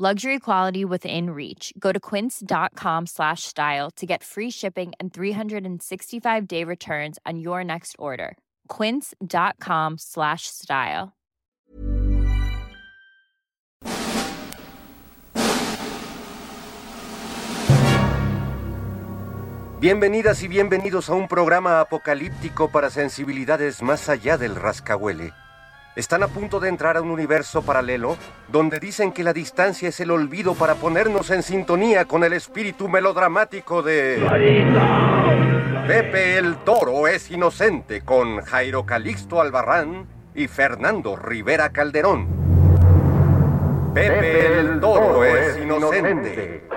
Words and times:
Luxury 0.00 0.38
quality 0.38 0.84
within 0.84 1.30
reach. 1.30 1.72
Go 1.76 1.90
to 1.90 1.98
quince.com 1.98 3.06
slash 3.06 3.42
style 3.42 3.90
to 3.96 4.06
get 4.06 4.22
free 4.22 4.48
shipping 4.48 4.92
and 5.00 5.12
365 5.12 6.46
day 6.46 6.62
returns 6.62 7.18
on 7.26 7.40
your 7.40 7.64
next 7.64 7.96
order. 7.98 8.38
Quince.com 8.68 9.96
slash 9.98 10.46
style. 10.46 11.16
Bienvenidas 19.80 20.44
y 20.44 20.48
bienvenidos 20.48 21.08
a 21.08 21.14
un 21.14 21.26
programa 21.26 21.80
apocalíptico 21.80 22.70
para 22.70 22.90
sensibilidades 22.90 23.82
más 23.82 24.08
allá 24.08 24.38
del 24.38 24.54
rascahuele. 24.54 25.32
Están 25.98 26.22
a 26.22 26.28
punto 26.28 26.60
de 26.60 26.68
entrar 26.68 26.96
a 26.96 27.02
un 27.02 27.10
universo 27.10 27.60
paralelo 27.62 28.16
donde 28.46 28.78
dicen 28.78 29.10
que 29.10 29.24
la 29.24 29.32
distancia 29.32 29.88
es 29.88 29.98
el 29.98 30.12
olvido 30.12 30.54
para 30.54 30.76
ponernos 30.76 31.28
en 31.30 31.42
sintonía 31.42 32.04
con 32.04 32.22
el 32.22 32.34
espíritu 32.34 32.88
melodramático 32.88 33.82
de... 33.82 34.22
Pepe 35.88 36.38
el 36.38 36.58
Toro 36.58 37.08
es 37.08 37.32
inocente 37.32 38.02
con 38.02 38.42
Jairo 38.42 38.86
Calixto 38.86 39.40
Albarrán 39.40 40.06
y 40.36 40.46
Fernando 40.46 41.16
Rivera 41.16 41.70
Calderón. 41.70 42.28
Pepe 43.92 44.60
el 44.60 44.78
Toro 44.78 45.24
es 45.24 45.58
inocente. 45.58 46.67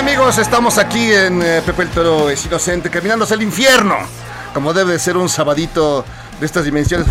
Amigos, 0.00 0.38
estamos 0.38 0.78
aquí 0.78 1.12
en 1.12 1.42
eh, 1.42 1.60
Pepe 1.64 1.82
el 1.82 1.90
Toro 1.90 2.30
es 2.30 2.46
Inocente, 2.46 2.88
caminando 2.88 3.26
hacia 3.26 3.34
el 3.34 3.42
infierno, 3.42 3.96
como 4.54 4.72
debe 4.72 4.92
de 4.92 4.98
ser 4.98 5.18
un 5.18 5.28
sabadito 5.28 6.06
de 6.40 6.46
estas 6.46 6.64
dimensiones. 6.64 7.06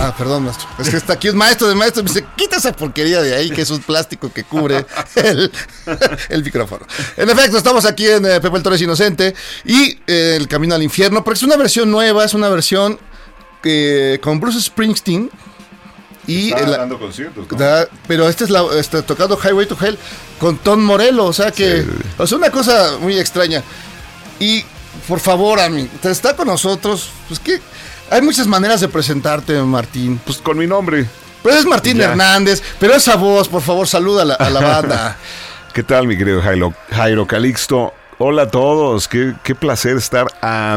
Ah, 0.00 0.14
perdón, 0.16 0.44
maestro. 0.44 0.66
Es 0.78 0.88
que 0.88 0.96
está 0.96 1.12
aquí 1.12 1.28
un 1.28 1.36
maestro 1.36 1.68
de 1.68 1.74
maestro. 1.74 2.02
Me 2.02 2.08
dice, 2.08 2.24
quita 2.34 2.56
esa 2.56 2.72
porquería 2.72 3.20
de 3.20 3.34
ahí, 3.34 3.50
que 3.50 3.60
es 3.60 3.70
un 3.70 3.80
plástico 3.80 4.32
que 4.32 4.44
cubre 4.44 4.86
el, 5.16 5.52
el 6.30 6.42
micrófono. 6.42 6.86
En 7.18 7.28
efecto, 7.28 7.58
estamos 7.58 7.84
aquí 7.84 8.08
en 8.08 8.24
eh, 8.24 8.40
Pepe 8.40 8.56
el 8.56 8.62
Toro 8.62 8.76
es 8.76 8.80
Inocente 8.80 9.34
y 9.66 10.00
eh, 10.06 10.36
El 10.36 10.48
Camino 10.48 10.74
al 10.74 10.82
Infierno, 10.82 11.22
porque 11.22 11.36
es 11.36 11.42
una 11.42 11.56
versión 11.58 11.90
nueva, 11.90 12.24
es 12.24 12.32
una 12.32 12.48
versión 12.48 12.98
eh, 13.62 14.18
con 14.22 14.40
Bruce 14.40 14.58
Springsteen. 14.58 15.30
Y 16.26 16.50
la- 16.50 16.78
dando 16.78 16.98
conciertos, 16.98 17.46
¿no? 17.50 17.56
Da- 17.58 17.88
pero 18.06 18.28
este 18.28 18.44
es 18.44 18.50
la, 18.50 18.62
está 18.78 19.02
tocando 19.02 19.36
Highway 19.42 19.66
to 19.66 19.76
Hell 19.80 19.98
con 20.38 20.56
Tom 20.58 20.80
Morello, 20.80 21.24
o 21.24 21.32
sea 21.32 21.50
que, 21.50 21.82
Sí. 21.82 21.88
o 22.18 22.26
sea, 22.26 22.38
una 22.38 22.50
cosa 22.50 22.98
muy 23.00 23.18
extraña. 23.18 23.62
Y 24.38 24.64
por 25.08 25.18
favor, 25.20 25.58
Ami, 25.60 25.88
está 26.04 26.36
con 26.36 26.46
nosotros, 26.48 27.10
pues 27.28 27.40
que 27.40 27.60
hay 28.10 28.22
muchas 28.22 28.46
maneras 28.46 28.80
de 28.80 28.88
presentarte, 28.88 29.54
Martín. 29.62 30.20
Pues 30.24 30.38
con 30.38 30.58
mi 30.58 30.66
nombre. 30.66 31.06
Pues 31.42 31.56
es 31.56 31.66
Martín 31.66 31.96
Ya. 31.98 32.10
Hernández, 32.10 32.62
pero 32.78 32.94
esa 32.94 33.16
voz, 33.16 33.48
por 33.48 33.62
favor, 33.62 33.88
saluda 33.88 34.22
a 34.22 34.24
la, 34.24 34.34
a 34.34 34.50
la 34.50 34.60
banda. 34.60 35.16
¿Qué 35.72 35.82
tal, 35.82 36.06
mi 36.06 36.16
querido 36.16 36.40
Jairo, 36.42 36.72
Jairo 36.92 37.26
Calixto? 37.26 37.94
Hola 38.18 38.42
a 38.42 38.48
todos. 38.48 39.08
Qué, 39.08 39.34
qué 39.42 39.54
placer 39.56 39.96
estar 39.96 40.26
a 40.42 40.76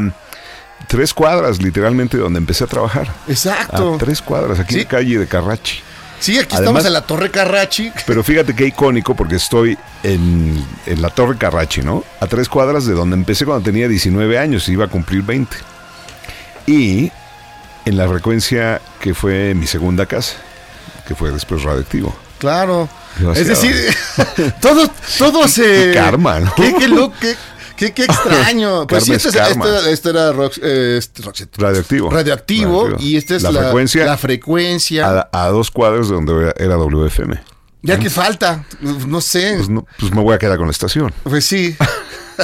tres 0.88 1.14
cuadras, 1.14 1.62
literalmente, 1.62 2.18
donde 2.18 2.40
empecé 2.40 2.64
a 2.64 2.68
trabajar. 2.68 3.08
Exacto. 3.28 3.96
A 3.96 3.98
tres 3.98 4.22
cuadras, 4.22 4.60
aquí 4.60 4.76
Sí. 4.76 4.82
en 4.82 4.88
calle 4.88 5.20
de 5.20 5.28
Carrachi. 5.28 5.82
Sí, 6.20 6.38
aquí 6.38 6.56
Además- 6.56 6.60
estamos 6.62 6.86
en 6.86 6.94
la 6.94 7.02
Torre 7.02 7.30
Carrachi. 7.30 7.92
Pero 8.08 8.24
fíjate 8.24 8.56
qué 8.56 8.66
icónico 8.68 9.16
porque 9.16 9.36
estoy 9.36 9.78
en, 10.04 10.66
en 10.86 11.02
la 11.02 11.10
Torre 11.10 11.38
Carrachi, 11.38 11.82
¿no? 11.82 12.04
A 12.22 12.28
tres 12.28 12.48
cuadras 12.50 12.86
de 12.86 12.94
donde 12.94 13.16
empecé 13.16 13.46
cuando 13.46 13.64
tenía 13.64 13.88
19 13.88 14.40
años 14.40 14.68
y 14.70 14.72
iba 14.72 14.86
a 14.86 14.88
cumplir 14.88 15.22
20. 15.24 15.56
Y 16.68 17.12
en 17.86 17.98
la 17.98 18.08
frecuencia 18.08 18.82
que 19.00 19.14
fue 19.14 19.54
mi 19.54 19.68
segunda 19.68 20.06
casa, 20.06 20.36
que 21.08 21.14
fue 21.16 21.32
después 21.32 21.62
radioactivo. 21.64 22.16
Claro. 22.40 22.90
Demasiado. 23.20 23.52
Es 23.54 23.62
decir, 23.62 24.54
todo, 24.62 24.90
todo 25.18 25.48
se. 25.48 25.64
Qué 25.64 25.92
karma, 25.94 26.40
¿no? 26.40 26.54
Qué, 26.56 26.74
qué 26.78 26.88
look, 26.88 27.14
qué, 27.20 27.36
qué, 27.78 27.94
qué 27.94 28.04
extraño. 28.06 28.88
Pues 28.88 29.04
sí, 29.06 29.14
este, 29.14 29.30
este- 29.30 29.92
este 29.92 30.10
era 30.10 30.32
Rox- 30.34 30.60
eh, 30.62 30.96
este- 30.98 31.22
Roxette. 31.24 31.58
Radioactivo. 31.58 32.10
radioactivo, 32.10 32.82
Radioactivo. 32.84 33.10
y 33.10 33.18
esta 33.18 33.36
es 33.36 33.44
La 33.44 33.52
la, 33.52 33.62
frecuencia- 33.64 34.06
la 34.06 34.18
frecuencia. 34.18 35.28
A, 35.32 35.46
a 35.46 35.50
dos 35.50 35.72
cuadras 35.72 36.08
de 36.10 36.16
donde 36.16 36.54
era- 36.58 36.76
WFM. 36.78 37.42
ya 37.82 38.00
que 38.00 38.10
falta, 38.10 38.66
no 38.82 39.22
sé. 39.22 39.54
Pues, 39.58 39.70
no, 39.70 39.86
pues 40.00 40.12
me 40.14 40.22
voy 40.22 40.34
a 40.34 40.40
quedar 40.40 40.58
con 40.58 40.68
la 40.68 40.72
estación. 40.72 41.14
Pues 41.24 41.46
sí. 41.46 41.76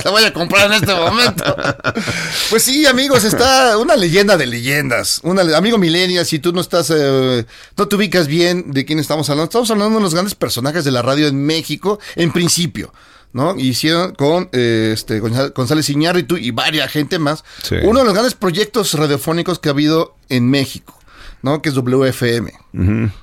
La 0.05 0.09
voy 0.09 0.23
a 0.23 0.31
comprar 0.31 0.67
en 0.67 0.73
este 0.73 0.95
momento. 0.95 1.43
Pues 2.49 2.63
sí, 2.63 2.85
amigos, 2.85 3.23
está 3.25 3.77
una 3.77 3.95
leyenda 3.97 4.37
de 4.37 4.45
leyendas. 4.45 5.19
Una, 5.23 5.41
amigo 5.57 5.77
Millennial, 5.77 6.25
si 6.25 6.39
tú 6.39 6.53
no 6.53 6.61
estás, 6.61 6.91
eh, 6.95 7.45
no 7.77 7.87
te 7.89 7.95
ubicas 7.97 8.27
bien 8.27 8.71
de 8.71 8.85
quién 8.85 8.99
estamos 8.99 9.29
hablando, 9.29 9.45
estamos 9.49 9.69
hablando 9.71 9.97
de 9.97 10.03
los 10.03 10.13
grandes 10.13 10.35
personajes 10.35 10.85
de 10.85 10.91
la 10.91 11.01
radio 11.01 11.27
en 11.27 11.45
México, 11.45 11.99
en 12.15 12.31
principio. 12.31 12.93
¿No? 13.33 13.55
Hicieron 13.57 14.13
con 14.15 14.49
eh, 14.51 14.91
este 14.93 15.19
González 15.19 15.89
Iñárritu 15.89 16.37
y 16.37 16.51
varias 16.51 16.91
gente 16.91 17.19
más. 17.19 17.43
Sí. 17.63 17.75
Uno 17.83 17.99
de 17.99 18.05
los 18.05 18.13
grandes 18.13 18.33
proyectos 18.33 18.93
radiofónicos 18.93 19.59
que 19.59 19.69
ha 19.69 19.71
habido 19.71 20.15
en 20.29 20.49
México, 20.49 20.97
¿no? 21.41 21.61
Que 21.61 21.69
es 21.69 21.75
WFM. 21.75 22.51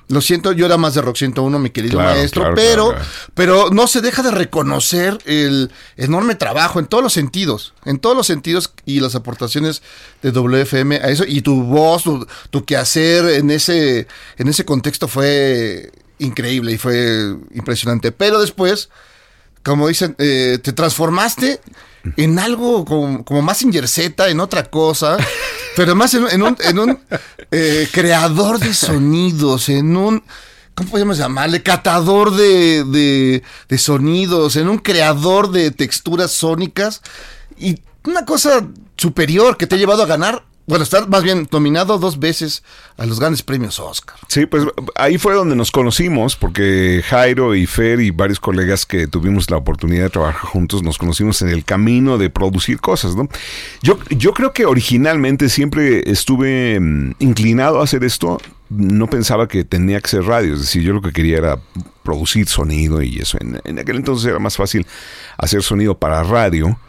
Lo 0.09 0.21
siento, 0.21 0.51
yo 0.51 0.65
era 0.65 0.77
más 0.77 0.93
de 0.93 1.01
Rock 1.01 1.17
101, 1.17 1.57
mi 1.59 1.71
querido 1.71 1.97
Claro, 1.97 2.15
maestro, 2.15 2.41
claro, 2.41 2.55
pero, 2.55 2.89
claro. 2.89 3.05
pero 3.33 3.69
no 3.71 3.87
se 3.87 4.01
deja 4.01 4.21
de 4.21 4.31
reconocer 4.31 5.17
el 5.25 5.71
enorme 5.97 6.35
trabajo 6.35 6.79
en 6.79 6.85
todos 6.85 7.03
los 7.03 7.13
sentidos, 7.13 7.73
en 7.85 7.97
todos 7.97 8.15
los 8.15 8.27
sentidos 8.27 8.73
y 8.85 8.99
las 8.99 9.15
aportaciones 9.15 9.81
de 10.21 10.31
WFM 10.31 10.97
a 10.97 11.09
eso 11.09 11.23
y 11.27 11.41
tu 11.41 11.63
voz, 11.63 12.03
tu, 12.03 12.27
tu 12.51 12.63
quehacer 12.63 13.25
en 13.25 13.49
ese, 13.49 14.07
en 14.37 14.47
ese 14.47 14.65
contexto 14.65 15.07
fue 15.07 15.91
increíble 16.19 16.73
y 16.73 16.77
fue 16.77 17.35
impresionante. 17.53 18.11
Pero 18.11 18.39
después, 18.39 18.89
como 19.63 19.87
dicen, 19.87 20.15
eh, 20.17 20.59
te 20.61 20.73
transformaste 20.73 21.59
en 22.17 22.39
algo 22.39 22.85
como, 22.85 23.25
como 23.25 23.41
más 23.41 23.59
Z, 23.85 24.29
en 24.29 24.39
otra 24.39 24.63
cosa, 24.65 25.17
pero 25.75 25.95
más 25.95 26.13
en, 26.13 26.27
en 26.29 26.43
un, 26.43 26.57
en 26.59 26.79
un, 26.79 26.99
eh, 27.51 27.87
creador 27.91 28.59
de 28.59 28.73
sonidos, 28.73 29.69
en 29.69 29.97
un, 29.97 30.23
¿cómo 30.75 30.89
podemos 30.89 31.17
llamarle? 31.17 31.61
Catador 31.63 32.35
de, 32.35 32.83
de, 32.85 33.43
de 33.67 33.77
sonidos, 33.77 34.55
en 34.55 34.69
un 34.69 34.77
creador 34.77 35.51
de 35.51 35.71
texturas 35.71 36.31
sónicas 36.31 37.01
y 37.57 37.79
una 38.05 38.25
cosa 38.25 38.65
superior 38.97 39.57
que 39.57 39.67
te 39.67 39.75
ha 39.75 39.77
llevado 39.77 40.03
a 40.03 40.07
ganar, 40.07 40.43
bueno, 40.69 40.83
estar 40.83 41.09
más 41.09 41.23
bien 41.23 41.47
nominado 41.51 41.97
dos 41.97 42.19
veces 42.19 42.63
a 42.95 43.07
los 43.07 43.19
grandes 43.19 43.41
premios 43.41 43.79
Oscar. 43.79 44.15
Sí, 44.27 44.45
pues 44.45 44.65
ahí 44.93 45.17
fue 45.17 45.33
donde 45.33 45.55
nos 45.55 45.71
conocimos, 45.71 46.35
porque 46.35 47.03
Jairo 47.07 47.55
y 47.55 47.65
Fer 47.65 47.99
y 47.99 48.11
varios 48.11 48.39
colegas 48.39 48.85
que 48.85 49.07
tuvimos 49.07 49.49
la 49.49 49.57
oportunidad 49.57 50.03
de 50.03 50.09
trabajar 50.11 50.41
juntos 50.41 50.83
nos 50.83 50.99
conocimos 50.99 51.41
en 51.41 51.49
el 51.49 51.65
camino 51.65 52.19
de 52.19 52.29
producir 52.29 52.79
cosas, 52.79 53.15
¿no? 53.15 53.27
Yo, 53.81 53.97
yo 54.11 54.31
creo 54.35 54.53
que 54.53 54.67
originalmente 54.67 55.49
siempre 55.49 56.03
estuve 56.05 56.79
mm, 56.79 57.15
inclinado 57.17 57.81
a 57.81 57.85
hacer 57.85 58.03
esto. 58.03 58.37
No 58.69 59.07
pensaba 59.07 59.47
que 59.47 59.63
tenía 59.63 59.99
que 59.99 60.09
ser 60.09 60.25
radio, 60.25 60.53
es 60.53 60.59
decir, 60.59 60.83
yo 60.83 60.93
lo 60.93 61.01
que 61.01 61.11
quería 61.11 61.39
era 61.39 61.59
producir 62.03 62.47
sonido 62.47 63.01
y 63.01 63.17
eso. 63.17 63.39
En, 63.41 63.59
en 63.63 63.79
aquel 63.79 63.95
entonces 63.95 64.29
era 64.29 64.37
más 64.37 64.55
fácil 64.55 64.85
hacer 65.35 65.63
sonido 65.63 65.97
para 65.97 66.21
radio 66.21 66.79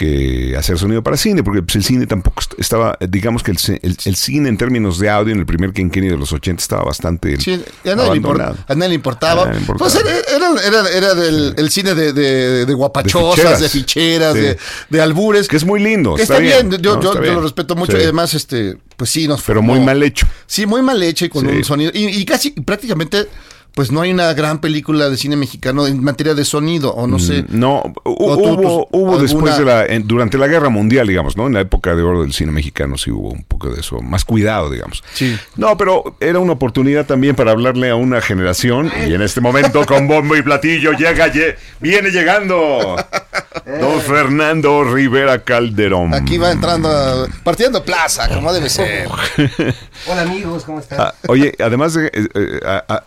que 0.00 0.56
hacer 0.56 0.78
sonido 0.78 1.02
para 1.02 1.16
cine, 1.18 1.42
porque 1.44 1.62
pues, 1.62 1.76
el 1.76 1.84
cine 1.84 2.06
tampoco 2.06 2.40
est- 2.40 2.54
estaba, 2.58 2.96
digamos 3.08 3.42
que 3.42 3.50
el, 3.50 3.58
el- 3.82 3.96
el 4.04 4.16
cine 4.16 4.48
en 4.48 4.56
términos 4.56 4.98
de 4.98 5.10
audio 5.10 5.32
en 5.34 5.40
el 5.40 5.46
primer 5.46 5.72
quinquenio 5.74 6.12
de 6.12 6.16
los 6.18 6.32
80 6.32 6.62
estaba 6.62 6.84
bastante 6.84 7.36
Sí, 7.40 7.52
a 7.84 7.94
nadie, 7.94 8.12
le 8.12 8.20
import- 8.20 8.34
abandonado. 8.40 8.56
a 8.66 8.74
nadie 8.74 8.88
le 8.88 8.94
importaba. 8.94 9.42
A 9.42 9.44
nadie 9.46 9.54
le 9.56 9.60
importaba. 9.60 9.90
Pues 9.90 10.04
era, 10.34 10.66
era, 10.66 10.88
era- 10.88 11.14
del 11.14 11.54
el 11.58 11.70
cine 11.70 11.94
de, 11.94 12.12
de, 12.14 12.64
de 12.66 12.74
guapachosas, 12.74 13.58
De 13.58 13.64
de 13.64 13.68
ficheras. 13.68 14.34
Sí. 14.34 14.40
de, 14.88 15.00
albures. 15.02 15.48
Que 15.48 15.56
es 15.56 15.64
muy 15.64 15.80
lindo, 15.80 16.12
está 16.16 16.34
está, 16.34 16.38
bien, 16.38 16.68
bien, 16.70 16.82
yo, 16.82 16.96
no, 16.96 17.02
yo, 17.02 17.08
está 17.10 17.18
yo 17.18 17.22
bien. 17.22 17.34
lo 17.34 17.42
respeto 17.42 17.76
mucho. 17.76 17.92
Sí. 17.92 17.98
Y 17.98 18.02
además, 18.04 18.32
este, 18.34 18.78
pues 18.96 19.10
sí, 19.10 19.28
nos 19.28 19.42
pero 19.42 19.60
formó. 19.60 19.74
muy 19.74 19.84
mal 19.84 20.02
hecho. 20.02 20.26
Sí, 20.46 20.64
muy 20.66 20.82
mal 20.82 21.02
hecho 21.02 21.24
y 21.26 21.28
con 21.28 21.46
un 21.46 21.62
sonido. 21.64 21.90
Y, 21.94 22.06
y 22.06 22.24
casi 22.24 22.50
prácticamente, 22.50 23.26
pues 23.74 23.90
no 23.92 24.00
hay 24.00 24.12
una 24.12 24.32
gran 24.34 24.60
película 24.60 25.08
de 25.08 25.16
cine 25.16 25.36
mexicano 25.36 25.86
en 25.86 26.02
materia 26.02 26.34
de 26.34 26.44
sonido, 26.44 26.92
o 26.94 27.06
no 27.06 27.18
sé. 27.18 27.42
Mm, 27.44 27.46
No, 27.60 27.82
hu- 27.82 27.92
O 28.04 28.36
tú, 28.36 28.42
hubo, 28.44 28.56
pues, 28.56 28.88
hubo 28.92 29.18
después 29.18 29.56
de 29.58 29.64
la, 29.64 29.86
en- 29.86 30.06
durante 30.06 30.36
la 30.38 30.46
guerra 30.48 30.68
mundial, 30.68 31.06
digamos, 31.06 31.36
¿no? 31.36 31.46
En 31.46 31.54
la 31.54 31.60
época 31.60 31.94
de 31.94 32.02
oro 32.02 32.22
del 32.22 32.32
cine 32.32 32.52
mexicano 32.52 32.98
sí 32.98 33.10
hubo 33.10 33.30
un 33.30 33.44
poco 33.44 33.70
de 33.70 33.80
eso, 33.80 34.00
más 34.00 34.24
cuidado, 34.24 34.70
digamos. 34.70 35.02
Sí. 35.14 35.36
No, 35.56 35.76
pero 35.76 36.16
era 36.20 36.38
una 36.38 36.52
oportunidad 36.52 37.06
también 37.06 37.36
para 37.36 37.52
hablarle 37.52 37.90
a 37.90 37.94
una 37.96 38.20
generación 38.20 38.90
y 39.08 39.14
en 39.14 39.22
este 39.22 39.40
momento 39.40 39.86
con 39.86 40.08
bombo 40.08 40.36
y 40.36 40.42
platillo 40.42 40.92
llega, 40.92 41.32
lle- 41.32 41.54
viene 41.80 42.10
llegando 42.10 42.96
don 43.80 44.00
Fernando 44.00 44.84
Rivera 44.84 45.42
Calderón. 45.44 46.14
Aquí 46.14 46.38
va 46.38 46.50
entrando, 46.50 46.88
a- 46.88 47.26
partiendo 47.44 47.84
plaza, 47.84 48.28
como 48.28 48.52
debe 48.52 48.68
ser. 48.68 49.08
Hola 50.06 50.22
amigos, 50.22 50.64
¿cómo 50.64 50.80
están? 50.80 51.00
Ah, 51.00 51.14
oye, 51.28 51.54
además 51.60 51.94
de, 51.94 52.06
eh, 52.06 52.28
eh, 52.34 52.60
a- 52.64 52.84
a- 52.88 53.02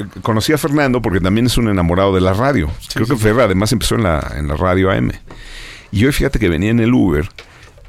a 0.54 0.58
Fernando 0.58 1.02
porque 1.02 1.20
también 1.20 1.48
es 1.48 1.58
un 1.58 1.70
enamorado 1.70 2.14
de 2.14 2.22
la 2.22 2.34
radio. 2.34 2.70
Creo 2.94 3.08
que 3.08 3.16
Fer 3.16 3.40
además 3.40 3.72
empezó 3.72 3.96
en 3.96 4.04
la, 4.04 4.34
en 4.38 4.48
la 4.48 4.56
radio 4.56 4.92
AM. 4.92 5.12
Y 5.92 6.06
hoy 6.06 6.12
fíjate 6.12 6.40
que 6.40 6.50
venía 6.50 6.72
en 6.72 6.80
el 6.80 6.94
Uber 6.94 7.30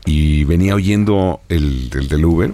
y 0.05 0.45
venía 0.45 0.75
oyendo 0.75 1.41
el, 1.49 1.91
el 1.95 2.09
del 2.09 2.25
Uber, 2.25 2.53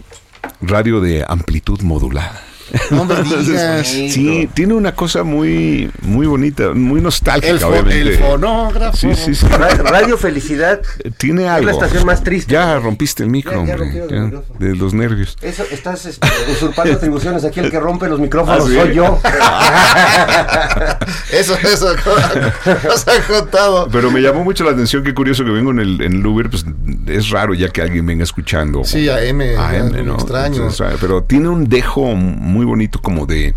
radio 0.60 1.00
de 1.00 1.24
amplitud 1.26 1.80
modulada. 1.82 2.50
No 2.90 3.05
me 3.05 3.14
digas. 3.22 3.87
Sí, 3.87 4.49
tiene 4.55 4.75
una 4.75 4.94
cosa 4.94 5.22
muy, 5.22 5.90
muy 6.02 6.26
bonita, 6.26 6.70
muy 6.75 7.00
nostálgica, 7.00 7.50
El, 7.52 7.62
obviamente. 7.64 8.00
el 8.00 8.19
fonógrafo. 8.19 8.96
Sí, 8.96 9.14
sí, 9.14 9.34
sí. 9.34 9.46
Ra- 9.46 9.69
Radio 9.76 10.17
Felicidad. 10.19 10.81
Tiene 11.17 11.49
algo. 11.49 11.67
la 11.67 11.72
estación 11.72 12.05
más 12.06 12.22
triste. 12.22 12.52
Ya 12.52 12.78
rompiste 12.78 13.22
el 13.22 13.31
micro, 13.31 13.64
Ya- 13.67 13.76
ya 13.76 13.82
hombre. 13.82 14.08
ya, 14.11 14.67
de 14.67 14.76
los 14.76 14.94
nervios. 14.94 15.37
Eso, 15.43 15.64
estás 15.70 16.06
este, 16.06 16.26
usurpando 16.52 16.93
atribuciones. 16.96 17.44
Aquí 17.44 17.61
el 17.61 17.70
que 17.70 17.81
rompe 17.81 18.08
los 18.08 18.20
micrófonos 18.20 18.64
Ah, 18.64 18.69
¿sí? 18.69 18.75
soy 18.75 18.94
yo. 18.94 19.20
Eso, 21.32 21.55
eso, 21.62 21.94
nos 22.84 23.08
han 23.08 23.22
contado. 23.28 23.88
Pero 23.90 24.11
me 24.11 24.20
llamó 24.20 24.43
mucho 24.44 24.64
la 24.64 24.72
atención, 24.72 25.02
qué 25.05 25.14
curioso 25.14 25.44
que 25.44 25.50
vengo 25.50 25.70
en 25.70 25.78
el, 25.78 26.00
en 26.02 26.14
el 26.14 26.26
Uber, 26.26 26.50
pues 26.50 26.64
es 27.06 27.31
raro 27.31 27.55
ya 27.55 27.69
que 27.69 27.82
alguien 27.82 28.05
venga 28.06 28.25
escuchando. 28.25 28.82
Sí, 28.84 29.08
AM, 29.08 29.40
AM, 29.40 29.94
algo 29.94 30.02
¿no? 30.05 30.14
extraño. 30.14 30.56
Entonces, 30.56 30.81
ah, 30.81 30.96
pero 31.00 31.22
tiene 31.22 31.49
un 31.49 31.69
dejo 31.69 32.14
muy 32.14 32.59
bonito 32.64 33.00
como 33.00 33.26
de, 33.26 33.54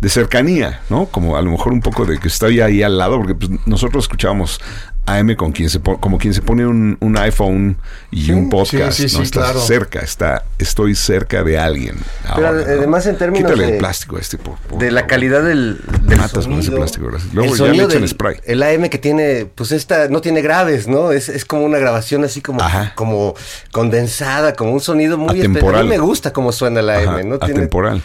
de 0.00 0.08
cercanía, 0.08 0.80
¿no? 0.90 1.06
Como 1.06 1.36
a 1.36 1.42
lo 1.42 1.50
mejor 1.50 1.72
un 1.72 1.80
poco 1.80 2.04
de 2.04 2.18
que 2.18 2.28
estoy 2.28 2.60
ahí 2.60 2.82
al 2.82 2.98
lado, 2.98 3.16
porque 3.18 3.34
pues, 3.34 3.50
nosotros 3.66 4.04
escuchábamos 4.04 4.60
AM 5.06 5.34
con 5.36 5.52
quien 5.52 5.70
se 5.70 5.80
como 5.80 6.18
quien 6.18 6.34
se 6.34 6.42
pone 6.42 6.66
un, 6.66 6.98
un 7.00 7.16
iPhone 7.16 7.78
y 8.10 8.30
un 8.30 8.50
podcast, 8.50 8.92
sí, 8.98 9.08
sí, 9.08 9.16
¿no? 9.16 9.20
sí, 9.22 9.24
Está 9.24 9.40
claro. 9.40 9.60
cerca, 9.60 10.00
está, 10.00 10.44
estoy 10.58 10.94
cerca 10.94 11.42
de 11.42 11.58
alguien. 11.58 11.96
Pero 12.36 12.52
¿no? 12.52 12.60
además 12.60 13.06
en 13.06 13.16
términos 13.16 13.50
Quítale 13.50 13.66
de- 13.68 13.72
el 13.72 13.78
plástico 13.78 14.18
este, 14.18 14.36
por, 14.36 14.58
por 14.58 14.78
De 14.78 14.90
la 14.90 15.06
calidad 15.06 15.42
del, 15.42 15.80
del 16.02 16.18
matas 16.18 16.44
con 16.44 16.52
ese 16.58 16.64
sonido. 16.64 16.76
plástico, 16.76 17.06
gracias. 17.06 17.32
Luego 17.32 17.52
el 17.54 17.58
ya 17.58 17.64
le 17.64 17.68
sonido 17.70 17.88
echan 17.88 18.00
del 18.02 18.08
spray. 18.10 18.36
el 18.44 18.62
AM 18.62 18.90
que 18.90 18.98
tiene, 18.98 19.46
pues 19.46 19.72
esta, 19.72 20.08
no 20.08 20.20
tiene 20.20 20.42
graves, 20.42 20.86
¿no? 20.88 21.10
Es, 21.12 21.30
es 21.30 21.46
como 21.46 21.64
una 21.64 21.78
grabación 21.78 22.22
así 22.24 22.42
como, 22.42 22.60
Ajá. 22.60 22.92
como 22.94 23.34
condensada, 23.72 24.52
como 24.54 24.72
un 24.72 24.80
sonido 24.80 25.16
muy 25.16 25.38
Atemporal. 25.38 25.80
A 25.80 25.82
mí 25.84 25.88
me 25.88 25.98
gusta 25.98 26.34
cómo 26.34 26.52
suena 26.52 26.80
el 26.80 26.90
AM, 26.90 27.08
Ajá, 27.08 27.22
¿no? 27.22 27.38
Tiene- 27.38 27.54
atemporal. 27.60 28.02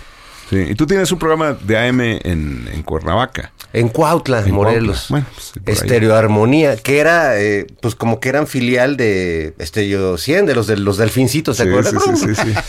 Sí. 0.54 0.72
Y 0.72 0.76
tú 0.76 0.86
tienes 0.88 1.12
un 1.12 1.20
programa 1.20 1.58
de 1.62 1.78
AM 1.78 2.02
en, 2.02 2.70
en 2.74 2.84
Cuernavaca. 2.84 3.52
En 3.74 3.90
Cuautla, 3.90 4.42
En 4.46 4.54
Morelos. 4.54 5.06
Cuautla. 5.08 5.28
Bueno, 5.34 5.64
pues. 5.66 5.78
Estereoarmonía, 5.82 6.76
que 6.78 7.00
era, 7.00 7.40
eh, 7.40 7.66
pues 7.82 7.96
como 7.96 8.20
que 8.20 8.30
eran 8.30 8.46
filial 8.46 8.98
de 8.98 9.56
Estereo 9.58 10.18
100, 10.18 10.46
de 10.46 10.54
los, 10.56 10.68
de 10.68 10.78
los 10.78 10.98
delfincitos, 10.98 11.58
¿se 11.58 11.64
Sí, 11.64 11.70
acuerdan? 11.70 12.00
sí, 12.00 12.10
sí, 12.16 12.36
sí, 12.36 12.42
sí. 12.54 12.54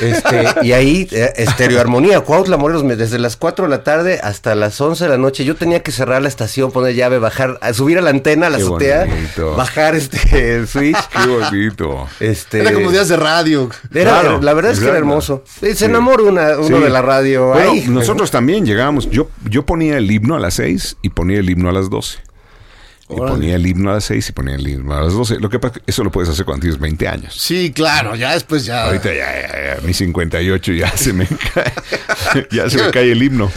Este, 0.00 0.46
y 0.62 0.72
ahí, 0.72 1.08
eh, 1.10 1.32
Estereoarmonía, 1.38 2.20
Cuautla, 2.20 2.56
Morelos, 2.56 2.84
me- 2.84 2.94
desde 2.94 3.18
las 3.18 3.36
4 3.36 3.64
de 3.64 3.68
la 3.70 3.82
tarde 3.82 4.20
hasta 4.22 4.54
las 4.54 4.80
11 4.80 5.02
de 5.04 5.10
la 5.10 5.18
noche, 5.18 5.44
yo 5.44 5.56
tenía 5.56 5.82
que 5.82 5.90
cerrar 5.90 6.22
la 6.22 6.28
estación, 6.28 6.70
poner 6.70 6.94
llave, 6.94 7.18
bajar, 7.18 7.58
subir 7.74 7.98
a 7.98 8.02
la 8.02 8.10
antena, 8.10 8.46
a 8.46 8.50
la 8.50 8.58
Qué 8.58 8.62
azotea, 8.62 9.04
bonito. 9.06 9.56
bajar 9.56 9.96
este, 9.96 10.54
el 10.54 10.68
switch. 10.68 10.96
Qué 11.08 11.26
bonito. 11.28 12.06
Este, 12.20 12.60
Era 12.60 12.72
como 12.72 12.92
días 12.92 13.08
de 13.08 13.16
radio. 13.16 13.68
era- 13.92 14.20
Claro, 14.20 14.40
la 14.40 14.54
verdad 14.54 14.70
es 14.72 14.78
que 14.78 14.86
era 14.86 14.98
hermoso. 14.98 15.42
Se 15.60 15.74
Sí. 15.74 15.84
enamora 15.86 16.22
una, 16.22 16.58
uno 16.58 16.76
Sí. 16.78 16.82
de 16.84 16.90
la 16.90 17.02
radio. 17.02 17.27
Bueno, 17.36 17.72
ahí. 17.72 17.84
nosotros 17.88 18.30
también 18.30 18.64
llegábamos. 18.64 19.10
Yo, 19.10 19.28
yo 19.48 19.66
ponía 19.66 19.98
el 19.98 20.10
himno 20.10 20.36
a 20.36 20.40
las 20.40 20.54
6 20.54 20.98
y 21.02 21.10
ponía 21.10 21.38
el 21.38 21.50
himno 21.50 21.68
a 21.68 21.72
las 21.72 21.90
12. 21.90 22.18
Y 23.10 23.14
Órale. 23.14 23.30
ponía 23.30 23.54
el 23.56 23.66
himno 23.66 23.90
a 23.90 23.94
las 23.94 24.04
6 24.04 24.28
y 24.28 24.32
ponía 24.32 24.54
el 24.56 24.68
himno 24.68 24.94
a 24.94 25.00
las 25.02 25.14
12. 25.14 25.40
Lo 25.40 25.48
que 25.48 25.58
pasa 25.58 25.76
es 25.78 25.82
que 25.82 25.90
eso 25.90 26.04
lo 26.04 26.10
puedes 26.10 26.28
hacer 26.28 26.44
cuando 26.44 26.60
tienes 26.62 26.78
20 26.78 27.08
años. 27.08 27.34
Sí, 27.40 27.72
claro, 27.74 28.14
ya 28.16 28.34
después 28.34 28.66
ya. 28.66 28.84
Ahorita 28.84 29.08
ya, 29.14 29.40
ya, 29.40 29.76
ya, 29.76 29.80
mi 29.82 29.94
58 29.94 30.72
ya 30.74 30.94
se 30.94 31.12
me 31.14 31.26
cae, 31.54 31.72
ya 32.50 32.68
se 32.68 32.82
me 32.82 32.90
cae 32.90 33.12
el 33.12 33.22
himno. 33.22 33.50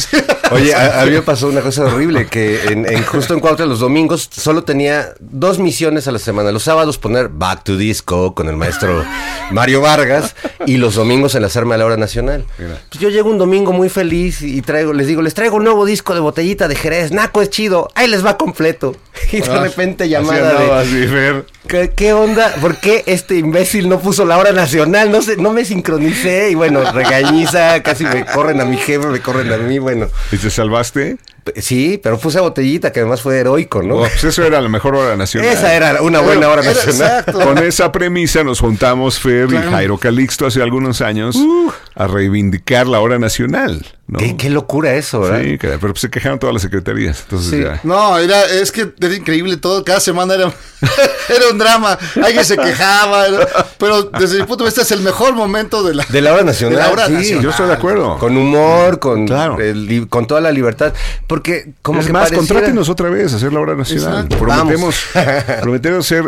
Oye, 0.52 0.74
a, 0.74 1.02
a 1.02 1.06
mí 1.06 1.12
me 1.12 1.22
pasó 1.24 1.50
una 1.50 1.60
cosa 1.62 1.84
horrible, 1.84 2.28
que 2.28 2.64
en, 2.66 2.86
en- 2.90 3.04
justo 3.04 3.34
en 3.34 3.40
Cuautla 3.42 3.66
los 3.66 3.80
domingos 3.80 4.30
solo 4.32 4.64
tenía 4.64 5.14
dos 5.20 5.60
misiones 5.60 6.08
a 6.08 6.12
la 6.12 6.20
semana. 6.20 6.52
Los 6.54 6.64
sábados 6.64 6.98
poner 6.98 7.28
Back 7.30 7.64
to 7.66 7.76
Disco 7.78 8.34
con 8.34 8.48
el 8.48 8.56
maestro 8.56 9.04
Mario 9.52 9.82
Vargas 9.82 10.34
y 10.66 10.78
los 10.78 10.96
domingos 10.96 11.36
enlazarme 11.36 11.76
a 11.76 11.78
la 11.78 11.86
hora 11.86 11.98
nacional. 11.98 12.46
Pues 12.58 13.00
yo 13.02 13.10
llego 13.10 13.30
un 13.30 13.38
domingo 13.38 13.74
muy 13.74 13.90
feliz 13.90 14.42
y 14.42 14.62
traigo, 14.62 14.94
les 14.94 15.08
digo, 15.08 15.22
les 15.22 15.34
traigo 15.34 15.58
un 15.58 15.64
nuevo 15.66 15.86
disco 15.86 16.14
de 16.14 16.22
botellita 16.22 16.70
de 16.70 16.76
Jerez, 16.76 17.12
Naco 17.12 17.42
es 17.42 17.50
chido, 17.50 17.90
ahí 17.96 18.08
les 18.08 18.26
va 18.26 18.38
completo. 18.38 18.96
Y 19.34 19.41
de 19.50 19.60
repente 19.60 20.10
llamada 20.10 20.54
de... 20.60 20.72
así, 20.74 21.08
Fer. 21.08 21.46
¿Qué, 21.68 21.92
qué 21.96 22.14
onda? 22.14 22.54
¿Por 22.60 22.78
qué 22.78 23.04
este 23.06 23.36
imbécil 23.38 23.88
no 23.88 24.00
puso 24.00 24.26
la 24.26 24.38
hora 24.38 24.52
nacional? 24.52 25.12
No 25.12 25.22
sé, 25.22 25.38
no 25.38 25.52
me 25.52 25.64
sincronicé 25.64 26.50
y 26.52 26.56
bueno, 26.56 26.92
regañiza, 26.92 27.82
casi 27.84 28.04
me 28.06 28.26
corren 28.26 28.60
a 28.62 28.66
mi 28.66 28.78
jefe, 28.78 29.08
me 29.08 29.20
corren 29.20 29.52
a 29.54 29.58
mí, 29.58 29.80
bueno. 29.80 30.08
¿Y 30.32 30.38
te 30.38 30.50
salvaste? 30.50 31.18
Sí, 31.56 32.00
pero 32.04 32.20
puse 32.20 32.38
a 32.38 32.42
botellita, 32.42 32.92
que 32.92 33.00
además 33.00 33.22
fue 33.22 33.40
heroico, 33.40 33.82
¿no? 33.82 33.96
Oh, 33.96 34.00
pues 34.02 34.24
eso 34.26 34.44
era 34.44 34.62
la 34.62 34.70
mejor 34.70 34.96
hora 34.96 35.16
nacional. 35.16 35.50
Esa 35.52 35.74
era 35.74 36.02
una 36.04 36.20
buena 36.20 36.48
hora 36.50 36.62
Era 36.62 36.72
nacional. 36.74 37.20
exacto. 37.20 37.40
Con 37.40 37.58
esa 37.58 37.92
premisa 37.92 38.44
nos 38.44 38.60
juntamos 38.60 39.20
Fer 39.20 39.50
y. 39.52 39.58
Jairo 39.58 39.98
Calixto 39.98 40.46
hace 40.46 40.62
algunos 40.62 41.02
años 41.02 41.36
Uh. 41.36 41.72
a 41.96 42.06
reivindicar 42.08 42.86
la 42.88 43.00
hora 43.00 43.18
nacional, 43.18 43.84
¿no? 44.12 44.20
Qué, 44.20 44.38
qué 44.38 44.50
locura 44.52 44.94
eso, 44.94 45.22
¿verdad? 45.22 45.42
Sí, 45.42 45.58
pero 45.60 45.80
pues 45.80 46.00
se 46.02 46.10
quejaron 46.10 46.38
todas 46.38 46.54
las 46.54 46.62
secretarías. 46.62 47.22
Entonces 47.22 47.50
Sí. 47.50 47.62
ya. 47.64 47.80
No, 47.84 48.18
era, 48.20 48.46
es 48.46 48.72
que 48.72 48.94
era 49.00 49.16
increíble 49.16 49.58
todo, 49.58 49.84
cada 49.84 50.00
semana 50.00 50.36
era, 50.36 50.52
era 51.30 51.48
un 51.52 51.58
drama, 51.58 51.98
alguien 52.24 52.46
se 52.46 52.58
quejaba, 52.58 53.26
era- 53.28 53.48
pero 53.80 54.04
desde 54.04 54.38
mi 54.40 54.44
punto 54.46 54.64
de 54.64 54.68
vista 54.70 54.82
es 54.84 54.92
el 54.92 55.00
mejor 55.02 55.34
momento 55.34 55.82
de 55.84 55.96
la, 55.96 56.06
De 56.08 56.22
la 56.22 56.34
hora 56.34 56.44
nacional. 56.44 56.76
de 56.78 56.84
la 56.84 56.92
hora 56.92 57.08
sí. 57.08 57.14
nacional. 57.14 57.44
Yo 57.44 57.50
estoy 57.50 57.68
de 57.68 57.74
acuerdo. 57.74 58.18
Con 58.20 58.38
humor, 58.38 59.00
con, 59.00 59.26
Claro. 59.26 59.58
el 59.60 60.08
con 60.10 60.28
toda 60.28 60.42
la 60.42 60.52
libertad. 60.52 60.94
Porque 61.28 61.72
como 61.82 62.02
es 62.02 62.08
que 62.08 62.14
más, 62.14 62.24
pareciera- 62.30 62.40
contrátenos 62.48 62.90
otra 62.90 63.10
vez 63.10 63.34
a 63.34 63.38
hacer 63.38 63.54
la 63.54 63.60
obra 63.62 63.76
nacional. 63.76 64.26
Exacto. 64.26 64.38
Prometemos, 64.38 64.96
prometemos 65.62 66.06
ser 66.06 66.26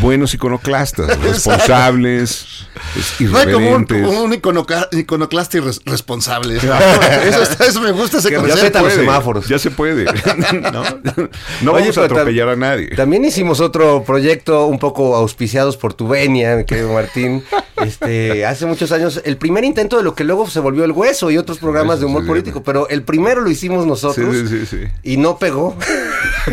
buenos 0.00 0.34
iconoclastas, 0.34 1.18
responsables, 1.22 2.66
es- 2.96 3.20
No 3.20 3.38
hay 3.38 3.52
como 3.52 3.70
un, 3.74 3.82
irreverentes. 3.88 4.18
un 4.92 4.98
iconoclasta 4.98 5.56
irresponsable. 5.56 6.58
eso, 7.28 7.42
está- 7.42 7.66
eso 7.66 7.80
me 7.80 7.92
gusta 7.92 8.18
ese 8.18 8.28
Que 8.30 8.36
concepto. 8.36 8.56
respeta 8.62 8.82
los 8.82 8.92
puede, 8.92 9.00
semáforos. 9.06 9.48
Ya 9.48 9.58
se 9.58 9.70
puede. 9.70 10.04
no, 10.72 10.82
no 11.62 11.72
Oye, 11.72 11.82
vamos 11.82 11.98
a 11.98 12.04
atropellar 12.04 12.48
a 12.50 12.56
nadie. 12.56 12.88
También 12.96 13.24
hicimos 13.24 13.60
otro 13.60 14.04
proyecto 14.04 14.66
un 14.66 14.78
poco 14.78 15.14
auspiciados 15.16 15.76
por 15.76 15.94
tu 15.94 16.08
venia, 16.08 16.56
mi 16.56 16.64
querido 16.64 16.92
Martín. 16.92 17.42
Este, 17.82 18.46
hace 18.46 18.64
muchos 18.64 18.92
años, 18.92 19.20
el 19.24 19.36
primer 19.38 19.64
intento 19.64 19.96
de 19.96 20.04
lo 20.04 20.14
que 20.14 20.22
luego 20.22 20.48
se 20.48 20.60
volvió 20.60 20.84
el 20.84 20.92
hueso 20.92 21.32
y 21.32 21.38
otros 21.38 21.58
programas 21.58 21.98
de 21.98 22.06
humor 22.06 22.22
sí, 22.22 22.28
político, 22.28 22.62
pero 22.62 22.88
el 22.88 23.02
primero 23.02 23.40
lo 23.40 23.50
hicimos 23.50 23.86
nosotros 23.86 24.36
Sí, 24.36 24.46
sí, 24.46 24.58
sí, 24.60 24.66
sí. 24.66 24.88
y 25.02 25.16
no 25.16 25.36
pegó. 25.38 25.76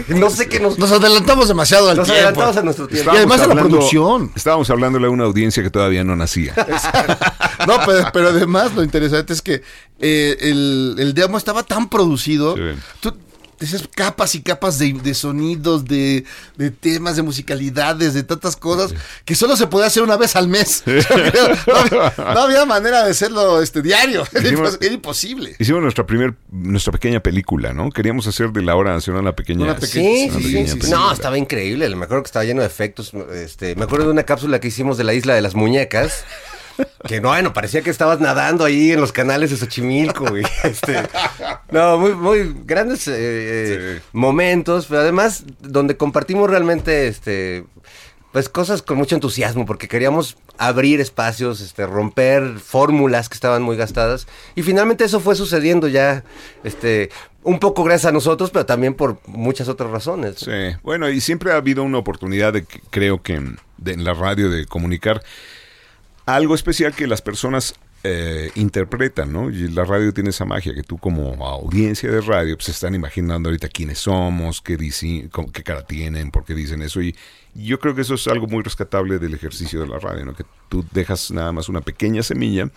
no 0.08 0.30
sé 0.32 0.48
qué 0.48 0.60
nos. 0.60 0.80
Nos 0.80 0.92
adelantamos 0.92 1.48
demasiado 1.48 1.92
al 1.92 1.98
Nos 1.98 2.08
tiempo. 2.08 2.24
adelantamos 2.24 2.58
a 2.58 2.62
nuestro 2.64 2.88
tiempo. 2.88 3.12
Y 3.14 3.18
además 3.18 3.42
de 3.42 3.48
la 3.48 3.56
producción. 3.62 4.32
Estábamos 4.36 4.72
hablándole 4.72 5.06
a 5.06 5.10
una 5.12 5.26
audiencia 5.26 5.62
que 5.62 5.70
todavía 5.70 6.04
no 6.04 6.16
nacía. 6.16 6.56
No, 7.68 7.78
pero, 7.86 8.10
pero 8.14 8.30
además 8.30 8.74
lo 8.76 8.84
interesante 8.84 9.34
es 9.34 9.42
que 9.42 9.62
eh, 10.00 10.38
el, 10.42 10.96
el 11.00 11.14
demo 11.14 11.38
estaba 11.38 11.64
tan 11.64 11.90
producido. 11.90 12.56
Sí. 12.56 12.62
Tú 13.02 13.14
decías 13.60 13.84
capas 13.94 14.36
y 14.36 14.42
capas 14.42 14.80
de, 14.80 14.94
de 14.94 15.14
sonidos, 15.14 15.84
de, 15.84 16.24
de 16.56 16.72
temas, 16.72 17.18
de 17.18 17.24
musicalidades, 17.24 18.14
de 18.14 18.24
tantas 18.24 18.56
cosas, 18.56 18.94
que 19.26 19.36
solo 19.36 19.58
se 19.58 19.68
podía 19.68 19.88
hacer 19.88 20.02
una 20.02 20.16
vez 20.16 20.38
al 20.38 20.48
mes. 20.48 20.82
no, 20.88 21.76
había, 21.76 22.14
no 22.18 22.40
había 22.40 22.66
manera 22.66 23.04
de 23.04 23.12
hacerlo 23.12 23.62
este 23.62 23.82
diario. 23.82 24.24
Era, 24.32 24.44
Hicimos- 24.50 24.76
impos- 24.76 24.78
era 24.86 24.94
imposible. 24.94 25.56
Hicimos 25.60 25.82
nuestra 25.82 26.06
primer, 26.06 26.36
nuestra 26.50 26.94
pequeña 26.94 27.20
película, 27.20 27.74
¿no? 27.74 27.90
Queríamos 27.92 28.26
hacer 28.28 28.52
de 28.52 28.62
la 28.62 28.78
hora 28.78 28.94
nacional 28.94 29.24
una 29.24 29.36
pequeña. 29.36 29.66
Una 29.66 29.76
pequeña- 29.76 30.10
Sí, 30.10 30.30
una 30.30 30.38
sí, 30.38 30.40
sí, 30.40 30.48
pequeña 30.48 30.66
sí, 30.68 30.72
sí. 30.72 30.78
película. 30.80 30.98
No, 31.08 31.12
estaba 31.12 31.38
increíble. 31.38 31.90
Me 31.98 32.06
acuerdo 32.06 32.24
que 32.24 32.28
estaba 32.28 32.46
lleno 32.46 32.62
de 32.62 32.68
efectos. 32.68 33.12
Este, 33.34 33.76
me 33.76 33.84
acuerdo 33.84 34.06
de 34.06 34.12
una 34.14 34.24
cápsula 34.24 34.62
que 34.62 34.70
hicimos 34.70 34.98
de 34.98 35.04
la 35.04 35.14
isla 35.14 35.34
de 35.36 35.42
las 35.42 35.54
muñecas. 35.56 36.24
Que 37.08 37.22
no, 37.22 37.30
bueno, 37.30 37.54
parecía 37.54 37.82
que 37.82 37.90
estabas 37.90 38.20
nadando 38.20 38.66
ahí 38.66 38.92
en 38.92 39.00
los 39.00 39.12
canales 39.12 39.50
de 39.52 39.58
Xochimilco, 39.58 40.26
güey. 40.28 40.44
Este, 40.64 41.02
no, 41.72 41.98
muy, 41.98 42.14
muy 42.14 42.56
grandes 42.66 43.08
eh, 43.08 43.14
eh, 43.18 43.96
Sí. 44.02 44.08
momentos, 44.14 44.88
pero 44.88 45.02
además 45.02 45.44
donde 45.62 45.96
compartimos 45.98 46.50
realmente, 46.50 47.08
este, 47.08 47.64
pues 48.34 48.50
cosas 48.50 48.82
con 48.82 48.98
mucho 48.98 49.16
entusiasmo, 49.16 49.66
porque 49.66 49.88
queríamos 49.88 50.38
abrir 50.58 51.00
espacios, 51.00 51.62
este, 51.62 51.86
romper 51.88 52.60
fórmulas 52.60 53.30
que 53.30 53.36
estaban 53.36 53.62
muy 53.64 53.78
gastadas, 53.78 54.28
y 54.56 54.62
finalmente 54.64 55.06
eso 55.06 55.20
fue 55.22 55.36
sucediendo 55.36 55.88
ya, 55.88 56.24
este, 56.66 57.10
un 57.44 57.60
poco 57.60 57.84
gracias 57.86 58.10
a 58.10 58.12
nosotros, 58.12 58.50
pero 58.52 58.66
también 58.66 58.94
por 58.94 59.20
muchas 59.26 59.70
otras 59.70 59.90
razones. 59.90 60.36
Sí, 60.40 60.76
bueno, 60.84 61.10
y 61.10 61.22
siempre 61.22 61.54
ha 61.54 61.56
habido 61.56 61.82
una 61.84 61.98
oportunidad 61.98 62.52
de, 62.54 62.66
creo 62.90 63.22
que 63.24 63.40
de- 63.78 63.94
en 63.94 64.04
la 64.04 64.14
radio 64.14 64.50
de 64.50 64.66
comunicar 64.66 65.24
algo 66.36 66.56
especial 66.56 66.94
que 66.94 67.08
las 67.08 67.22
personas 67.22 67.76
eh, 68.04 68.52
interpretan, 68.56 69.34
¿no? 69.34 69.50
Y 69.50 69.68
la 69.70 69.84
radio 69.84 70.14
tiene 70.14 70.30
esa 70.30 70.46
magia 70.46 70.74
que 70.74 70.84
tú 70.84 70.98
como 70.98 71.46
audiencia 71.46 72.10
de 72.10 72.22
radio 72.22 72.56
pues 72.56 72.70
están 72.70 72.96
imaginando 72.96 73.50
ahorita 73.50 73.68
quiénes 73.68 74.00
somos, 74.00 74.62
qué, 74.62 74.78
cómo- 75.32 75.52
qué 75.52 75.64
cara 75.64 75.86
tienen, 75.86 76.32
por 76.32 76.46
qué 76.46 76.54
dicen 76.56 76.82
eso 76.82 77.02
y 77.02 77.16
yo 77.56 77.80
creo 77.80 77.96
que 77.96 78.02
eso 78.02 78.14
es 78.14 78.26
algo 78.28 78.48
muy 78.48 78.64
rescatable 78.64 79.20
del 79.20 79.34
ejercicio 79.34 79.82
de 79.82 79.88
la 79.88 80.00
radio, 80.00 80.24
¿no? 80.26 80.34
Que 80.34 80.46
tú 80.70 80.86
dejas 80.92 81.32
nada 81.32 81.52
más 81.52 81.68
una 81.68 81.82
pequeña 81.82 82.24
semilla 82.24 82.70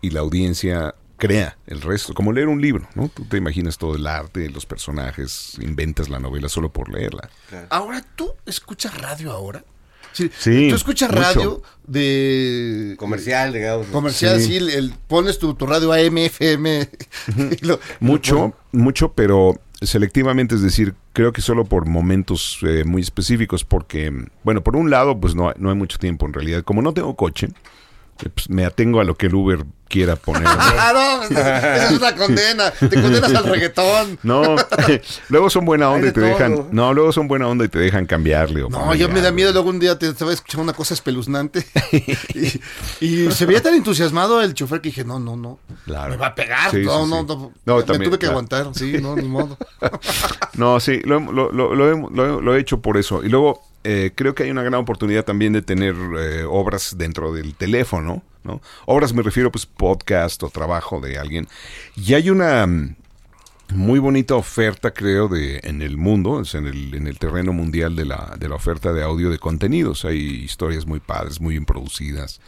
y 0.00 0.10
la 0.10 0.20
audiencia 0.20 0.94
crea 1.18 1.56
el 1.66 1.80
resto, 1.82 2.12
como 2.12 2.32
leer 2.32 2.48
un 2.48 2.60
libro, 2.60 2.88
¿no? 2.94 3.08
Tú 3.08 3.24
te 3.24 3.36
imaginas 3.36 3.78
todo 3.78 3.94
el 3.94 4.06
arte, 4.06 4.50
los 4.50 4.66
personajes, 4.66 5.56
inventas 5.60 6.08
la 6.08 6.18
novela 6.18 6.48
solo 6.48 6.72
por 6.72 6.92
leerla. 6.92 7.30
Ahora, 7.70 8.02
¿tú 8.16 8.32
escuchas 8.46 9.00
radio 9.00 9.30
ahora? 9.32 9.64
Sí. 10.16 10.30
Sí, 10.38 10.68
¿Tú 10.70 10.76
escuchas 10.76 11.10
mucho. 11.10 11.20
radio 11.22 11.62
de... 11.86 12.94
Comercial, 12.98 13.52
digamos. 13.52 13.86
Comercial, 13.88 14.40
Sí. 14.40 14.46
sí, 14.48 14.56
el, 14.56 14.70
el- 14.70 14.94
pones 15.08 15.38
tu, 15.38 15.54
tu 15.54 15.66
radio 15.66 15.92
AM, 15.92 16.16
FM. 16.18 16.88
lo- 17.60 17.78
Mucho, 18.00 18.54
mucho, 18.72 19.12
pero 19.12 19.60
selectivamente, 19.82 20.54
es 20.54 20.62
decir, 20.62 20.94
creo 21.12 21.32
que 21.32 21.42
solo 21.42 21.64
por 21.66 21.84
momentos 21.86 22.58
eh, 22.62 22.84
muy 22.84 23.02
específicos, 23.02 23.64
porque, 23.64 24.10
bueno, 24.42 24.62
por 24.62 24.74
un 24.76 24.88
lado, 24.90 25.20
pues 25.20 25.34
no, 25.34 25.48
hay- 25.48 25.54
no 25.58 25.68
hay 25.68 25.76
mucho 25.76 25.98
tiempo 25.98 26.24
en 26.26 26.32
realidad. 26.32 26.62
Como 26.62 26.80
no 26.80 26.94
tengo 26.94 27.14
coche, 27.14 27.48
pues, 28.16 28.48
me 28.50 28.64
atengo 28.64 29.00
a 29.00 29.04
lo 29.04 29.14
que 29.16 29.26
el 29.26 29.34
Uber 29.34 29.64
quiera 29.88 30.16
poner. 30.16 30.42
Ah, 30.78 30.92
no, 30.92 31.22
esa 31.24 31.76
esa 31.76 31.84
es 31.90 31.98
una 31.98 32.14
condena. 32.16 32.70
Te 32.70 32.88
condenas 33.00 33.34
al 33.34 33.44
reggaetón. 33.44 34.18
No, 34.22 34.56
luego 35.28 35.50
son 35.50 35.64
buena 35.64 35.90
onda 35.90 36.08
y 36.08 36.12
te 36.12 36.20
de 36.20 36.28
dejan. 36.28 36.68
No, 36.72 36.92
luego 36.94 37.12
son 37.12 37.28
buena 37.28 37.46
onda 37.48 37.64
y 37.64 37.68
te 37.68 37.78
dejan 37.78 38.06
cambiarle. 38.06 38.62
O 38.64 38.68
No, 38.68 38.94
yo 38.94 39.08
me 39.08 39.20
da 39.20 39.30
miedo 39.32 39.52
luego 39.52 39.68
un 39.70 39.78
día 39.78 39.98
te 39.98 40.08
estaba 40.08 40.32
escuchando 40.32 40.62
una 40.64 40.72
cosa 40.72 40.94
espeluznante. 40.94 41.64
y, 43.00 43.04
y 43.26 43.30
se 43.32 43.46
veía 43.46 43.62
tan 43.62 43.74
entusiasmado 43.74 44.42
el 44.42 44.54
chofer 44.54 44.80
que 44.80 44.88
dije, 44.90 45.04
no, 45.04 45.18
no, 45.18 45.36
no. 45.36 45.58
Claro. 45.84 46.10
Me 46.10 46.16
va 46.16 46.28
a 46.28 46.34
pegar. 46.34 46.70
Sí, 46.70 46.78
no, 46.84 47.04
sí, 47.04 47.10
no, 47.10 47.20
sí. 47.20 47.26
no, 47.28 47.52
No, 47.64 47.76
Me 47.78 47.82
también, 47.84 48.10
tuve 48.10 48.18
que 48.18 48.26
claro. 48.26 48.32
aguantar. 48.32 48.66
Sí, 48.74 48.98
no, 49.00 49.16
ni 49.16 49.28
modo. 49.28 49.56
No, 50.54 50.80
sí, 50.80 51.00
lo, 51.04 51.20
lo, 51.20 51.52
lo- 51.52 51.92
he- 51.92 52.42
lo 52.42 52.54
he 52.54 52.60
hecho 52.60 52.80
por 52.80 52.96
eso. 52.96 53.22
Y 53.24 53.28
luego 53.28 53.62
eh, 53.88 54.12
creo 54.14 54.34
que 54.34 54.42
hay 54.42 54.50
una 54.50 54.64
gran 54.64 54.80
oportunidad 54.80 55.24
también 55.24 55.52
de 55.52 55.62
tener 55.62 55.94
eh, 56.18 56.42
obras 56.42 56.98
dentro 56.98 57.32
del 57.32 57.54
teléfono, 57.54 58.24
¿no? 58.42 58.60
Obras 58.84 59.14
me 59.14 59.22
refiero 59.22 59.52
pues 59.52 59.64
podcast 59.64 60.42
o 60.42 60.50
trabajo 60.50 61.00
de 61.00 61.18
alguien. 61.18 61.46
Y 61.94 62.14
hay 62.14 62.30
una 62.30 62.66
mm, 62.66 62.96
muy 63.74 64.00
bonita 64.00 64.34
oferta, 64.34 64.90
creo, 64.92 65.28
de 65.28 65.60
en 65.62 65.82
el 65.82 65.96
mundo, 65.96 66.40
es 66.40 66.56
en 66.56 66.66
el, 66.66 66.94
en 66.94 67.06
el 67.06 67.20
terreno 67.20 67.52
mundial 67.52 67.94
de 67.94 68.06
la, 68.06 68.34
de 68.36 68.48
la 68.48 68.56
oferta 68.56 68.92
de 68.92 69.04
audio 69.04 69.30
de 69.30 69.38
contenidos. 69.38 70.04
Hay 70.04 70.18
historias 70.18 70.84
muy 70.84 70.98
padres, 70.98 71.40
muy 71.40 71.54
bien 71.54 71.64
producidas. 71.64 72.40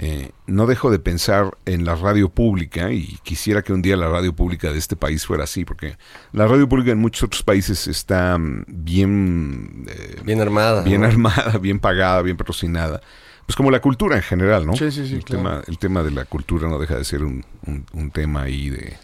Eh, 0.00 0.30
no 0.46 0.66
dejo 0.68 0.92
de 0.92 1.00
pensar 1.00 1.58
en 1.66 1.84
la 1.84 1.96
radio 1.96 2.28
pública 2.28 2.92
y 2.92 3.18
quisiera 3.24 3.62
que 3.62 3.72
un 3.72 3.82
día 3.82 3.96
la 3.96 4.08
radio 4.08 4.32
pública 4.32 4.70
de 4.70 4.78
este 4.78 4.94
país 4.94 5.26
fuera 5.26 5.42
así, 5.42 5.64
porque 5.64 5.96
la 6.32 6.46
radio 6.46 6.68
pública 6.68 6.92
en 6.92 6.98
muchos 6.98 7.24
otros 7.24 7.42
países 7.42 7.88
está 7.88 8.38
mm, 8.38 8.64
bien, 8.68 9.86
eh, 9.88 10.20
Bien 10.24 10.40
armada. 10.40 10.82
bien 10.82 11.00
¿no? 11.00 11.08
armada, 11.08 11.58
bien 11.60 11.80
pagada, 11.80 12.22
bien 12.22 12.36
patrocinada. 12.36 13.00
Pues 13.44 13.56
como 13.56 13.70
la 13.72 13.80
cultura 13.80 14.14
en 14.14 14.22
general, 14.22 14.66
¿no? 14.66 14.76
Sí, 14.76 14.90
sí, 14.92 15.08
sí, 15.08 15.14
El, 15.16 15.24
claro. 15.24 15.42
tema, 15.42 15.62
el 15.66 15.78
tema 15.78 16.02
de 16.04 16.10
la 16.12 16.24
cultura 16.26 16.68
no 16.68 16.78
deja 16.78 16.96
de 16.96 17.04
ser 17.04 17.24
un, 17.24 17.44
un- 17.66 17.84
un 17.92 18.10
tema 18.12 18.42
ahí 18.42 18.70
de... 18.70 18.96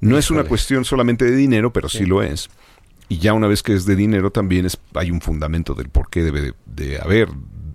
No 0.00 0.16
es 0.16 0.30
una 0.30 0.44
cuestión 0.44 0.84
solamente 0.84 1.24
de 1.24 1.34
dinero, 1.36 1.72
pero 1.72 1.88
sí, 1.88 2.06
lo 2.06 2.22
es. 2.22 2.50
Y 3.08 3.18
ya 3.18 3.32
una 3.32 3.48
vez 3.48 3.62
que 3.64 3.74
es 3.74 3.84
de 3.84 3.96
dinero 3.96 4.30
también 4.30 4.64
es, 4.64 4.78
hay 4.94 5.10
un 5.10 5.20
fundamento 5.20 5.74
del 5.74 5.88
por 5.88 6.08
qué 6.08 6.22
debe 6.22 6.40
de, 6.40 6.54
de 6.66 7.00
haber 7.00 7.28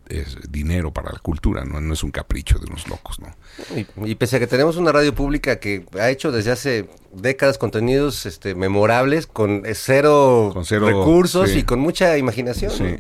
es, 0.10 0.38
dinero 0.52 0.92
para 0.92 1.12
la 1.12 1.20
cultura, 1.20 1.66
¿no? 1.66 1.82
no 1.82 1.94
es 1.94 2.04
un 2.04 2.12
capricho 2.12 2.60
de 2.60 2.66
unos 2.68 2.88
locos, 2.88 3.20
¿no? 3.20 3.36
Y, 3.76 4.12
y 4.12 4.16
pese 4.16 4.38
a 4.38 4.40
que 4.40 4.48
tenemos 4.48 4.78
una 4.78 4.92
radio 4.92 5.14
pública 5.16 5.60
que 5.60 5.86
ha 6.00 6.10
hecho 6.10 6.32
desde 6.32 6.52
hace 6.52 6.90
décadas 7.14 7.58
contenidos 7.58 8.26
este, 8.26 8.56
memorables 8.56 9.28
con 9.28 9.66
eh, 9.66 9.74
cero, 9.76 10.52
Con 10.54 10.66
cero, 10.66 10.88
recursos 10.88 11.50
sí. 11.50 11.60
y 11.60 11.64
con 11.64 11.80
mucha 11.80 12.18
imaginación. 12.18 12.72
Sí, 12.72 12.84
¿no? 12.84 12.98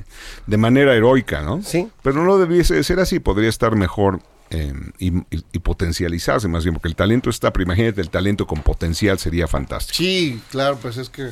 de 0.47 0.57
manera 0.57 0.93
heroica, 0.95 1.41
¿no? 1.41 1.62
Sí. 1.62 1.88
Pero 2.01 2.24
no 2.24 2.38
debiese 2.38 2.75
de 2.75 2.83
ser 2.83 3.00
así, 3.00 3.19
podría 3.19 3.50
estar 3.50 3.75
mejor 3.75 4.21
eh, 4.51 4.74
y, 5.00 5.17
y- 5.17 5.43
y 5.53 5.59
potencializarse 5.59 6.47
más 6.47 6.63
bien, 6.63 6.74
porque 6.75 6.88
el 6.88 6.95
talento 6.95 7.29
está, 7.29 7.51
pero 7.51 7.63
imagínate, 7.63 8.00
el 8.01 8.09
talento 8.09 8.45
con 8.47 8.62
potencial 8.62 9.17
sería 9.19 9.47
fantástico. 9.47 9.97
Sí, 9.97 10.41
claro, 10.51 10.77
pues 10.81 10.97
es 10.97 11.09
que. 11.09 11.31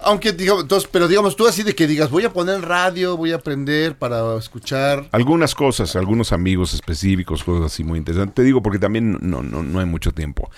Aunque, 0.00 0.32
digamos, 0.32 0.62
entonces, 0.62 0.88
pero 0.90 1.08
digamos, 1.08 1.36
tú 1.36 1.46
así 1.46 1.62
de 1.62 1.74
que 1.74 1.86
digas, 1.86 2.10
voy 2.10 2.24
a 2.24 2.32
poner 2.32 2.60
radio, 2.62 3.16
voy 3.16 3.32
a 3.32 3.36
aprender 3.36 3.96
para 3.96 4.36
escuchar. 4.36 5.08
Algunas 5.12 5.54
cosas, 5.54 5.96
algunos 5.96 6.32
amigos 6.32 6.74
específicos, 6.74 7.44
cosas 7.44 7.72
así 7.72 7.84
muy 7.84 7.98
interesantes. 7.98 8.34
Te 8.34 8.42
digo 8.42 8.62
porque 8.62 8.78
también 8.78 9.18
no, 9.20 9.42
no, 9.42 9.62
no 9.62 9.80
hay 9.80 9.86
mucho 9.86 10.12
tiempo. 10.12 10.50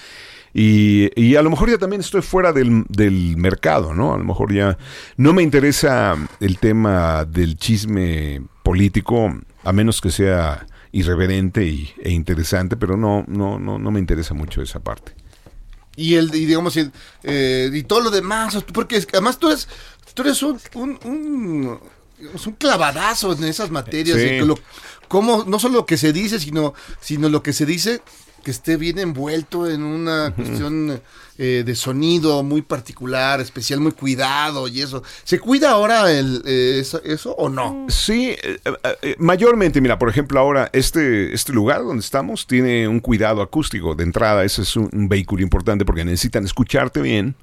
Y, 0.55 1.11
y 1.21 1.35
a 1.35 1.43
lo 1.43 1.51
mejor 1.51 1.69
ya 1.69 1.79
también 1.79 2.01
estoy 2.01 2.23
fuera 2.23 2.53
del, 2.53 2.85
del 2.89 3.37
mercado, 3.37 3.93
¿no? 3.93 4.15
A 4.15 4.19
lo 4.19 4.25
mejor 4.25 4.55
ya 4.55 4.79
no 5.17 5.33
me 5.33 5.43
interesa 5.43 6.17
el 6.39 6.59
tema 6.59 7.25
del 7.25 7.57
chisme 7.57 8.41
político, 8.63 9.35
a 9.65 9.73
menos 9.73 10.01
que 10.01 10.11
sea 10.11 10.67
irreverente 10.93 11.67
y, 11.67 11.93
e 12.01 12.13
interesante, 12.13 12.77
pero 12.77 12.97
no, 12.97 13.25
no, 13.27 13.59
no, 13.59 13.81
no 13.81 13.91
me 13.91 13.99
interesa 13.99 14.33
mucho 14.33 14.63
esa 14.63 14.79
parte. 14.79 15.13
Y 15.97 16.15
el, 16.17 16.35
y 16.35 16.47
digamos, 16.47 16.77
el, 16.77 16.91
eh, 17.23 17.71
y 17.73 17.83
todo 17.85 18.01
lo 18.01 18.11
demás, 18.11 18.57
porque 18.73 19.05
además 19.13 19.39
tú 19.39 19.49
eres, 19.49 19.69
tú 20.15 20.23
eres 20.23 20.43
un, 20.43 20.61
un, 20.75 20.99
un, 21.05 21.81
un 22.47 22.53
clavadazo 22.55 23.33
en 23.33 23.45
esas 23.45 23.71
materias, 23.71 24.19
Sí. 24.19 24.39
lo- 24.39 24.59
cómo, 25.09 25.45
no 25.47 25.59
solo 25.59 25.75
lo 25.79 25.87
que 25.87 25.97
se 25.97 26.13
dice, 26.13 26.41
sino, 26.41 26.75
sino 27.01 27.29
lo 27.29 27.43
que 27.43 27.53
se 27.53 27.67
dice 27.67 28.03
que 28.43 28.51
esté 28.51 28.77
bien 28.77 28.99
envuelto 28.99 29.69
en 29.71 29.83
una 29.83 30.35
cuestión 30.35 31.01
eh, 31.39 31.63
de 31.67 31.75
sonido 31.75 32.43
muy 32.43 32.63
particular, 32.63 33.41
especial, 33.41 33.81
muy 33.81 33.93
cuidado 33.93 34.69
y 34.69 34.81
eso. 34.83 35.03
¿Se 35.25 35.39
cuida 35.39 35.71
ahora 35.71 36.11
el, 36.11 36.43
eh, 36.47 36.79
eso, 36.81 37.01
eso 37.05 37.33
o 37.33 37.49
no? 37.49 37.87
Sí, 37.89 38.37
eh, 38.43 38.59
eh, 38.65 38.73
eh, 39.03 39.17
mayormente, 39.19 39.81
mira, 39.81 39.99
por 39.99 40.09
ejemplo, 40.09 40.39
ahora 40.39 40.71
este, 40.73 41.35
este 41.35 41.53
lugar 41.53 41.83
donde 41.83 42.01
estamos 42.01 42.47
tiene 42.47 42.87
un 42.89 43.01
cuidado 43.01 43.43
acústico 43.43 43.95
de 43.95 44.05
entrada. 44.05 44.45
Ese 44.45 44.63
es 44.63 44.77
un 44.77 45.09
vehículo 45.09 45.43
importante 45.43 45.85
porque 45.85 46.05
necesitan 46.05 46.45
escucharte 46.45 47.01
bien. 47.01 47.35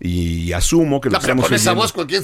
Y 0.00 0.52
asumo 0.52 1.00
que 1.00 1.08
lo 1.10 1.14
No, 1.14 1.18
pero 1.20 1.32
estamos 1.32 1.46
con 1.46 1.54
esa 1.54 1.72
voz 1.72 1.92
cualquier... 1.92 2.22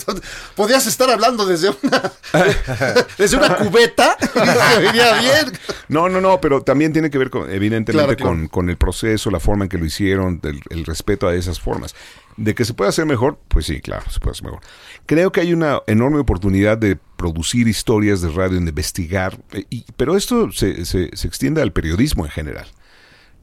Podías 0.55 0.87
estar 0.87 1.11
hablando 1.11 1.45
desde 1.45 1.71
una, 1.83 2.13
desde 3.19 3.37
una 3.37 3.57
cubeta 3.57 4.17
venía 4.81 5.21
bien. 5.21 5.53
No, 5.89 6.09
no, 6.09 6.21
no, 6.21 6.41
pero 6.41 6.63
también 6.63 6.93
tiene 6.93 7.11
que 7.11 7.19
ver 7.19 7.31
con, 7.31 7.51
evidentemente, 7.51 7.93
Claro, 7.93 8.17
claro. 8.17 8.31
Con, 8.31 8.49
con 8.49 8.71
el 8.71 8.77
proceso, 8.77 9.31
la 9.31 9.41
forma 9.41 9.65
en 9.65 9.69
que 9.69 9.79
lo 9.79 9.85
hicieron, 9.87 10.41
el, 10.45 10.61
el 10.71 10.85
respeto 10.85 11.27
a 11.27 11.35
esas 11.35 11.59
formas. 11.61 11.95
De 12.37 12.55
que 12.55 12.65
se 12.65 12.75
puede 12.75 12.91
hacer 12.91 13.07
mejor, 13.07 13.39
pues 13.49 13.67
sí, 13.67 13.81
claro, 13.81 14.05
se 14.11 14.21
puede 14.21 14.33
hacer 14.33 14.45
mejor. 14.45 14.61
Creo 15.07 15.33
que 15.33 15.41
hay 15.41 15.53
una 15.53 15.81
enorme 15.89 16.19
oportunidad 16.19 16.79
de 16.79 16.97
producir 17.17 17.67
historias 17.69 18.21
de 18.21 18.29
radio, 18.31 18.61
de 18.61 18.69
investigar, 18.69 19.39
eh, 19.53 19.65
y- 19.71 19.85
pero 19.97 20.17
esto 20.17 20.51
se, 20.53 20.85
se, 20.85 21.11
se 21.17 21.27
extiende 21.29 21.61
al 21.63 21.73
periodismo 21.73 22.25
en 22.25 22.31
general. 22.31 22.67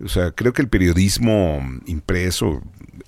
O 0.03 0.07
sea, 0.09 0.31
creo 0.31 0.51
que 0.51 0.61
el 0.61 0.67
periodismo 0.67 1.61
impreso 1.85 2.61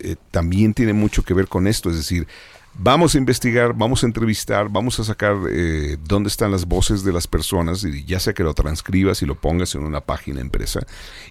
eh, 0.03 0.15
también 0.31 0.73
tiene 0.73 0.93
mucho 0.93 1.23
que 1.23 1.33
ver 1.33 1.47
con 1.47 1.67
esto, 1.67 1.89
es 1.89 1.97
decir, 1.97 2.27
vamos 2.75 3.15
a 3.15 3.17
investigar, 3.17 3.73
vamos 3.73 4.03
a 4.03 4.07
entrevistar, 4.07 4.69
vamos 4.69 4.99
a 4.99 5.03
sacar 5.03 5.35
eh, 5.49 5.97
dónde 6.03 6.29
están 6.29 6.51
las 6.51 6.65
voces 6.65 7.03
de 7.03 7.13
las 7.13 7.27
personas, 7.27 7.83
y 7.83 8.03
ya 8.05 8.19
sea 8.19 8.33
que 8.33 8.43
lo 8.43 8.53
transcribas 8.53 9.21
y 9.21 9.25
lo 9.25 9.35
pongas 9.35 9.75
en 9.75 9.83
una 9.83 10.01
página 10.01 10.41
impresa 10.41 10.81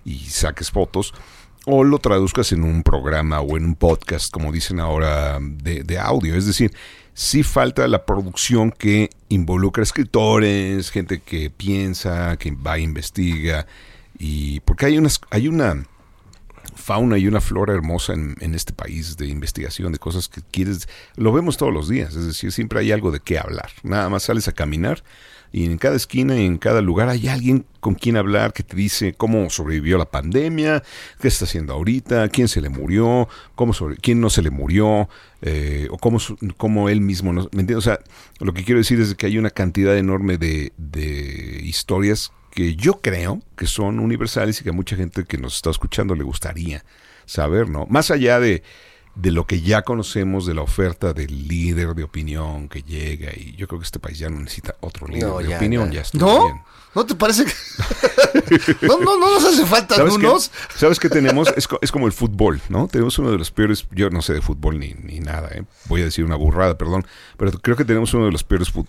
y 0.05 0.19
saques 0.21 0.71
fotos, 0.71 1.14
o 1.64 1.85
lo 1.85 1.99
traduzcas 1.99 2.52
en 2.52 2.64
un 2.64 2.83
programa 2.83 3.41
o 3.41 3.57
en 3.57 3.64
un 3.64 3.75
podcast, 3.76 4.33
como 4.33 4.50
dicen 4.50 4.81
ahora, 4.81 5.38
de, 5.41 5.85
de 5.85 5.99
audio. 5.99 6.35
Es 6.35 6.47
decir, 6.47 6.73
sí 7.14 7.43
falta 7.43 7.87
la 7.87 8.05
producción 8.05 8.73
que 8.73 9.11
involucra 9.29 9.83
escritores, 9.83 10.91
gente 10.91 11.21
que 11.21 11.50
piensa, 11.50 12.37
que 12.37 12.50
va 12.50 12.79
e 12.79 12.83
investiga, 12.83 13.67
y 14.19 14.61
porque 14.61 14.87
hay 14.87 14.99
unas, 14.99 15.21
hay 15.31 15.49
una 15.49 15.85
fauna 16.83 17.17
y 17.17 17.27
una 17.27 17.41
flora 17.41 17.73
hermosa 17.73 18.12
en, 18.12 18.37
en 18.41 18.55
este 18.55 18.73
país 18.73 19.17
de 19.17 19.27
investigación, 19.27 19.93
de 19.93 19.99
cosas 19.99 20.29
que 20.29 20.43
quieres, 20.51 20.89
lo 21.17 21.33
vemos 21.33 21.57
todos 21.57 21.73
los 21.73 21.89
días, 21.89 22.15
es 22.15 22.27
decir, 22.27 22.53
siempre 22.53 22.81
hay 22.81 22.93
algo 22.93 23.11
de 23.11 23.21
qué 23.21 23.39
hablar. 23.39 23.71
Nada 23.83 24.09
más 24.09 24.25
sales 24.25 24.49
a 24.49 24.53
caminar 24.53 25.03
y 25.53 25.67
en 25.67 25.77
cada 25.77 25.97
esquina 25.97 26.37
y 26.37 26.47
en 26.47 26.57
cada 26.57 26.81
lugar 26.81 27.11
hay 27.11 27.29
alguien 27.29 27.67
con 27.81 27.95
quien 27.95 28.17
hablar 28.17 28.55
que 28.55 28.62
te 28.62 28.75
dice 28.75 29.12
cómo 29.12 29.51
sobrevivió 29.51 29.99
la 29.99 30.07
pandemia, 30.07 30.83
qué 31.21 31.29
está 31.29 31.45
haciendo 31.45 31.75
ahorita, 31.75 32.29
quién 32.31 32.49
se 32.49 32.62
le 32.62 32.71
murió, 32.71 33.29
cómo 33.55 33.75
quién 34.01 34.21
no 34.21 34.31
se 34.31 34.41
le 34.41 34.51
murió, 34.51 35.09
eh, 35.43 35.89
o 35.91 35.99
cómo, 35.99 36.19
cómo 36.57 36.89
él 36.89 37.03
mismo, 37.03 37.33
no, 37.33 37.43
¿me 37.53 37.61
entiendes? 37.61 37.77
O 37.77 37.83
sea, 37.83 37.99
lo 38.41 38.55
que 38.55 38.65
quiero 38.65 38.79
decir 38.79 39.01
es 39.01 39.15
que 39.15 39.27
hay 39.27 39.37
una 39.37 39.51
cantidad 39.51 39.97
enorme 39.97 40.39
de, 40.39 40.73
de 40.79 41.61
historias 41.62 42.33
que 42.52 42.76
yo 42.76 43.00
creo 43.00 43.40
que 43.56 43.66
son 43.66 43.99
universales 43.99 44.61
y 44.61 44.64
que 44.64 44.71
a 44.71 44.75
mucha 44.75 44.94
gente 44.94 45.25
que 45.25 45.38
nos 45.38 45.56
está 45.56 45.71
escuchando 45.71 46.14
le 46.14 46.23
gustaría 46.23 46.85
saber, 47.25 47.68
¿no? 47.68 47.87
Más 47.87 48.11
allá 48.11 48.38
de, 48.40 48.62
de 49.14 49.30
lo 49.32 49.47
que 49.47 49.62
ya 49.62 49.82
conocemos 49.82 50.44
de 50.47 50.54
la 50.54 50.62
oferta 50.62 51.14
del 51.14 51.49
líder 51.49 51.94
de 51.94 52.02
opinión 52.04 52.68
que 52.68 52.82
llega 52.82 53.30
y 53.35 53.54
yo 53.56 53.66
creo 53.66 53.80
que 53.80 53.85
este 53.87 53.99
país 53.99 54.18
ya 54.18 54.28
no 54.28 54.38
necesita 54.38 54.75
otro 54.80 55.06
líder 55.09 55.28
No, 55.28 55.38
de 55.38 55.49
ya, 55.49 55.56
opinión, 55.56 55.90
ya. 55.90 56.02
¿No? 56.12 56.44
bien. 56.44 56.62
¿No 56.95 57.07
te 57.07 57.15
parece 57.15 57.45
que.? 57.47 57.53
no, 58.87 58.99
no, 58.99 59.19
no 59.19 59.35
nos 59.35 59.45
hace 59.45 59.65
falta 59.65 59.97
¿Sabes 59.97 60.19
qué? 60.19 60.27
unos. 60.27 60.51
¿Sabes 60.77 60.99
qué 61.01 61.09
tenemos? 61.09 61.49
Es, 61.57 61.67
es 61.81 61.91
como 61.93 62.07
el 62.07 62.13
fútbol, 62.13 62.61
¿no? 62.69 62.87
Tenemos 62.89 63.19
uno 63.19 63.31
de 63.31 63.39
los 63.39 63.51
peores, 63.51 63.87
yo 63.93 64.11
no 64.11 64.21
sé 64.23 64.35
de 64.35 64.43
fútbol 64.43 64.79
ni, 64.79 64.95
ni 65.03 65.21
nada, 65.21 65.49
¿eh? 65.53 65.65
voy 65.87 66.03
a 66.03 66.05
decir 66.05 66.25
una 66.25 66.37
burrada, 66.37 66.77
perdón, 66.77 67.07
pero 67.39 67.53
creo 67.53 67.77
que 67.77 67.85
tenemos 67.85 68.13
uno 68.15 68.27
de 68.27 68.33
los 68.33 68.45
peores, 68.45 68.73
fut- 68.73 68.87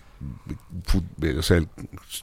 fut- 0.86 1.38
o 1.38 1.42
sea, 1.42 1.56
el- 1.58 1.68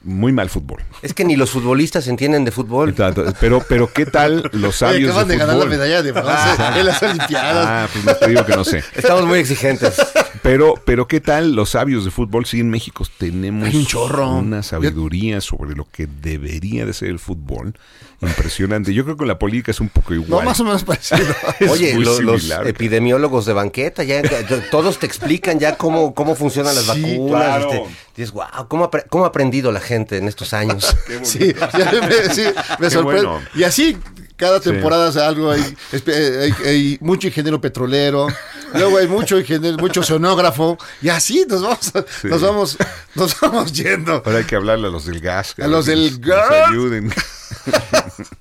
muy 0.03 0.31
mal 0.31 0.49
fútbol. 0.49 0.83
Es 1.01 1.13
que 1.13 1.25
ni 1.25 1.35
los 1.35 1.49
futbolistas 1.49 2.07
entienden 2.07 2.45
de 2.45 2.51
fútbol. 2.51 2.93
Pero, 3.39 3.63
pero 3.67 3.91
¿qué 3.91 4.05
tal 4.05 4.49
los 4.53 4.81
Oye, 4.81 4.91
sabios 4.93 5.09
acaban 5.11 5.27
de, 5.27 5.33
de 5.33 5.39
ganar 5.39 5.55
la 5.55 5.61
fútbol? 5.63 5.69
medalla 5.77 6.03
de 6.03 6.11
bronce 6.11 6.79
en 6.79 6.85
las 6.85 7.01
Olimpiadas. 7.03 7.65
Ah, 7.67 7.87
pues 7.91 8.05
no 8.05 8.15
te 8.15 8.27
digo 8.29 8.45
que 8.45 8.55
no 8.55 8.63
sé. 8.63 8.83
Estamos 8.95 9.25
muy 9.25 9.39
exigentes. 9.39 9.95
Pero, 10.43 10.73
pero 10.85 11.07
¿qué 11.07 11.19
tal 11.21 11.53
los 11.53 11.69
sabios 11.71 12.03
de 12.05 12.09
fútbol? 12.11 12.45
Sí, 12.45 12.59
en 12.61 12.69
México 12.71 13.05
tenemos 13.19 13.67
Hay 13.67 13.75
un 13.75 13.85
chorro. 13.85 14.29
una 14.31 14.63
sabiduría 14.63 15.39
sobre 15.41 15.70
lo 15.75 15.87
que 15.91 16.07
debería 16.07 16.85
de 16.85 16.93
ser 16.93 17.09
el 17.09 17.19
fútbol 17.19 17.73
impresionante. 18.21 18.93
Yo 18.93 19.03
creo 19.03 19.17
que 19.17 19.25
la 19.25 19.39
política 19.39 19.71
es 19.71 19.79
un 19.79 19.89
poco 19.89 20.13
igual. 20.13 20.29
no, 20.29 20.41
más 20.49 20.59
o 20.59 20.63
menos 20.63 20.83
parecido. 20.83 21.21
Es 21.59 21.69
Oye, 21.71 21.95
los 21.95 22.17
similar, 22.17 22.67
epidemiólogos 22.67 23.45
de 23.45 23.53
banqueta, 23.53 24.03
ya, 24.03 24.21
todos 24.69 24.99
te 24.99 25.05
explican 25.05 25.59
ya 25.59 25.75
cómo, 25.77 26.13
cómo 26.13 26.35
funcionan 26.35 26.75
las 26.75 26.85
Sí, 26.85 26.89
vacunas. 27.01 27.29
claro. 27.29 27.71
este, 27.71 27.95
dices, 28.17 28.31
wow, 28.31 28.45
¿cómo, 28.67 28.89
apre- 28.89 29.05
¿cómo 29.09 29.25
ha 29.25 29.27
aprendido 29.29 29.71
la 29.71 29.79
gente 29.79 30.17
en 30.17 30.27
estos 30.27 30.53
años? 30.53 30.95
Sí, 31.23 31.53
ya 31.77 31.91
me, 32.01 32.33
sí, 32.33 32.43
me 32.79 32.87
Qué 32.87 32.89
sorprende. 32.89 33.27
bueno. 33.27 33.39
Y 33.55 33.63
así, 33.63 33.97
cada 34.41 34.59
temporada 34.59 35.09
hace 35.09 35.21
algo, 35.21 35.51
hay, 35.51 35.61
eh, 36.07 36.51
hay, 36.63 36.67
hay 36.67 36.97
mucho 36.99 37.27
ingeniero 37.27 37.61
petrolero, 37.61 38.25
luego 38.73 38.97
hay 38.97 39.07
mucho 39.07 39.37
ingeniero, 39.39 39.77
mucho 39.77 40.01
sonógrafo, 40.01 40.79
y 40.99 41.09
así 41.09 41.45
nos 41.47 41.61
vamos, 41.61 41.91
a- 41.95 42.05
nos 42.27 42.41
vamos, 42.41 42.77
nos 43.13 43.39
vamos 43.39 43.71
yendo. 43.71 44.23
Ahora 44.25 44.39
hay 44.39 44.45
que 44.45 44.55
hablarle 44.55 44.87
a 44.87 44.89
los 44.89 45.05
del 45.05 45.19
gas. 45.19 45.53
A 45.61 45.67
los 45.67 45.85
del 45.85 46.05
nos- 46.05 46.19
nos 46.19 46.27
gas. 46.27 46.69
ayuden. 46.69 47.13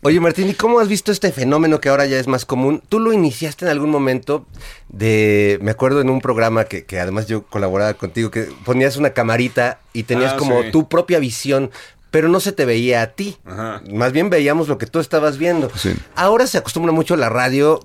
Oye, 0.03 0.21
Martín, 0.21 0.49
¿y 0.49 0.55
cómo 0.55 0.81
has 0.81 0.89
visto 0.89 1.13
este 1.13 1.33
fenómeno 1.33 1.81
que 1.81 1.91
ahora 1.91 2.07
ya 2.07 2.19
es 2.19 2.27
más 2.27 2.47
común? 2.47 2.83
Tú 2.89 2.99
lo 2.99 3.13
iniciaste 3.13 3.67
en 3.67 3.71
algún 3.71 3.91
momento 3.91 4.47
de, 4.89 5.59
me 5.61 5.71
acuerdo 5.73 6.01
en 6.01 6.09
un 6.09 6.21
programa 6.23 6.65
que, 6.65 6.85
que 6.87 6.99
además 6.99 7.27
yo 7.27 7.43
colaboraba 7.43 7.93
contigo, 7.95 8.31
que 8.31 8.45
ponías 8.65 8.97
una 8.97 9.11
camarita 9.11 9.81
y 9.93 10.05
tenías 10.05 10.33
Ah, 10.33 10.37
como 10.39 10.63
sí. 10.63 10.71
tu 10.71 10.89
propia 10.89 11.19
visión, 11.19 11.71
pero 12.11 12.29
no 12.29 12.41
se 12.41 12.53
te 12.53 12.65
veía 12.65 13.03
a 13.03 13.07
ti. 13.09 13.37
Ajá. 13.45 13.83
Más 13.93 14.13
bien 14.13 14.31
veíamos 14.31 14.69
lo 14.69 14.79
que 14.79 14.87
tú 14.87 14.99
estabas 15.01 15.39
viendo. 15.39 15.71
Sí. 15.77 15.95
Ahora 16.17 16.47
se 16.47 16.59
acostumbra 16.59 16.93
mucho 16.93 17.15
a 17.15 17.17
la 17.17 17.29
radio 17.29 17.81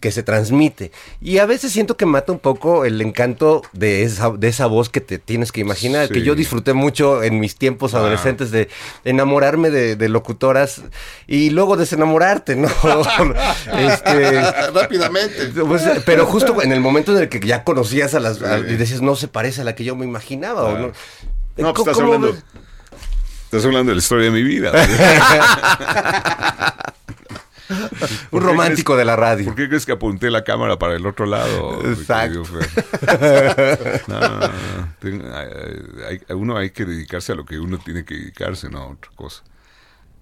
que 0.00 0.12
se 0.12 0.22
transmite. 0.22 0.92
Y 1.22 1.38
a 1.38 1.46
veces 1.46 1.72
siento 1.72 1.96
que 1.96 2.04
mata 2.04 2.30
un 2.30 2.38
poco 2.38 2.84
el 2.84 3.00
encanto 3.00 3.62
de 3.72 4.02
esa, 4.02 4.30
de 4.30 4.48
esa 4.48 4.66
voz 4.66 4.90
que 4.90 5.00
te 5.00 5.18
tienes 5.18 5.52
que 5.52 5.62
imaginar, 5.62 6.08
Sí. 6.08 6.12
que 6.14 6.22
yo 6.22 6.34
disfruté 6.34 6.74
mucho 6.74 7.22
en 7.22 7.40
mis 7.40 7.56
tiempos 7.56 7.94
Ah. 7.94 7.98
adolescentes 7.98 8.50
de 8.50 8.68
enamorarme 9.04 9.70
de, 9.70 9.96
de 9.96 10.08
locutoras 10.10 10.82
y 11.26 11.48
luego 11.48 11.78
desenamorarte, 11.78 12.56
¿no? 12.56 12.68
este, 13.78 14.40
Rápidamente. 14.72 15.46
pues, 15.66 15.82
pero 16.04 16.26
justo 16.26 16.62
en 16.62 16.72
el 16.72 16.80
momento 16.80 17.16
en 17.16 17.22
el 17.22 17.28
que 17.28 17.40
ya 17.40 17.64
conocías 17.64 18.14
a 18.14 18.20
las... 18.20 18.42
a- 18.42 18.58
y 18.58 18.76
decías, 18.76 19.00
no 19.02 19.16
se 19.16 19.28
parece 19.28 19.62
a 19.62 19.64
la 19.64 19.74
que 19.74 19.84
yo 19.84 19.96
me 19.96 20.04
imaginaba. 20.04 20.64
o 20.64 20.78
no. 20.78 20.86
No, 20.88 20.92
pues 20.92 21.74
¿Cómo- 21.74 21.90
estás 21.90 21.98
hablando, 22.04 22.32
ves? 22.34 22.44
Estás 23.46 23.64
hablando 23.64 23.90
de 23.90 23.96
la 23.96 24.00
historia 24.00 24.26
de 24.26 24.30
mi 24.30 24.42
vida. 24.42 24.72
Un 28.30 28.42
romántico 28.42 28.96
de 28.96 29.04
la 29.04 29.16
radio. 29.16 29.46
¿Por 29.46 29.56
qué 29.56 29.66
crees 29.68 29.84
que 29.86 29.92
apunté 29.92 30.30
la 30.30 30.44
cámara 30.44 30.78
para 30.78 30.94
el 30.94 31.04
otro 31.04 31.26
lado? 31.26 31.80
Exacto. 31.88 32.42
No, 34.08 34.20
no, 34.20 34.38
no. 34.38 34.50
Hay- 36.06 36.20
uno 36.30 36.56
hay 36.56 36.70
que 36.70 36.84
dedicarse 36.84 37.32
a 37.32 37.34
lo 37.34 37.44
que 37.44 37.58
uno 37.58 37.78
tiene 37.78 38.04
que 38.04 38.14
dedicarse, 38.14 38.68
no 38.70 38.78
a 38.78 38.86
otra 38.88 39.10
cosa. 39.16 39.42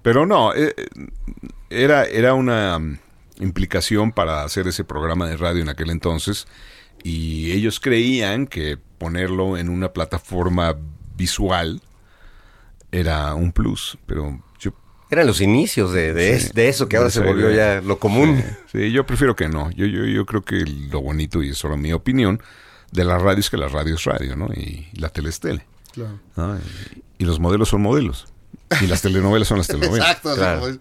Pero 0.03 0.25
no, 0.27 0.55
eh, 0.55 0.75
eh, 0.77 0.87
era, 1.71 2.05
era 2.05 2.35
una 2.35 2.79
mm, 2.79 2.99
implicación 3.41 4.13
para 4.13 4.43
hacer 4.45 4.67
ese 4.69 4.85
programa 4.85 5.29
de 5.29 5.37
radio 5.37 5.63
en 5.63 5.69
aquel 5.69 5.91
entonces 5.91 6.47
y 7.03 7.53
ellos 7.53 7.81
creían 7.81 8.47
que 8.47 8.79
ponerlo 8.99 9.57
en 9.59 9.69
una 9.69 9.93
plataforma 9.93 10.77
visual 11.17 11.83
era 12.99 13.35
un 13.35 13.53
plus, 13.53 13.99
pero 14.07 14.41
yo 14.59 14.73
Eran 15.11 15.27
los 15.27 15.41
inicios 15.41 15.93
de, 15.93 16.13
de, 16.15 16.39
Sí, 16.41 16.47
es- 16.47 16.55
de 16.55 16.69
eso 16.69 16.89
que 16.89 16.97
ahora 16.97 17.11
se 17.11 17.21
volvió 17.21 17.51
idea. 17.51 17.77
ya 17.77 17.81
lo 17.87 17.99
común. 17.99 18.43
Sí, 18.73 18.91
yo 18.93 19.05
prefiero 19.07 19.35
que 19.37 19.49
no. 19.49 19.71
Yo, 19.73 19.87
yo, 19.87 20.05
yo 20.05 20.25
creo 20.27 20.43
que 20.43 20.61
lo 20.91 21.01
bonito, 21.01 21.43
y 21.43 21.51
es 21.51 21.59
solo 21.59 21.77
mi 21.77 21.93
opinión, 21.93 22.41
de 22.93 23.05
la 23.05 23.19
radio 23.19 23.41
es 23.41 23.51
que 23.51 23.57
la 23.57 23.69
radio 23.69 23.95
es 23.97 24.05
radio, 24.05 24.37
¿no? 24.37 24.47
Y 24.55 24.89
la 24.95 25.09
tele 25.09 25.29
es 25.31 25.41
tele. 25.41 25.67
Claro. 25.93 26.19
¿no? 26.37 26.57
Y, 26.57 27.03
y 27.19 27.25
los 27.25 27.39
modelos 27.41 27.69
son 27.69 27.83
modelos. 27.83 28.27
Y 28.81 28.87
las 28.87 29.03
telenovelas 29.03 29.47
son 29.49 29.59
las 29.59 29.67
telenovelas. 29.69 30.07
Exacto. 30.17 30.35
Claro. 30.35 30.79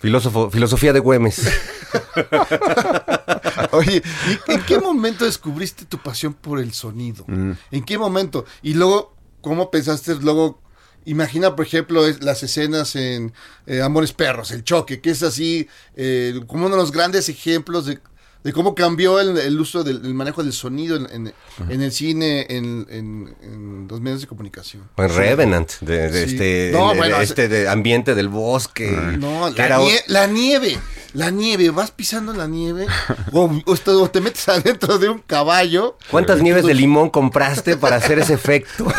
Filósofo, 0.00 0.50
filosofía 0.50 0.92
de 0.92 1.00
Güemes. 1.00 1.48
Oye, 3.72 4.02
¿y 4.46 4.52
en 4.52 4.62
qué 4.62 4.78
momento 4.78 5.24
descubriste 5.24 5.84
tu 5.84 5.98
pasión 5.98 6.32
por 6.34 6.58
el 6.60 6.72
sonido? 6.72 7.24
¿En 7.70 7.84
qué 7.84 7.98
momento? 7.98 8.44
Y 8.62 8.74
luego, 8.74 9.14
¿cómo 9.40 9.70
pensaste 9.70 10.14
luego? 10.16 10.60
Imagina, 11.08 11.56
por 11.56 11.64
ejemplo, 11.66 12.06
es- 12.06 12.22
las 12.22 12.42
escenas 12.42 12.94
en 12.96 13.32
eh, 13.66 13.82
Amores 13.82 14.12
Perros, 14.12 14.50
el 14.50 14.62
choque, 14.64 15.00
que 15.00 15.10
es 15.10 15.22
así, 15.22 15.68
eh, 15.96 16.40
como 16.46 16.66
uno 16.66 16.76
de 16.76 16.82
los 16.82 16.92
grandes 16.92 17.28
ejemplos 17.28 17.86
de 17.86 17.98
de 18.44 18.52
cómo 18.52 18.76
cambió 18.76 19.18
el, 19.18 19.36
el 19.36 19.58
uso 19.60 19.82
del 19.82 19.96
el 20.06 20.14
manejo 20.14 20.44
del 20.44 20.52
sonido 20.52 20.94
en, 20.96 21.08
en- 21.10 21.34
en 21.68 21.82
el 21.82 21.90
cine, 21.90 22.46
en, 22.48 22.86
en- 22.88 23.86
los 23.90 24.00
medios 24.00 24.20
de 24.20 24.28
comunicación. 24.28 24.84
En 24.96 25.08
Revenant, 25.12 25.68
de, 25.80 26.08
de 26.08 26.24
Sí. 26.26 26.34
este, 26.34 26.70
No, 26.72 26.94
bueno, 26.94 27.20
este 27.20 27.48
de 27.48 27.68
ambiente 27.68 28.14
del 28.14 28.28
bosque. 28.28 28.92
No, 29.18 29.50
la, 29.50 29.78
nie- 29.80 30.04
la 30.06 30.28
nieve, 30.28 30.78
la 31.14 31.30
nieve, 31.30 31.70
vas 31.70 31.90
pisando 31.90 32.32
la 32.32 32.46
nieve 32.46 32.86
o, 33.32 33.50
o 33.66 34.08
te, 34.08 34.20
metes 34.20 34.48
adentro 34.48 34.98
de 34.98 35.08
un 35.08 35.18
caballo. 35.18 35.98
¿Cuántas 36.08 36.40
nieves 36.40 36.64
de 36.64 36.74
limón 36.74 37.10
compraste 37.10 37.76
para 37.76 37.96
hacer 37.96 38.20
ese 38.20 38.34
efecto? 38.34 38.86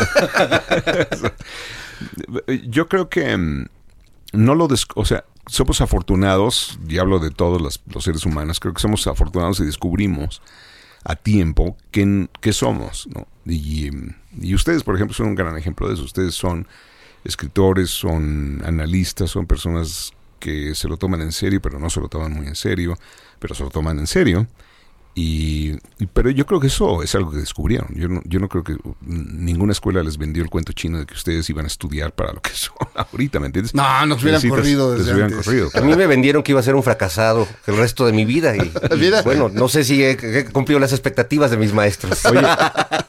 Yo 2.68 2.88
creo 2.88 3.08
que 3.08 3.36
mm, 3.36 3.66
no 4.32 4.54
lo... 4.54 4.68
des- 4.68 4.86
o 4.94 5.04
sea, 5.04 5.24
somos 5.46 5.80
afortunados, 5.80 6.78
y 6.88 6.98
hablo 6.98 7.18
de 7.18 7.30
todos 7.30 7.60
los, 7.60 8.04
seres 8.04 8.24
humanos, 8.24 8.60
creo 8.60 8.74
que 8.74 8.80
somos 8.80 9.06
afortunados 9.06 9.60
y 9.60 9.64
descubrimos 9.64 10.42
a 11.04 11.16
tiempo 11.16 11.76
que, 11.90 12.28
que 12.40 12.52
somos, 12.52 13.08
mm, 13.44 14.08
y 14.40 14.54
ustedes, 14.54 14.84
por 14.84 14.94
ejemplo, 14.94 15.14
son 15.14 15.28
un 15.28 15.34
gran 15.34 15.56
ejemplo 15.56 15.88
de 15.88 15.94
eso. 15.94 16.04
Ustedes 16.04 16.34
son 16.34 16.66
escritores, 17.24 17.90
son 17.90 18.62
analistas, 18.64 19.30
son 19.30 19.46
personas 19.46 20.12
que 20.38 20.74
se 20.74 20.88
lo 20.88 20.96
toman 20.96 21.20
en 21.22 21.32
serio, 21.32 21.60
pero 21.60 21.78
no 21.78 21.90
se 21.90 22.00
lo 22.00 22.08
toman 22.08 22.32
muy 22.32 22.46
en 22.46 22.54
serio, 22.54 22.96
pero 23.38 23.54
se 23.54 23.62
lo 23.64 23.70
toman 23.70 23.98
en 23.98 24.06
serio. 24.06 24.46
Y, 25.14 25.72
y- 25.98 26.06
pero 26.12 26.30
yo 26.30 26.46
creo 26.46 26.60
que 26.60 26.68
eso 26.68 27.02
es 27.02 27.14
algo 27.16 27.32
que 27.32 27.38
descubrieron. 27.38 27.88
Yo 27.94 28.08
no, 28.08 28.22
yo 28.24 28.38
no 28.38 28.48
creo 28.48 28.62
que 28.64 28.76
ninguna 29.00 29.72
escuela 29.72 30.02
les 30.02 30.16
vendió 30.18 30.42
el 30.42 30.48
cuento 30.50 30.72
chino 30.72 30.98
de 30.98 31.06
que 31.06 31.14
ustedes 31.14 31.50
iban 31.50 31.64
a 31.64 31.68
estudiar 31.68 32.12
para 32.12 32.32
lo 32.32 32.40
que 32.40 32.50
son 32.54 32.76
ahorita, 32.94 33.40
¿me 33.40 33.46
entiendes? 33.46 33.74
No, 33.74 34.06
nos 34.06 34.22
hubieran 34.22 34.40
Necesitas- 34.40 34.50
corrido 34.56 34.92
desde 34.94 35.12
hubieran 35.12 35.32
antes. 35.32 35.44
corrido. 35.46 35.70
A 35.74 35.80
mí 35.80 35.94
me 35.96 36.06
vendieron 36.06 36.42
que 36.42 36.52
iba 36.52 36.60
a 36.60 36.62
ser 36.62 36.74
un 36.76 36.82
fracasado 36.82 37.46
el 37.66 37.76
resto 37.76 38.06
de 38.06 38.12
mi 38.12 38.24
vida. 38.24 38.54
Y, 38.56 38.72
bueno, 39.24 39.48
no 39.48 39.68
sé 39.68 39.84
si 39.84 40.02
he, 40.02 40.12
he 40.12 40.44
cumplido 40.46 40.78
las 40.80 40.92
expectativas 40.92 41.50
de 41.50 41.56
mis 41.56 41.72
maestros. 41.74 42.24
Oye, 42.26 42.40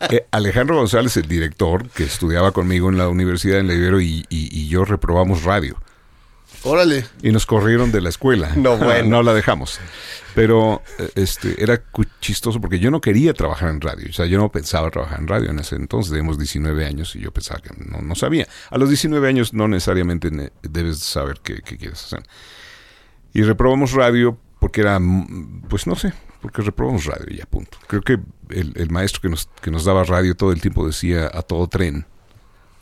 eh, 0.10 0.26
Alejandro 0.32 0.76
González, 0.78 1.16
el 1.18 1.28
director 1.28 1.88
que 1.90 2.04
estudiaba 2.04 2.52
conmigo 2.52 2.90
en 2.90 2.98
la 2.98 3.08
universidad 3.10 3.60
en 3.60 3.68
la 3.68 3.74
Ibero 3.76 4.02
y, 4.02 4.26
y- 4.30 4.50
y 4.60 4.68
yo 4.68 4.86
reprobamos 4.86 5.44
radio. 5.44 5.78
Órale. 6.63 7.06
Y 7.24 7.32
nos 7.32 7.45
corrieron 7.45 7.91
de 7.91 8.02
la 8.02 8.10
escuela. 8.10 8.52
No, 8.56 8.78
bueno. 8.78 9.10
no 9.10 9.24
la 9.24 9.34
dejamos. 9.34 9.80
Pero 10.36 10.82
eh, 11.00 11.10
este 11.15 11.62
era 11.62 11.82
chistoso 12.21 12.62
porque 12.62 12.80
yo 12.80 12.91
no 12.91 13.02
quería 13.02 13.34
trabajar 13.34 13.69
en 13.69 13.82
radio. 13.82 14.08
O 14.10 14.13
sea, 14.13 14.26
yo 14.28 14.38
no 14.38 14.50
pensaba 14.52 14.89
trabajar 14.89 15.19
en 15.19 15.28
radio 15.28 15.50
en 15.50 15.60
ese 15.60 15.76
entonces. 15.76 16.12
Teníamos 16.12 16.38
19 16.38 16.86
años 16.86 17.15
y 17.15 17.19
yo 17.19 17.32
pensaba 17.32 17.60
que 17.62 17.69
no, 17.86 18.02
no 18.02 18.15
sabía. 18.15 18.47
A 18.69 18.78
los 18.78 18.89
19 18.89 19.28
años 19.28 19.54
no 19.54 19.67
necesariamente 19.67 20.32
ne- 20.32 20.52
debes 20.62 21.00
saber 21.00 21.39
qué, 21.43 21.62
qué 21.65 21.78
quieres 21.78 22.04
hacer. 22.04 22.24
Y 23.34 23.41
reprobamos 23.43 23.93
radio 23.93 24.38
porque 24.60 24.82
era, 24.82 25.00
pues 25.69 25.88
no 25.88 25.95
sé, 25.95 26.13
porque 26.41 26.62
reprobamos 26.62 27.06
radio 27.06 27.26
y 27.30 27.38
ya 27.38 27.45
punto. 27.45 27.78
Creo 27.88 28.02
que 28.02 28.19
el, 28.50 28.74
el 28.76 28.89
maestro 28.89 29.21
que 29.21 29.30
nos, 29.30 29.50
que 29.62 29.71
nos 29.71 29.86
daba 29.86 30.04
radio 30.04 30.36
todo 30.36 30.52
el 30.52 30.62
tiempo 30.62 30.86
decía 30.86 31.30
a 31.34 31.41
todo 31.41 31.67
tren 31.67 32.06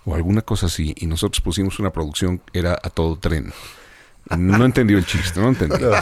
o 0.09 0.15
alguna 0.15 0.41
cosa 0.41 0.65
así 0.67 0.93
y 0.97 1.05
nosotros 1.07 1.41
pusimos 1.41 1.79
una 1.79 1.91
producción 1.91 2.41
era 2.53 2.73
a 2.81 2.89
todo 2.89 3.17
tren. 3.17 3.51
No 4.37 4.63
entendió 4.65 4.97
el 4.97 5.05
chiste, 5.05 5.39
no 5.39 5.49
entendió. 5.49 5.91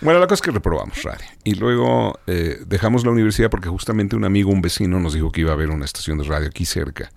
Bueno, 0.00 0.20
la 0.20 0.26
cosa 0.28 0.34
es 0.34 0.42
que 0.42 0.50
reprobamos 0.52 1.02
radio. 1.02 1.26
Y 1.42 1.54
luego 1.56 2.20
eh, 2.28 2.58
dejamos 2.66 3.04
la 3.04 3.10
universidad 3.10 3.50
porque 3.50 3.68
justamente 3.68 4.14
un 4.14 4.24
amigo, 4.24 4.48
un 4.52 4.62
vecino, 4.62 5.00
nos 5.00 5.12
dijo 5.14 5.32
que 5.32 5.40
iba 5.40 5.50
a 5.50 5.54
haber 5.54 5.70
una 5.70 5.84
estación 5.84 6.18
de 6.18 6.22
radio 6.24 6.46
aquí 6.46 6.64
cerca. 6.64 7.10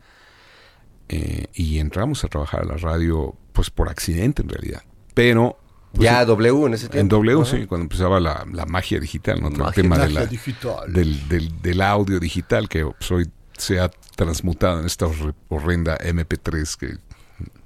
Eh, 1.10 1.46
y 1.54 1.78
entramos 1.78 2.24
a 2.24 2.28
trabajar 2.28 2.62
a 2.62 2.66
la 2.66 2.78
radio, 2.78 3.36
pues 3.54 3.70
por 3.70 3.88
accidente 3.90 4.42
en 4.42 4.50
realidad. 4.50 4.82
Pero 5.14 5.60
pues, 5.92 6.06
ya 6.06 6.26
W 6.26 6.66
en 6.66 6.74
ese 6.74 6.86
en 6.88 6.92
tiempo. 6.92 7.18
W, 7.18 7.42
Ajá. 7.42 7.52
sí, 7.52 7.66
cuando 7.68 7.84
empezaba 7.84 8.20
la, 8.20 8.48
la 8.52 8.66
magia 8.66 9.00
digital, 9.00 9.42
¿no? 9.44 9.50
Todo 9.50 9.60
el 9.60 9.64
Magia- 9.66 9.84
tema 9.84 9.98
de 9.98 10.04
magia 10.06 10.20
la, 10.22 10.26
digital. 10.26 10.92
Del, 10.94 11.30
del, 11.30 11.62
del 11.62 11.82
audio 11.82 12.20
digital 12.20 12.68
que 12.68 12.84
pues, 12.86 13.12
hoy 13.12 13.30
se 13.62 13.80
ha 13.80 13.90
transmutado 14.16 14.80
en 14.80 14.86
esta 14.86 15.06
horre- 15.06 15.36
horrenda 15.50 15.98
MP3 15.98 16.76
que 16.78 16.98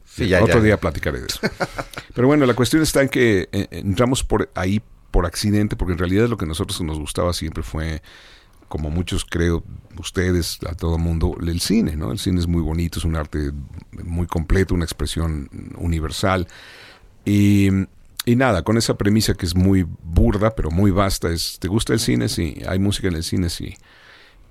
Sí, 0.05 0.27
ya, 0.29 0.41
otro 0.43 0.59
ya. 0.59 0.63
día 0.63 0.77
platicaré 0.79 1.19
de 1.19 1.27
eso. 1.27 1.39
Pero 2.13 2.27
bueno, 2.27 2.45
la 2.45 2.53
cuestión 2.53 2.81
está 2.81 3.01
en 3.01 3.09
que 3.09 3.49
eh, 3.51 3.67
entramos 3.71 4.23
por 4.23 4.49
ahí 4.55 4.81
por 5.11 5.25
accidente, 5.25 5.75
porque 5.75 5.93
en 5.93 5.97
realidad 5.99 6.27
lo 6.29 6.37
que 6.37 6.45
a 6.45 6.47
nosotros 6.47 6.79
nos 6.81 6.97
gustaba 6.99 7.33
siempre 7.33 7.63
fue, 7.63 8.01
como 8.69 8.89
muchos 8.89 9.25
creo, 9.25 9.63
ustedes, 9.99 10.59
a 10.69 10.73
todo 10.75 10.97
mundo, 10.97 11.35
el 11.41 11.59
cine, 11.59 11.95
¿no? 11.97 12.11
El 12.13 12.19
cine 12.19 12.39
es 12.39 12.47
muy 12.47 12.61
bonito, 12.61 12.99
es 12.99 13.05
un 13.05 13.15
arte 13.17 13.51
muy 14.03 14.27
completo, 14.27 14.73
una 14.73 14.85
expresión 14.85 15.49
universal. 15.77 16.47
Y, 17.25 17.69
y 18.25 18.35
nada, 18.37 18.63
con 18.63 18.77
esa 18.77 18.97
premisa 18.97 19.33
que 19.33 19.45
es 19.45 19.55
muy 19.55 19.85
burda, 20.03 20.55
pero 20.55 20.71
muy 20.71 20.91
vasta, 20.91 21.29
es, 21.29 21.57
¿te 21.59 21.67
gusta 21.67 21.91
el 21.93 21.99
cine? 21.99 22.29
Sí. 22.29 22.61
¿Hay 22.67 22.79
música 22.79 23.07
en 23.09 23.15
el 23.15 23.23
cine? 23.23 23.49
Sí. 23.49 23.75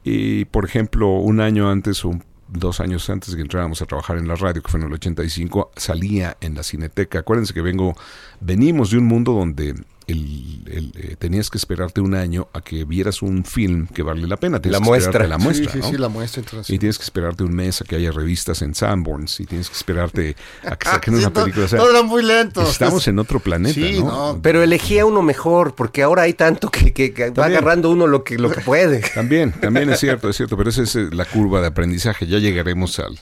Y, 0.04 0.44
por 0.44 0.64
ejemplo, 0.64 1.08
un 1.12 1.40
año 1.40 1.70
antes 1.70 2.04
un- 2.04 2.22
dos 2.46 2.78
años 2.80 3.08
antes 3.10 3.34
que 3.34 3.40
entráramos 3.40 3.80
a 3.82 3.86
trabajar 3.86 4.18
en 4.18 4.28
la 4.28 4.36
radio, 4.36 4.62
que 4.62 4.70
fue 4.70 4.78
en 4.78 4.86
el 4.86 4.92
85, 4.92 5.72
salía 5.76 6.36
en 6.40 6.54
la 6.54 6.62
cineteca. 6.62 7.20
Acuérdense 7.20 7.54
que 7.54 7.62
vengo, 7.62 7.96
venimos 8.40 8.90
de 8.90 8.98
un 8.98 9.06
mundo 9.06 9.32
donde 9.32 9.74
el, 10.06 10.62
el, 10.66 10.92
eh, 10.96 11.16
tenías 11.18 11.50
que 11.50 11.58
esperarte 11.58 12.00
un 12.00 12.14
año 12.14 12.48
a 12.52 12.60
que 12.60 12.84
vieras 12.84 13.22
un 13.22 13.44
film 13.44 13.86
que 13.86 14.02
vale 14.02 14.26
la 14.26 14.36
pena. 14.36 14.60
Tienes 14.60 14.78
La 14.80 14.84
que 14.84 14.88
muestra. 14.90 15.26
La 15.26 15.38
muestra, 15.38 15.72
sí, 15.72 15.78
sí, 15.78 15.84
¿no? 15.84 15.90
sí, 15.90 15.96
la 15.98 16.08
muestra 16.08 16.42
Y 16.68 16.78
tienes 16.78 16.98
que 16.98 17.04
esperarte 17.04 17.42
un 17.44 17.54
mes 17.54 17.80
a 17.80 17.84
que 17.84 17.96
haya 17.96 18.10
revistas 18.10 18.62
en 18.62 18.74
Sanborns 18.74 19.40
y 19.40 19.46
tienes 19.46 19.68
que 19.70 19.76
esperarte 19.76 20.36
a 20.64 20.76
que 20.76 20.88
saquen 20.90 21.14
Sí, 21.14 21.20
una 21.20 21.32
película. 21.32 21.64
O 21.64 21.68
sea, 21.68 21.78
todo 21.78 21.90
era 21.90 22.02
muy 22.02 22.22
lento. 22.22 22.62
estamos 22.62 23.06
en 23.08 23.18
otro 23.18 23.40
planeta, 23.40 23.74
Sí, 23.74 24.00
¿no? 24.00 24.34
no. 24.34 24.40
Pero 24.42 24.62
elegía 24.62 25.06
uno 25.06 25.22
mejor, 25.22 25.74
porque 25.74 26.02
ahora 26.02 26.22
hay 26.22 26.34
tanto 26.34 26.70
que, 26.70 26.92
que- 26.92 27.12
que 27.14 27.30
va 27.30 27.46
agarrando 27.46 27.90
uno 27.90 28.06
lo 28.06 28.24
que, 28.24 28.38
lo 28.38 28.50
que 28.50 28.60
puede. 28.60 29.00
También, 29.14 29.52
también 29.52 29.90
es 29.90 30.00
cierto, 30.00 30.28
es 30.28 30.36
cierto, 30.36 30.56
pero 30.56 30.70
esa 30.70 30.82
es 30.82 30.96
eh, 30.96 31.08
la 31.12 31.24
curva 31.24 31.60
de 31.60 31.68
aprendizaje, 31.68 32.26
ya 32.26 32.38
llegaremos 32.38 32.98
al, 32.98 33.18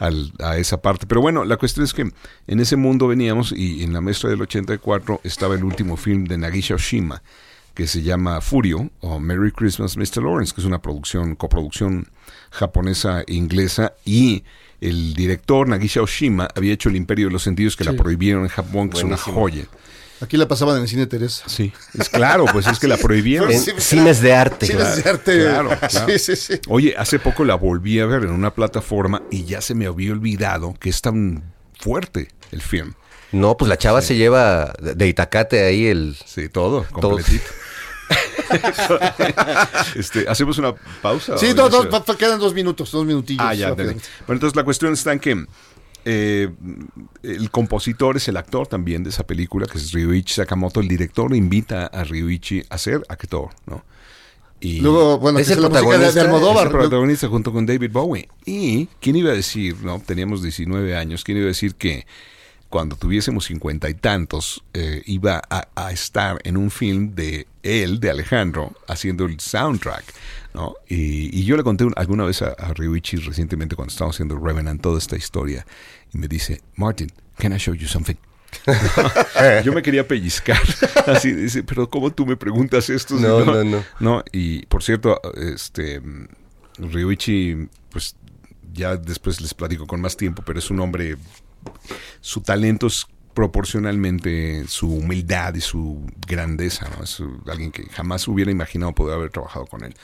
al- 0.00 0.32
a 0.40 0.56
esa 0.56 0.82
parte. 0.82 1.06
Pero 1.06 1.20
bueno, 1.20 1.44
la 1.44 1.56
cuestión 1.56 1.84
es 1.84 1.94
que 1.94 2.10
en 2.48 2.60
ese 2.60 2.74
mundo 2.74 3.06
veníamos 3.06 3.52
y 3.52 3.84
en 3.84 3.92
la 3.92 4.00
maestra 4.00 4.30
del 4.30 4.42
84 4.42 5.20
estaba 5.22 5.54
el 5.54 5.62
último 5.62 5.96
film 5.96 6.24
de 6.24 6.36
Nagisa 6.38 6.74
Oshima, 6.74 7.22
que 7.74 7.86
se 7.86 8.02
llama 8.02 8.40
Furio 8.40 8.90
o 9.00 9.20
Merry 9.20 9.52
Christmas 9.52 9.96
Mr. 9.96 10.22
Lawrence, 10.24 10.52
que 10.52 10.60
es 10.60 10.66
una 10.66 10.82
producción, 10.82 11.36
coproducción 11.36 12.08
japonesa 12.50 13.20
e 13.26 13.34
inglesa 13.34 13.92
y 14.04 14.42
el 14.80 15.14
director 15.14 15.68
Nagisa 15.68 16.00
Oshima 16.02 16.48
había 16.56 16.72
hecho 16.72 16.88
El 16.88 16.96
Imperio 16.96 17.26
de 17.26 17.32
los 17.32 17.42
Sentidos 17.42 17.76
que 17.76 17.84
la 17.84 17.92
prohibieron 18.02 18.42
en 18.44 18.48
Japón, 18.48 18.88
que 18.88 18.96
es 18.98 19.04
una 19.04 19.16
joya. 19.34 19.64
Aquí 20.20 20.36
la 20.36 20.46
pasaban 20.46 20.76
en 20.76 20.82
el 20.82 20.88
cine 20.88 21.06
Teresa. 21.06 21.44
Sí, 21.46 21.72
es 21.98 22.08
claro, 22.10 22.44
pues 22.52 22.66
es 22.66 22.78
que 22.78 22.86
la 22.88 22.96
prohibieron. 23.02 23.50
En 23.50 23.60
Sí, 23.60 23.72
cines 23.78 24.20
de 24.20 24.34
arte. 24.34 24.66
Cines 24.66 25.02
de 25.02 25.10
arte. 25.10 25.38
claro, 25.40 25.70
claro. 25.90 26.06
Sí, 26.12 26.18
sí, 26.18 26.36
sí. 26.36 26.60
Oye, 26.68 26.94
hace 26.98 27.18
poco 27.18 27.44
la 27.44 27.54
volví 27.54 27.98
a 28.00 28.06
ver 28.06 28.24
en 28.24 28.30
una 28.30 28.52
plataforma 28.54 29.22
y 29.30 29.44
ya 29.44 29.60
se 29.60 29.74
me 29.74 29.86
había 29.86 30.12
olvidado 30.12 30.74
que 30.78 30.90
es 30.90 31.00
tan 31.00 31.54
fuerte 31.78 32.28
el 32.52 32.60
film. 32.60 32.92
No, 33.32 33.56
pues 33.56 33.68
la 33.68 33.78
chava 33.78 34.02
se 34.02 34.16
lleva 34.16 34.72
de 34.80 35.06
Itacate 35.08 35.64
ahí 35.64 35.86
el... 35.86 36.16
Sí, 36.26 36.48
todo, 36.48 36.82
Todo. 36.90 37.10
completito. 37.12 37.44
este, 39.94 40.28
¿Hacemos 40.28 40.58
una 40.58 40.74
pausa? 41.02 41.38
Sí, 41.38 41.46
¿O 41.52 41.54
no, 41.54 41.68
ya 41.70 41.76
no, 41.76 41.82
se- 41.82 41.88
pa- 41.88 42.04
pa- 42.04 42.16
quedan 42.16 42.38
dos 42.40 42.54
minutos, 42.54 42.90
dos 42.90 43.04
minutillos. 43.06 43.44
Ah, 43.46 43.54
ya. 43.54 43.72
Bueno, 43.72 43.94
entonces 44.28 44.56
la 44.56 44.64
cuestión 44.64 44.92
está 44.92 45.12
en 45.12 45.20
que 45.20 45.46
eh, 46.04 46.50
el 47.22 47.50
compositor 47.50 48.16
es 48.16 48.28
el 48.28 48.36
actor 48.36 48.66
también 48.66 49.02
de 49.04 49.10
esa 49.10 49.26
película, 49.26 49.66
que 49.66 49.78
es 49.78 49.92
Ryuichi 49.92 50.34
Sakamoto. 50.34 50.80
El 50.80 50.88
director 50.88 51.34
invita 51.34 51.86
a 51.86 52.04
Ryuichi 52.04 52.62
a 52.68 52.78
ser 52.78 53.02
actor, 53.08 53.50
¿no? 53.66 53.84
Y 54.60 54.80
Luego, 54.80 55.18
bueno, 55.18 55.38
¿Es 55.38 55.48
que 55.48 55.54
el 55.54 55.62
la 55.62 55.68
música 55.70 55.98
de, 55.98 55.98
de 55.98 56.08
protagonista? 56.08 56.08
es 56.08 56.16
el 56.16 56.26
Almodóvar. 56.26 56.70
protagonista 56.70 57.28
junto 57.28 57.52
con 57.52 57.64
David 57.66 57.90
Bowie. 57.92 58.28
Y, 58.44 58.86
¿quién 59.00 59.16
iba 59.16 59.30
a 59.30 59.34
decir, 59.34 59.76
no? 59.82 60.00
Teníamos 60.00 60.42
19 60.42 60.96
años, 60.96 61.24
¿quién 61.24 61.38
iba 61.38 61.46
a 61.46 61.48
decir 61.48 61.74
que 61.76 62.06
cuando 62.68 62.96
tuviésemos 62.96 63.46
cincuenta 63.46 63.88
y 63.88 63.94
tantos 63.94 64.62
eh, 64.74 65.02
iba 65.06 65.42
a, 65.50 65.68
a 65.74 65.92
estar 65.92 66.38
en 66.44 66.56
un 66.56 66.70
film 66.70 67.14
de 67.14 67.46
él, 67.62 68.00
de 68.00 68.10
Alejandro, 68.10 68.72
haciendo 68.88 69.24
el 69.26 69.38
soundtrack, 69.40 70.04
¿no? 70.54 70.74
Y, 70.88 71.38
y 71.38 71.44
yo 71.44 71.56
le 71.56 71.62
conté 71.62 71.84
un- 71.84 71.94
alguna 71.96 72.24
vez 72.24 72.42
a, 72.42 72.48
a 72.50 72.72
Ryuichi 72.74 73.16
recientemente 73.18 73.76
cuando 73.76 73.90
estábamos 73.92 74.16
haciendo 74.16 74.38
Revenant 74.38 74.80
toda 74.80 74.98
esta 74.98 75.16
historia 75.16 75.66
y 76.12 76.18
me 76.18 76.28
dice, 76.28 76.60
Martin, 76.76 77.10
can 77.38 77.52
I 77.52 77.56
show 77.58 77.74
you 77.74 77.86
something? 77.86 78.14
Yo 79.64 79.72
me 79.72 79.80
quería 79.82 80.06
pellizcar. 80.08 80.58
Así 81.06 81.32
dice, 81.32 81.62
pero 81.62 81.88
¿cómo 81.88 82.10
tú 82.12 82.26
me 82.26 82.36
preguntas 82.36 82.90
esto? 82.90 83.16
Si 83.16 83.22
No, 83.22 83.44
no, 83.44 83.62
no. 83.62 83.84
No, 84.00 84.24
y 84.32 84.66
por 84.66 84.82
cierto, 84.82 85.20
este 85.36 86.02
Ryuichi, 86.78 87.68
pues 87.90 88.16
ya 88.72 88.96
después 88.96 89.40
les 89.40 89.54
platico 89.54 89.86
con 89.86 90.00
más 90.00 90.16
tiempo, 90.16 90.42
pero 90.44 90.58
es 90.58 90.70
un 90.70 90.80
hombre, 90.80 91.16
su 92.20 92.40
talento 92.40 92.86
es 92.88 93.06
proporcionalmente 93.34 94.64
su 94.68 94.92
humildad 94.92 95.54
y 95.54 95.60
su 95.60 96.04
grandeza, 96.26 96.88
¿no? 96.96 97.04
Es 97.04 97.22
alguien 97.50 97.70
que 97.72 97.84
jamás 97.90 98.26
hubiera 98.28 98.50
imaginado 98.50 98.92
poder 98.92 99.16
haber 99.16 99.30
trabajado 99.30 99.66
con 99.66 99.84
él 99.84 99.94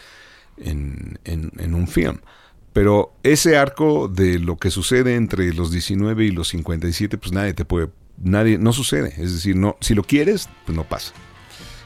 en, 0.58 1.18
en- 1.24 1.52
en 1.58 1.74
un 1.74 1.88
film. 1.88 2.18
Pero 2.72 3.14
ese 3.22 3.56
arco 3.56 4.06
de 4.08 4.38
lo 4.38 4.56
que 4.58 4.70
sucede 4.70 5.14
entre 5.16 5.52
los 5.54 5.70
19 5.70 6.24
y 6.26 6.30
los 6.30 6.48
57, 6.48 7.16
pues 7.18 7.32
nadie 7.32 7.54
te 7.54 7.64
puede, 7.64 7.88
nadie, 8.22 8.58
no 8.58 8.72
sucede. 8.72 9.14
Es 9.16 9.32
decir, 9.32 9.56
no, 9.56 9.76
si 9.80 9.94
lo 9.94 10.02
quieres, 10.02 10.48
pues 10.66 10.76
no 10.76 10.84
pasa. 10.84 11.12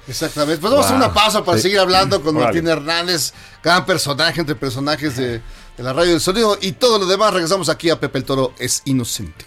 Exactamente. 0.09 0.61
Pues 0.61 0.70
vamos 0.72 0.87
a 0.87 0.88
hacer 0.88 0.96
una 0.96 1.14
pausa 1.14 1.44
para 1.44 1.59
Sí. 1.59 1.62
seguir 1.62 1.79
hablando 1.79 2.20
con. 2.22 2.35
Martín 2.35 2.66
Hernández, 2.66 3.33
gran 3.62 3.87
personaje 3.87 4.40
entre 4.40 4.57
personajes 4.57 5.16
de, 5.16 5.35
de 5.76 5.83
la 5.83 5.92
radio 5.92 6.11
del 6.11 6.20
sonido 6.20 6.59
y 6.61 6.72
todo 6.72 6.98
lo 6.98 7.07
demás. 7.07 7.33
Regresamos 7.33 7.68
aquí 7.68 7.88
a 7.90 8.00
Pepe 8.00 8.18
el 8.18 8.24
Toro 8.24 8.53
es 8.59 8.83
inocente. 8.87 9.44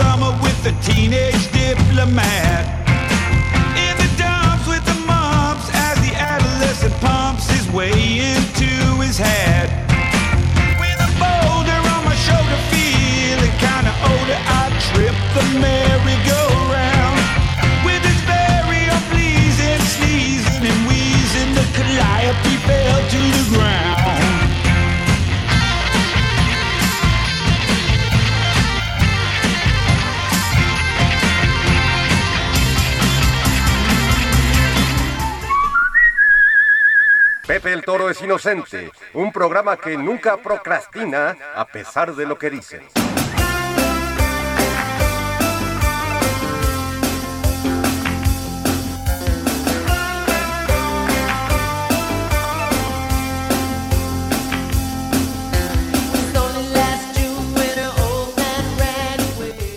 Summer 0.00 0.32
with 0.42 0.58
the 0.64 0.72
teenage 0.80 1.44
diplomat. 1.52 2.64
In 3.84 3.94
the 4.02 4.08
dumps 4.16 4.66
with 4.66 4.84
the 4.90 4.98
mumps 5.06 5.68
as 5.74 5.96
the 6.06 6.14
adolescent 6.16 6.94
pumps 7.04 7.50
his 7.50 7.70
way 7.70 7.92
into 8.32 8.70
his 9.02 9.18
hat. 9.18 9.49
Pepe 37.50 37.72
el 37.72 37.82
Toro 37.82 38.08
es 38.08 38.22
inocente, 38.22 38.92
un 39.12 39.32
programa 39.32 39.76
que 39.76 39.96
nunca 39.98 40.36
procrastina 40.36 41.36
a 41.56 41.64
pesar 41.64 42.14
de 42.14 42.24
lo 42.24 42.38
que 42.38 42.48
dicen. 42.48 42.82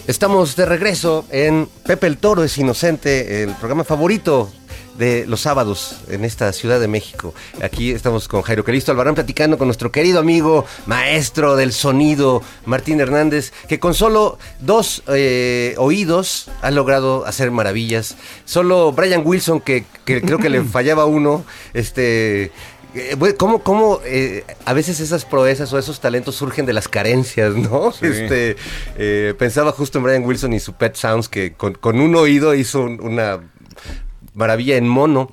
Estamos 0.05 0.55
de 0.55 0.67
regreso 0.67 1.25
en 1.31 1.67
Pepe 1.87 2.05
el 2.05 2.19
Toro 2.19 2.43
es 2.43 2.55
Inocente, 2.59 3.41
el 3.41 3.55
programa 3.55 3.83
favorito 3.83 4.51
de 4.97 5.25
los 5.27 5.41
sábados 5.41 5.97
en 6.07 6.23
esta 6.23 6.51
Ciudad 6.53 6.79
de 6.79 6.87
México. 6.87 7.33
Aquí 7.61 7.91
estamos 7.91 8.27
con 8.27 8.41
Jairo 8.43 8.63
Calisto 8.63 8.91
Albarrán 8.91 9.15
platicando 9.15 9.57
con 9.57 9.67
nuestro 9.67 9.91
querido 9.91 10.19
amigo, 10.19 10.65
maestro 10.85 11.55
del 11.55 11.73
sonido, 11.73 12.41
Martín 12.65 12.99
Hernández, 13.01 13.51
que 13.67 13.79
con 13.79 13.93
solo 13.93 14.37
dos 14.59 15.03
eh, 15.07 15.73
oídos 15.77 16.49
ha 16.61 16.69
logrado 16.71 17.25
hacer 17.25 17.49
maravillas. 17.51 18.15
Solo 18.45 18.91
Brian 18.91 19.23
Wilson, 19.25 19.61
que, 19.61 19.85
que 20.05 20.21
creo 20.21 20.37
que 20.37 20.49
le 20.49 20.61
fallaba 20.63 21.05
uno, 21.05 21.43
este... 21.73 22.51
eh, 22.93 23.17
¿Cómo, 23.37 23.63
cómo 23.63 23.99
eh, 24.05 24.43
a 24.65 24.73
veces 24.73 24.99
esas 24.99 25.25
proezas 25.25 25.73
o 25.73 25.79
esos 25.79 25.99
talentos 25.99 26.35
surgen 26.35 26.65
de 26.67 26.73
las 26.73 26.87
carencias, 26.87 27.55
no? 27.55 27.91
Sí. 27.91 28.05
Este, 28.05 28.55
eh, 28.97 29.33
pensaba 29.39 29.71
justo 29.71 29.97
en 29.97 30.03
Brian 30.03 30.23
Wilson 30.25 30.53
y 30.53 30.59
su 30.59 30.73
Pet 30.73 30.95
Sounds, 30.95 31.27
que 31.29 31.53
con, 31.53 31.73
con 31.73 31.99
un 31.99 32.15
oído 32.15 32.53
hizo 32.53 32.81
un- 32.81 33.01
una 33.01 33.39
maravilla 34.33 34.77
en 34.77 34.87
mono. 34.87 35.29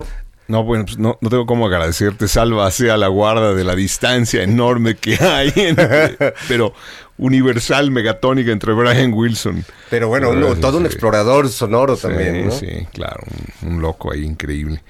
No, 0.49 0.65
bueno, 0.65 0.85
pues 0.85 0.99
no, 0.99 1.17
no 1.21 1.31
tengo 1.31 1.47
cómo 1.47 1.67
agradecerte, 1.67 2.27
salva 2.27 2.69
sea 2.73 2.97
la 2.97 3.07
guarda 3.07 3.55
de 3.55 3.63
la 3.63 3.77
distancia 3.77 4.43
enorme 4.43 4.97
que 4.97 5.15
hay, 5.23 5.53
entre- 5.57 6.35
pero 6.49 6.75
universal, 7.19 7.91
megatónica 7.93 8.51
entre 8.51 8.73
Brian 8.73 9.13
Wilson. 9.13 9.65
Pero 9.91 10.09
bueno, 10.09 10.31
uno- 10.31 10.55
sí, 10.57 10.61
todo 10.61 10.79
un 10.79 10.87
explorador 10.87 11.49
sonoro 11.49 11.95
Sí, 11.95 12.03
también, 12.03 12.47
¿no? 12.47 12.51
sí, 12.53 12.67
claro, 12.93 13.23
un, 13.63 13.75
un 13.75 13.83
loco 13.83 14.13
ahí 14.13 14.25
increíble. 14.25 14.83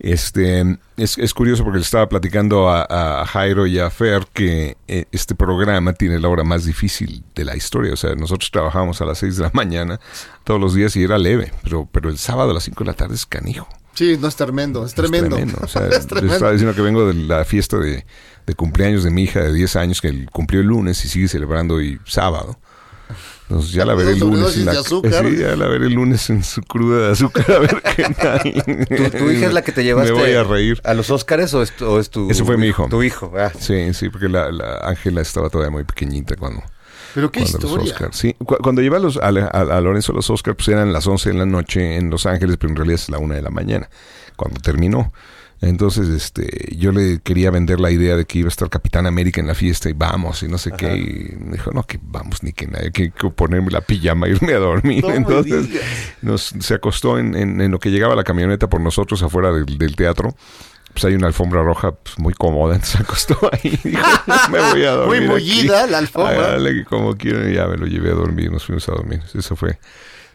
Este 0.00 0.78
es, 0.96 1.18
es 1.18 1.34
curioso 1.34 1.62
porque 1.62 1.78
le 1.78 1.84
estaba 1.84 2.08
platicando 2.08 2.70
a, 2.70 3.20
a 3.20 3.26
Jairo 3.26 3.66
y 3.66 3.78
a 3.78 3.90
Fer 3.90 4.26
que 4.32 4.78
eh, 4.88 5.04
este 5.12 5.34
programa 5.34 5.92
tiene 5.92 6.18
la 6.18 6.28
hora 6.28 6.42
más 6.42 6.64
difícil 6.64 7.22
de 7.34 7.44
la 7.44 7.54
historia. 7.54 7.92
O 7.92 7.96
sea, 7.96 8.14
nosotros 8.14 8.50
trabajamos 8.50 9.00
a 9.02 9.04
las 9.04 9.18
6 9.18 9.36
de 9.36 9.42
la 9.42 9.50
mañana 9.52 10.00
todos 10.44 10.58
los 10.58 10.74
días 10.74 10.96
y 10.96 11.04
era 11.04 11.18
leve, 11.18 11.52
pero, 11.62 11.86
pero 11.92 12.08
el 12.08 12.16
sábado 12.16 12.50
a 12.50 12.54
las 12.54 12.64
5 12.64 12.82
de 12.82 12.90
la 12.90 12.94
tarde 12.94 13.14
es 13.14 13.26
canijo. 13.26 13.68
Sí, 13.92 14.16
no 14.18 14.28
es 14.28 14.36
tremendo, 14.36 14.86
es 14.86 14.94
tremendo. 14.94 15.36
O 15.60 15.68
sea, 15.68 15.86
es 15.92 16.06
tremendo. 16.06 16.32
estaba 16.32 16.52
diciendo 16.52 16.74
que 16.74 16.80
vengo 16.80 17.06
de 17.06 17.14
la 17.14 17.44
fiesta 17.44 17.76
de, 17.76 18.06
de 18.46 18.54
cumpleaños 18.54 19.04
de 19.04 19.10
mi 19.10 19.24
hija 19.24 19.40
de 19.40 19.52
10 19.52 19.76
años 19.76 20.00
que 20.00 20.26
cumplió 20.32 20.62
el 20.62 20.68
lunes 20.68 21.04
y 21.04 21.08
sigue 21.08 21.28
celebrando 21.28 21.74
hoy 21.74 22.00
sábado. 22.06 22.58
Entonces 23.50 23.72
ya 23.72 23.84
la 23.84 23.94
veré 23.94 24.12
el 24.12 24.20
lunes. 24.20 24.56
En 24.56 24.64
la- 24.64 24.72
de 24.72 24.78
azúcar. 24.78 25.26
Sí, 25.28 25.36
ya 25.38 25.56
la 25.56 25.66
veré 25.66 25.86
el 25.86 25.92
lunes 25.94 26.30
en 26.30 26.44
su 26.44 26.62
cruda 26.62 27.06
de 27.06 27.12
azúcar 27.12 27.50
a 27.50 27.58
ver 27.58 27.82
qué 27.96 28.04
tal. 28.14 28.86
¿Tu, 28.86 29.18
tu 29.18 29.30
hija 29.30 29.46
es 29.46 29.52
la 29.52 29.62
que 29.62 29.72
te 29.72 29.82
llevaste 29.82 30.12
Me 30.12 30.18
voy 30.20 30.32
a 30.32 30.44
reír. 30.44 30.80
a 30.84 30.94
los 30.94 31.10
Óscares 31.10 31.52
o 31.54 31.62
es 31.62 31.72
tu, 31.74 31.84
o 31.84 31.98
es 31.98 32.10
tu 32.10 32.30
Ese 32.30 32.44
fue 32.44 32.56
mi 32.56 32.68
hijo. 32.68 32.86
Tu 32.88 33.02
hijo, 33.02 33.32
ah. 33.36 33.50
Sí, 33.58 33.92
sí, 33.92 34.08
porque 34.08 34.28
la, 34.28 34.52
la 34.52 34.78
Ángela 34.84 35.20
estaba 35.20 35.50
todavía 35.50 35.72
muy 35.72 35.82
pequeñita 35.84 36.36
cuando, 36.36 36.62
Pero 37.14 37.32
qué 37.32 37.40
cuando 37.40 37.58
los 37.58 37.64
historia. 37.70 37.92
Oscars. 37.94 38.16
Sí, 38.16 38.34
cu- 38.34 38.58
cuando 38.62 38.82
lleva 38.82 38.98
a, 38.98 39.00
los, 39.00 39.16
a, 39.16 39.26
a- 39.26 39.28
a 39.76 39.80
Lorenzo 39.80 40.12
a 40.12 40.14
los 40.14 40.30
Oscars, 40.30 40.56
pues 40.56 40.68
eran 40.68 40.92
las 40.92 41.06
11 41.08 41.30
de 41.32 41.38
la 41.38 41.46
noche 41.46 41.96
en 41.96 42.08
Los 42.08 42.26
Ángeles, 42.26 42.56
pero 42.56 42.70
en 42.70 42.76
realidad 42.76 43.00
es 43.00 43.08
la 43.08 43.18
1 43.18 43.34
de 43.34 43.42
la 43.42 43.50
mañana, 43.50 43.90
cuando 44.36 44.60
terminó. 44.60 45.12
Entonces, 45.62 46.08
este, 46.08 46.74
yo 46.76 46.90
le 46.90 47.20
quería 47.20 47.50
vender 47.50 47.80
la 47.80 47.90
idea 47.90 48.16
de 48.16 48.24
que 48.24 48.38
iba 48.38 48.46
a 48.46 48.48
estar 48.48 48.70
Capitán 48.70 49.06
América 49.06 49.40
en 49.42 49.46
la 49.46 49.54
fiesta 49.54 49.90
y 49.90 49.92
vamos 49.92 50.42
y 50.42 50.48
no 50.48 50.56
sé 50.56 50.72
qué. 50.72 50.96
Y 50.96 51.36
me 51.38 51.52
dijo, 51.52 51.70
no, 51.72 51.82
que 51.82 51.98
vamos, 52.02 52.42
ni 52.42 52.52
que 52.54 52.66
nada, 52.66 52.84
hay 52.84 52.90
que, 52.92 53.10
ponerme 53.10 53.70
la 53.70 53.82
pijama 53.82 54.26
e 54.26 54.30
irme 54.36 54.54
a 54.54 54.58
dormir. 54.58 55.04
No 55.04 55.10
Entonces, 55.14 55.68
nos, 56.22 56.54
se 56.60 56.74
acostó 56.74 57.18
en, 57.18 57.34
en- 57.34 57.60
en 57.60 57.70
lo 57.70 57.78
que 57.78 57.90
llegaba 57.90 58.14
la 58.14 58.24
camioneta 58.24 58.68
por 58.70 58.80
nosotros 58.80 59.22
afuera 59.22 59.52
del, 59.52 59.66
del 59.76 59.96
teatro. 59.96 60.34
Pues 60.92 61.04
hay 61.04 61.14
una 61.14 61.28
alfombra 61.28 61.62
roja 61.62 61.92
pues, 61.92 62.18
muy 62.18 62.32
cómoda, 62.34 62.74
entonces 62.74 62.96
se 62.96 63.02
acostó 63.02 63.38
ahí 63.52 63.78
y 63.84 63.88
dijo, 63.90 64.02
me 64.50 64.58
voy 64.72 64.84
a 64.84 64.90
dormir. 64.92 65.20
Muy 65.20 65.28
mullida 65.28 65.86
la 65.86 65.98
alfombra. 65.98 66.56
Como 66.88 67.14
quieran, 67.16 67.50
y 67.52 67.54
ya 67.54 67.66
me 67.68 67.76
lo 67.76 67.86
llevé 67.86 68.10
a 68.10 68.14
dormir, 68.14 68.50
nos 68.50 68.64
fuimos 68.64 68.88
a 68.88 68.92
dormir. 68.92 69.20
Esa 69.34 69.54
fue, 69.54 69.78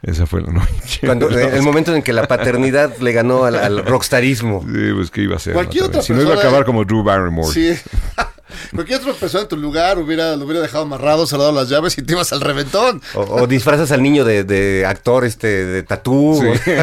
esa 0.05 0.25
fue 0.25 0.41
la 0.41 0.51
noche. 0.51 0.99
Cuando, 1.05 1.29
eh, 1.37 1.55
el 1.55 1.63
momento 1.63 1.95
en 1.95 2.03
que 2.03 2.13
la 2.13 2.27
paternidad 2.27 2.97
le 2.99 3.11
ganó 3.11 3.45
al, 3.45 3.55
al 3.55 3.85
rockstarismo. 3.85 4.61
Sí, 4.61 4.91
pues 4.95 5.11
qué 5.11 5.21
iba 5.21 5.35
a 5.35 5.39
ser. 5.39 5.53
Cualquier 5.53 5.83
¿no? 5.83 5.89
otra 5.89 6.01
Si 6.01 6.13
no 6.13 6.21
iba 6.21 6.35
a 6.35 6.37
acabar 6.37 6.65
como 6.65 6.85
Drew 6.85 7.03
Barrymore. 7.03 7.51
Sí. 7.51 7.75
Cualquier 8.73 9.01
otra 9.01 9.13
persona 9.13 9.43
en 9.43 9.49
tu 9.49 9.57
lugar 9.57 9.97
hubiera, 9.97 10.35
lo 10.35 10.45
hubiera 10.45 10.61
dejado 10.61 10.83
amarrado, 10.83 11.25
dado 11.25 11.51
las 11.51 11.67
llaves 11.67 11.97
y 11.97 12.03
te 12.03 12.13
ibas 12.13 12.31
al 12.31 12.41
reventón. 12.41 13.01
O, 13.15 13.21
o 13.21 13.47
disfrazas 13.47 13.91
al 13.91 14.01
niño 14.01 14.23
de, 14.23 14.43
de 14.43 14.85
actor 14.85 15.25
este 15.25 15.65
de 15.65 15.83
tatú. 15.83 16.41
Sí. 16.41 16.71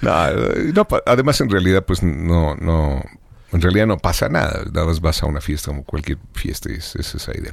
No, 0.00 0.28
eh, 0.28 0.72
no, 0.72 0.86
además 1.06 1.40
en 1.40 1.50
realidad 1.50 1.84
pues 1.84 2.04
no, 2.04 2.54
no, 2.54 3.02
en 3.52 3.60
realidad 3.60 3.86
no 3.88 3.98
pasa 3.98 4.28
nada, 4.28 4.62
nada 4.72 4.86
más 4.86 5.00
vas 5.00 5.22
a 5.24 5.26
una 5.26 5.40
fiesta 5.40 5.72
como 5.72 5.82
cualquier 5.82 6.18
fiesta 6.34 6.70
y 6.70 6.76
es, 6.76 6.94
es 6.94 7.16
esa 7.16 7.36
idea. 7.36 7.52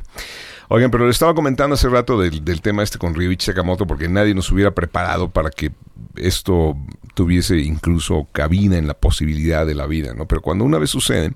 Oigan, 0.69 0.89
pero 0.91 1.05
le 1.05 1.11
estaba 1.11 1.35
comentando 1.35 1.75
hace 1.75 1.89
rato 1.89 2.19
del, 2.19 2.43
del 2.43 2.61
tema 2.61 2.81
este 2.83 2.97
con 2.97 3.13
Ryuichi 3.13 3.45
Sakamoto 3.45 3.85
porque 3.85 4.09
nadie 4.09 4.33
nos 4.33 4.51
hubiera 4.51 4.71
preparado 4.71 5.29
para 5.29 5.49
que 5.51 5.71
esto 6.15 6.75
tuviese 7.13 7.57
incluso 7.59 8.27
cabida 8.31 8.77
en 8.77 8.87
la 8.87 8.95
posibilidad 8.95 9.65
de 9.65 9.75
la 9.75 9.85
vida, 9.85 10.13
¿no? 10.15 10.27
Pero 10.27 10.41
cuando 10.41 10.63
una 10.65 10.79
vez 10.79 10.89
sucede, 10.89 11.33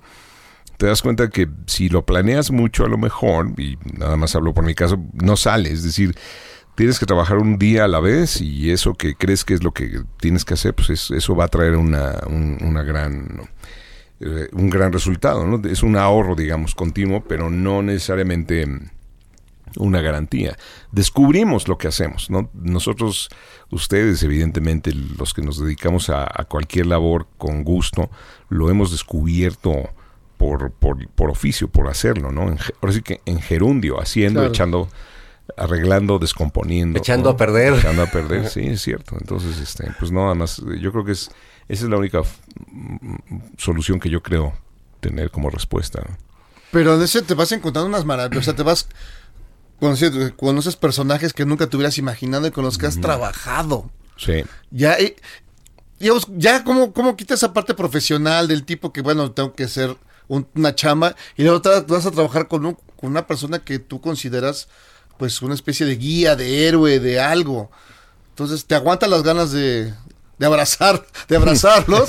te 0.77 0.87
das 0.87 1.01
cuenta 1.01 1.29
que 1.29 1.47
si 1.67 1.89
lo 1.89 2.05
planeas 2.05 2.51
mucho 2.51 2.85
a 2.85 2.89
lo 2.89 2.97
mejor, 2.97 3.51
y 3.59 3.77
nada 3.97 4.15
más 4.17 4.35
hablo 4.35 4.53
por 4.53 4.63
mi 4.65 4.73
caso, 4.73 4.97
no 5.13 5.35
sale, 5.37 5.71
es 5.71 5.83
decir, 5.83 6.15
tienes 6.75 6.97
que 6.99 7.05
trabajar 7.05 7.37
un 7.37 7.57
día 7.59 7.83
a 7.85 7.87
la 7.87 7.99
vez 7.99 8.41
y 8.41 8.71
eso 8.71 8.95
que 8.95 9.13
crees 9.15 9.43
que 9.45 9.53
es 9.53 9.63
lo 9.63 9.73
que 9.73 10.01
tienes 10.19 10.43
que 10.45 10.53
hacer, 10.55 10.73
pues 10.73 10.89
es- 10.89 11.11
eso 11.11 11.35
va 11.35 11.45
a 11.45 11.49
traer 11.49 11.75
una, 11.75 12.15
un- 12.27 12.57
una 12.61 12.81
gran 12.83 13.41
eh, 14.21 14.49
un 14.53 14.69
gran 14.69 14.91
resultado, 14.91 15.45
¿no? 15.47 15.65
Es 15.69 15.81
un 15.83 15.95
ahorro, 15.95 16.35
digamos, 16.35 16.75
continuo, 16.75 17.23
pero 17.25 17.49
no 17.49 17.81
necesariamente 17.81 18.67
una 19.77 20.01
garantía. 20.01 20.57
Descubrimos 20.91 21.67
lo 21.67 21.77
que 21.77 21.87
hacemos, 21.87 22.29
¿no? 22.29 22.49
Nosotros, 22.53 23.29
ustedes, 23.69 24.23
evidentemente, 24.23 24.93
los 24.93 25.33
que 25.33 25.41
nos 25.41 25.59
dedicamos 25.59 26.09
a, 26.09 26.23
a 26.23 26.45
cualquier 26.45 26.87
labor 26.87 27.27
con 27.37 27.63
gusto, 27.63 28.09
lo 28.49 28.69
hemos 28.69 28.91
descubierto 28.91 29.89
por, 30.37 30.71
por, 30.71 31.07
por 31.09 31.29
oficio, 31.29 31.67
por 31.67 31.87
hacerlo, 31.89 32.31
¿no? 32.31 32.43
En 32.43 32.57
ahora 32.81 32.93
sí 32.93 33.01
que 33.01 33.21
en 33.25 33.41
gerundio, 33.41 33.99
haciendo, 34.01 34.39
Claro. 34.39 34.53
echando, 34.53 34.89
arreglando, 35.57 36.17
descomponiendo. 36.17 36.97
Echando 36.97 37.29
¿no? 37.29 37.33
a 37.35 37.37
perder. 37.37 37.73
Echando 37.73 38.03
a 38.03 38.05
perder, 38.07 38.47
sí, 38.49 38.61
es 38.61 38.81
cierto. 38.81 39.17
Entonces, 39.19 39.59
este, 39.59 39.91
pues 39.99 40.11
nada 40.11 40.33
más, 40.35 40.61
yo 40.79 40.91
creo 40.91 41.03
que 41.03 41.11
es, 41.11 41.29
esa 41.67 41.83
es 41.83 41.89
la 41.89 41.97
única 41.97 42.21
mm, 42.21 43.15
solución 43.57 43.99
que 43.99 44.09
yo 44.09 44.23
creo 44.23 44.53
tener 45.01 45.29
como 45.29 45.49
respuesta. 45.49 46.01
¿no? 46.07 46.15
Pero 46.71 46.95
en 46.95 47.01
ese 47.01 47.21
te 47.21 47.33
vas 47.33 47.51
encontrando 47.51 47.89
unas 47.89 48.05
maravillas. 48.05 48.41
O 48.41 48.45
sea, 48.45 48.55
te 48.55 48.63
vas 48.63 48.87
conociendo, 49.79 50.35
conoces 50.35 50.75
personajes 50.75 51.33
que 51.33 51.45
nunca 51.45 51.67
te 51.67 51.75
hubieras 51.77 51.97
imaginado 51.97 52.47
y 52.47 52.51
con 52.51 52.63
los 52.63 52.77
que 52.77 52.87
has 52.87 52.99
trabajado. 53.01 53.89
Sí. 54.17 54.43
Ya, 54.71 54.99
y, 54.99 55.15
digamos, 55.99 56.27
ya 56.35 56.63
cómo, 56.63 56.93
cómo 56.93 57.15
quita 57.15 57.33
esa 57.33 57.53
parte 57.53 57.73
profesional 57.73 58.47
del 58.47 58.65
tipo 58.65 58.91
que, 58.93 59.01
bueno, 59.01 59.31
tengo 59.31 59.53
que 59.53 59.67
un- 60.27 60.47
una 60.55 60.75
chamba 60.75 61.15
y 61.37 61.43
luego 61.43 61.61
te 61.61 61.69
vas 61.81 62.05
a 62.05 62.11
trabajar 62.11 62.47
con, 62.47 62.65
un- 62.65 62.77
con 62.95 63.09
una 63.11 63.25
persona 63.27 63.59
que 63.59 63.79
tú 63.79 63.99
consideras 64.01 64.67
pues 65.17 65.41
una 65.41 65.53
especie 65.53 65.85
de 65.85 65.97
guía, 65.97 66.35
de 66.37 66.67
héroe, 66.67 66.99
de 66.99 67.19
algo. 67.19 67.69
Entonces, 68.29 68.65
¿te 68.65 68.75
aguantan 68.75 69.09
las 69.09 69.21
ganas 69.23 69.51
de, 69.51 69.93
de 70.37 70.45
abrazar, 70.45 71.05
de 71.27 71.35
abrazarlos? 71.35 72.07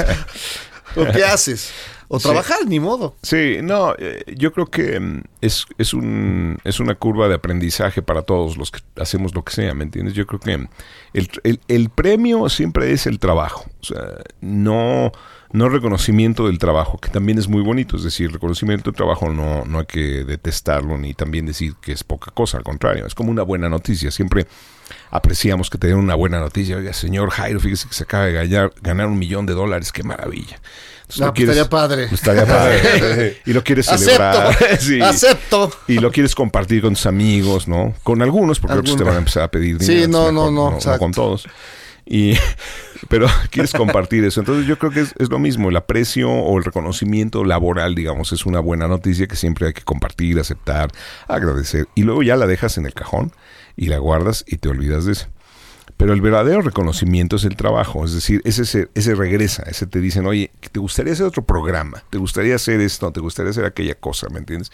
¿O 0.97 1.05
qué 1.13 1.25
haces? 1.25 1.71
O 2.13 2.19
trabajar, 2.19 2.59
ni 2.67 2.81
modo. 2.81 3.15
Sí, 3.23 3.59
no, 3.63 3.95
eh, 3.97 4.25
yo 4.37 4.53
creo 4.53 4.67
que 4.67 4.99
mm, 4.99 5.23
es, 5.41 5.65
es, 5.79 5.95
un, 5.95 6.59
es 6.65 6.81
una 6.81 6.97
curva 6.97 7.29
de 7.29 7.37
aprendizaje 7.37 8.03
para 8.03 8.23
todos 8.23 8.57
los 8.57 8.73
que 8.73 8.81
hacemos 9.01 9.33
lo 9.33 9.45
que 9.45 9.53
sea, 9.53 9.75
¿me 9.75 9.85
entiendes? 9.85 10.15
Yo 10.15 10.27
creo 10.27 10.41
que 10.41 10.55
el, 11.13 11.31
el- 11.45 11.61
el 11.69 11.89
premio 11.91 12.49
siempre 12.49 12.91
es 12.91 13.07
el 13.07 13.21
trabajo, 13.21 13.65
o 13.81 13.85
sea, 13.85 14.03
no, 14.41 15.13
no 15.53 15.69
reconocimiento 15.69 16.47
del 16.49 16.59
trabajo, 16.59 16.99
que 16.99 17.11
también 17.11 17.39
es 17.39 17.47
muy 17.47 17.63
bonito, 17.63 17.97
es 17.97 18.03
decir, 18.03 18.33
reconocimiento 18.33 18.91
del 18.91 18.97
trabajo 18.97 19.31
no, 19.33 19.65
no 19.65 19.79
hay 19.79 19.87
que 19.87 20.25
detestarlo 20.25 20.99
ni 20.99 21.15
también 21.15 21.47
decir 21.47 21.75
que 21.81 21.93
es 21.93 22.03
poca 22.03 22.33
cosa, 22.33 22.59
al 22.59 22.65
contrario, 22.65 23.07
es 23.07 23.15
como 23.15 23.31
una 23.31 23.43
buena 23.45 23.69
noticia, 23.69 24.11
siempre 24.11 24.49
apreciamos 25.13 25.71
que 25.71 25.79
te 25.79 25.87
den 25.87 25.97
una 25.97 26.17
buena 26.17 26.41
noticia, 26.41 26.77
oiga, 26.77 26.93
señor 26.93 27.31
Jairo, 27.31 27.61
fíjese 27.61 27.87
que 27.87 27.95
se 27.95 28.03
acaba 28.03 28.25
de 28.27 28.33
ganar, 28.33 28.73
ganar 28.83 29.07
un 29.07 29.19
millón 29.19 29.47
de 29.47 29.55
dólares, 29.55 29.93
qué 29.93 30.03
maravilla. 30.03 30.61
Entonces, 31.15 31.21
No, 31.21 31.27
tú 31.29 31.33
pues, 31.35 31.49
estaría 31.51 31.69
padre. 31.69 32.07
pues, 32.09 32.21
estaría 32.21 32.47
padre. 32.47 33.39
y 33.47 33.53
lo 33.53 33.63
quieres 33.65 33.87
celebrar. 33.87 34.49
Acepto, 34.49 34.77
Sí. 34.85 35.01
acepto. 35.01 35.71
Y 35.89 35.95
lo 35.99 36.11
quieres 36.11 36.35
compartir 36.35 36.83
con 36.83 36.95
tus 36.95 37.07
amigos, 37.07 37.69
¿no? 37.69 37.95
Con 38.03 38.23
algunos, 38.23 38.61
porque 38.61 38.79
otros 38.79 38.97
te 38.97 39.05
van 39.05 39.15
a 39.15 39.19
empezar 39.19 39.43
a 39.45 39.51
pedir 39.51 39.79
Sí, 39.83 39.95
dinero. 39.95 40.09
no, 40.11 40.29
entonces 40.29 40.35
no, 40.35 40.51
mejor 40.53 40.71
no, 40.73 40.77
exacto. 40.77 40.99
con 40.99 41.13
todos. 41.13 41.49
Y, 42.07 42.35
pero 43.09 43.29
quieres 43.51 43.73
compartir 43.73 44.25
eso. 44.25 44.41
Entonces 44.41 44.67
yo 44.67 44.79
creo 44.79 44.91
que 44.91 45.01
es, 45.01 45.15
es 45.19 45.29
lo 45.31 45.39
mismo. 45.39 45.69
El 45.69 45.77
aprecio 45.77 46.31
o 46.31 46.59
el 46.59 46.65
reconocimiento 46.65 47.45
laboral, 47.45 47.95
digamos, 47.95 48.33
es 48.33 48.47
una 48.47 48.59
buena 48.61 48.89
noticia 48.89 49.27
que 49.29 49.37
siempre 49.37 49.69
hay 49.69 49.73
que 49.73 49.83
compartir, 49.83 50.39
aceptar, 50.41 50.91
agradecer. 51.29 51.87
Y 51.95 52.03
luego 52.03 52.23
ya 52.23 52.37
la 52.37 52.47
dejas 52.47 52.79
en 52.79 52.87
el 52.87 52.95
cajón 52.95 53.33
y 53.77 53.87
la 53.87 53.99
guardas 53.99 54.45
y 54.47 54.57
te 54.57 54.69
olvidas 54.69 55.05
de 55.05 55.13
eso. 55.13 55.27
Pero 56.01 56.15
el 56.15 56.23
verdadero 56.23 56.63
reconocimiento 56.63 57.37
es 57.37 57.45
el 57.45 57.57
trabajo, 57.57 58.07
es 58.07 58.15
decir, 58.15 58.41
ese, 58.47 58.65
se- 58.65 58.89
ese 58.95 59.15
regresa, 59.15 59.65
ese 59.65 59.87
te 59.87 60.01
dicen, 60.01 60.25
oye, 60.25 60.51
¿te 60.73 60.81
gustaría 60.81 61.13
hacer 61.13 61.27
otro 61.27 61.43
programa? 61.45 62.03
¿Te 62.09 62.17
gustaría 62.17 62.55
hacer 62.55 62.81
esto? 62.81 63.13
¿Te 63.13 63.21
gustaría 63.21 63.51
hacer 63.51 63.67
aquella 63.67 63.95
cosa? 63.95 64.29
¿Me 64.31 64.39
entiendes? 64.39 64.73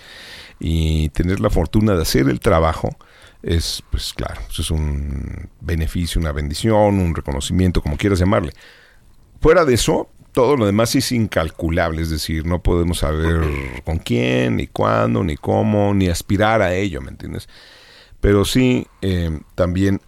Y 0.60 1.08
tener 1.08 1.40
la 1.40 1.50
fortuna 1.50 1.96
de 1.96 2.02
hacer 2.02 2.28
el 2.28 2.38
trabajo 2.38 2.96
es, 3.42 3.82
pues 3.90 4.12
claro, 4.14 4.40
es 4.56 4.70
un 4.70 5.48
beneficio, 5.60 6.20
una 6.20 6.30
bendición, 6.30 7.00
un 7.00 7.12
reconocimiento, 7.12 7.82
como 7.82 7.96
quieras 7.96 8.20
llamarle. 8.20 8.52
Fuera 9.40 9.64
de 9.64 9.74
eso, 9.74 10.08
todo 10.30 10.56
lo 10.56 10.64
demás 10.64 10.94
es 10.94 11.10
incalculable, 11.10 12.02
es 12.02 12.10
decir, 12.10 12.46
no 12.46 12.62
podemos 12.62 12.98
saber 12.98 13.40
con 13.84 13.98
quién, 13.98 14.58
ni 14.58 14.68
cuándo, 14.68 15.24
ni 15.24 15.36
cómo, 15.36 15.92
ni 15.92 16.06
aspirar 16.06 16.62
a 16.62 16.72
ello, 16.72 17.00
¿me 17.00 17.10
entiendes? 17.10 17.48
Pero 18.20 18.44
sí, 18.44 18.86
eh, 19.02 19.40
también 19.56 20.00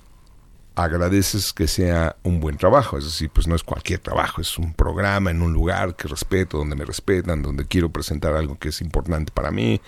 agradeces 0.84 1.52
que 1.52 1.66
sea 1.66 2.16
un 2.22 2.38
buen 2.40 2.56
trabajo, 2.56 2.98
es 2.98 3.04
decir, 3.04 3.30
pues 3.30 3.46
no 3.48 3.54
es 3.56 3.62
cualquier 3.64 3.98
trabajo, 3.98 4.40
es 4.40 4.58
un 4.58 4.72
programa 4.72 5.30
en 5.30 5.42
un 5.42 5.52
lugar 5.52 5.96
que 5.96 6.06
respeto, 6.08 6.58
donde 6.58 6.76
me 6.76 6.84
respetan, 6.84 7.42
donde 7.42 7.66
quiero 7.66 7.90
presentar 7.90 8.34
algo 8.34 8.58
que 8.58 8.68
es 8.68 8.80
importante 8.80 9.32
para 9.32 9.50
mí, 9.50 9.80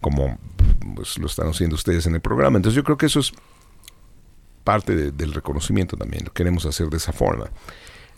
como 0.00 0.38
pues, 0.96 1.16
lo 1.18 1.26
están 1.26 1.48
haciendo 1.48 1.76
ustedes 1.76 2.06
en 2.06 2.14
el 2.14 2.20
programa. 2.20 2.56
Entonces 2.56 2.76
yo 2.76 2.82
creo 2.82 2.98
que 2.98 3.06
eso 3.06 3.20
es 3.20 3.32
parte 4.64 4.96
de- 4.96 5.12
del 5.12 5.32
reconocimiento 5.32 5.96
también, 5.96 6.24
lo 6.24 6.32
queremos 6.32 6.66
hacer 6.66 6.88
de 6.88 6.96
esa 6.96 7.12
forma. 7.12 7.46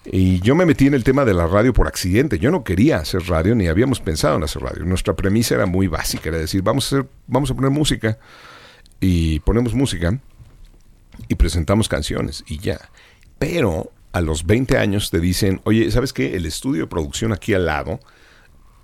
Y 0.04 0.40
yo 0.40 0.54
me 0.56 0.66
metí 0.66 0.86
en 0.86 0.94
el 0.94 1.04
tema 1.04 1.24
de 1.24 1.32
la 1.34 1.46
radio 1.46 1.72
por 1.72 1.86
accidente. 1.86 2.38
Yo 2.40 2.50
no 2.50 2.64
quería 2.64 2.96
hacer 2.96 3.22
radio 3.28 3.54
ni 3.54 3.68
habíamos 3.68 4.00
pensado 4.00 4.36
en 4.36 4.42
hacer 4.42 4.60
radio. 4.62 4.84
Nuestra 4.84 5.14
premisa 5.14 5.54
era 5.54 5.66
muy 5.66 5.86
básica, 5.86 6.30
era 6.30 6.38
decir, 6.38 6.60
vamos 6.62 6.84
a 6.92 6.96
hacer, 6.96 7.08
vamos 7.28 7.50
a 7.52 7.54
poner 7.54 7.70
música 7.70 8.18
y 8.98 9.38
ponemos 9.40 9.74
música 9.74 10.18
y 11.28 11.34
presentamos 11.34 11.88
canciones 11.88 12.44
y 12.46 12.58
ya. 12.58 12.90
Pero 13.38 13.90
a 14.12 14.20
los 14.20 14.46
20 14.46 14.76
años 14.78 15.10
te 15.10 15.20
dicen, 15.20 15.60
oye, 15.64 15.90
¿sabes 15.90 16.12
qué? 16.12 16.36
El 16.36 16.46
estudio 16.46 16.82
de 16.82 16.86
producción 16.88 17.32
aquí 17.32 17.54
al 17.54 17.66
lado, 17.66 18.00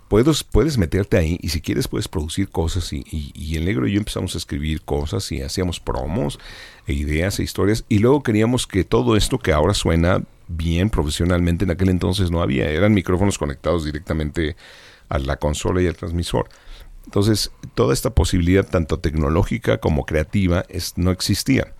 puedes, 0.09 0.43
puedes 0.43 0.79
meterte 0.79 1.17
ahí 1.17 1.39
y 1.41 1.51
si 1.51 1.61
quieres 1.61 1.87
puedes 1.87 2.09
producir 2.09 2.49
cosas. 2.49 2.93
Y, 2.93 3.05
y, 3.11 3.33
y 3.35 3.57
el 3.57 3.65
negro 3.65 3.87
y 3.87 3.93
yo 3.93 3.99
empezamos 3.99 4.35
a 4.35 4.39
escribir 4.39 4.83
cosas 4.83 5.31
y 5.33 5.43
hacíamos 5.43 5.81
promos 5.81 6.39
e 6.87 6.95
ideas 6.95 7.39
e 7.39 7.43
historias. 7.43 7.85
Y 7.89 7.99
luego 7.99 8.23
queríamos 8.23 8.67
que 8.67 8.85
todo 8.85 9.17
esto 9.17 9.39
que 9.39 9.53
ahora 9.53 9.75
suena 9.75 10.23
bien 10.49 10.89
profesionalmente, 10.91 11.65
en 11.65 11.71
aquel 11.71 11.91
entonces 11.91 12.31
no 12.31 12.43
había. 12.43 12.71
Eran 12.71 12.95
micrófonos 12.95 13.39
conectados 13.39 13.85
directamente 13.85 14.57
a 15.09 15.19
la 15.19 15.37
consola 15.37 15.83
y 15.83 15.87
al 15.87 15.97
transmisor. 15.97 16.49
Entonces, 17.05 17.53
toda 17.75 17.95
esta 17.95 18.11
posibilidad, 18.11 18.67
tanto 18.67 18.99
tecnológica 18.99 19.79
como 19.79 20.05
creativa, 20.05 20.65
es, 20.69 20.99
no 20.99 21.11
existía. 21.11 21.75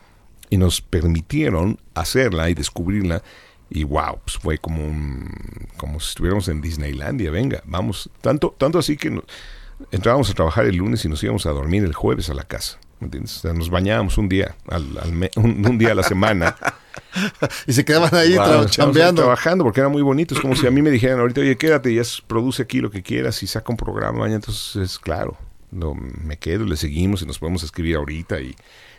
Y 0.51 0.57
nos 0.57 0.81
permitieron 0.81 1.79
hacerla 1.95 2.49
y 2.51 2.55
descubrirla. 2.55 3.23
Y 3.71 3.85
wow, 3.85 4.19
pues 4.25 4.39
fue 4.39 4.59
como 4.59 4.83
un, 4.83 5.31
como 5.77 6.01
si 6.01 6.09
estuviéramos 6.11 6.49
en 6.49 6.61
Disneylandia. 6.63 7.31
Venga, 7.31 7.63
vamos. 7.67 8.09
Tanto, 8.23 8.55
tanto 8.57 8.79
así 8.79 8.97
que 8.97 9.21
entrábamos 9.91 10.31
a 10.31 10.35
trabajar 10.35 10.65
el 10.65 10.77
lunes 10.77 11.05
y 11.05 11.09
nos 11.09 11.23
íbamos 11.23 11.45
a 11.47 11.51
dormir 11.51 11.85
el 11.85 11.93
jueves 11.95 12.31
a 12.31 12.35
la 12.35 12.45
casa. 12.45 12.79
¿me 13.01 13.05
entiendes? 13.05 13.37
O 13.37 13.41
sea, 13.43 13.53
nos 13.53 13.71
bañábamos 13.71 14.19
un 14.19 14.29
día, 14.29 14.57
al, 14.69 14.99
al 14.99 15.13
me- 15.13 15.31
un, 15.37 15.65
un 15.65 15.79
día 15.79 15.93
a 15.93 15.95
la 15.95 16.03
semana. 16.03 16.57
Y 17.67 17.73
se 17.73 17.85
quedaban 17.85 18.13
ahí 18.15 18.35
Wow, 18.37 18.67
chambeando. 18.67 19.23
trabajando 19.23 19.65
porque 19.65 19.81
era 19.81 19.89
muy 19.89 20.03
bonito. 20.03 20.35
Es 20.35 20.41
como 20.41 20.55
si 20.57 20.67
a 20.67 20.71
mí 20.71 20.83
me 20.83 20.91
dijeran 20.91 21.21
ahorita, 21.21 21.41
oye, 21.41 21.57
quédate, 21.57 21.95
ya 21.95 22.03
produce 22.27 22.63
aquí 22.63 22.81
lo 22.81 22.91
que 22.91 23.03
quieras 23.03 23.43
y 23.43 23.47
saca 23.47 23.71
un 23.73 23.77
programa 23.77 24.19
mañana. 24.19 24.37
Entonces, 24.37 24.77
es 24.77 24.99
claro, 24.99 25.37
no, 25.71 25.95
me 25.95 26.37
quedo, 26.39 26.65
le 26.65 26.77
seguimos 26.77 27.23
y 27.23 27.27
nos 27.27 27.39
podemos 27.39 27.63
escribir 27.63 27.97
ahorita 27.97 28.41
y, 28.41 28.49
y 28.49 28.57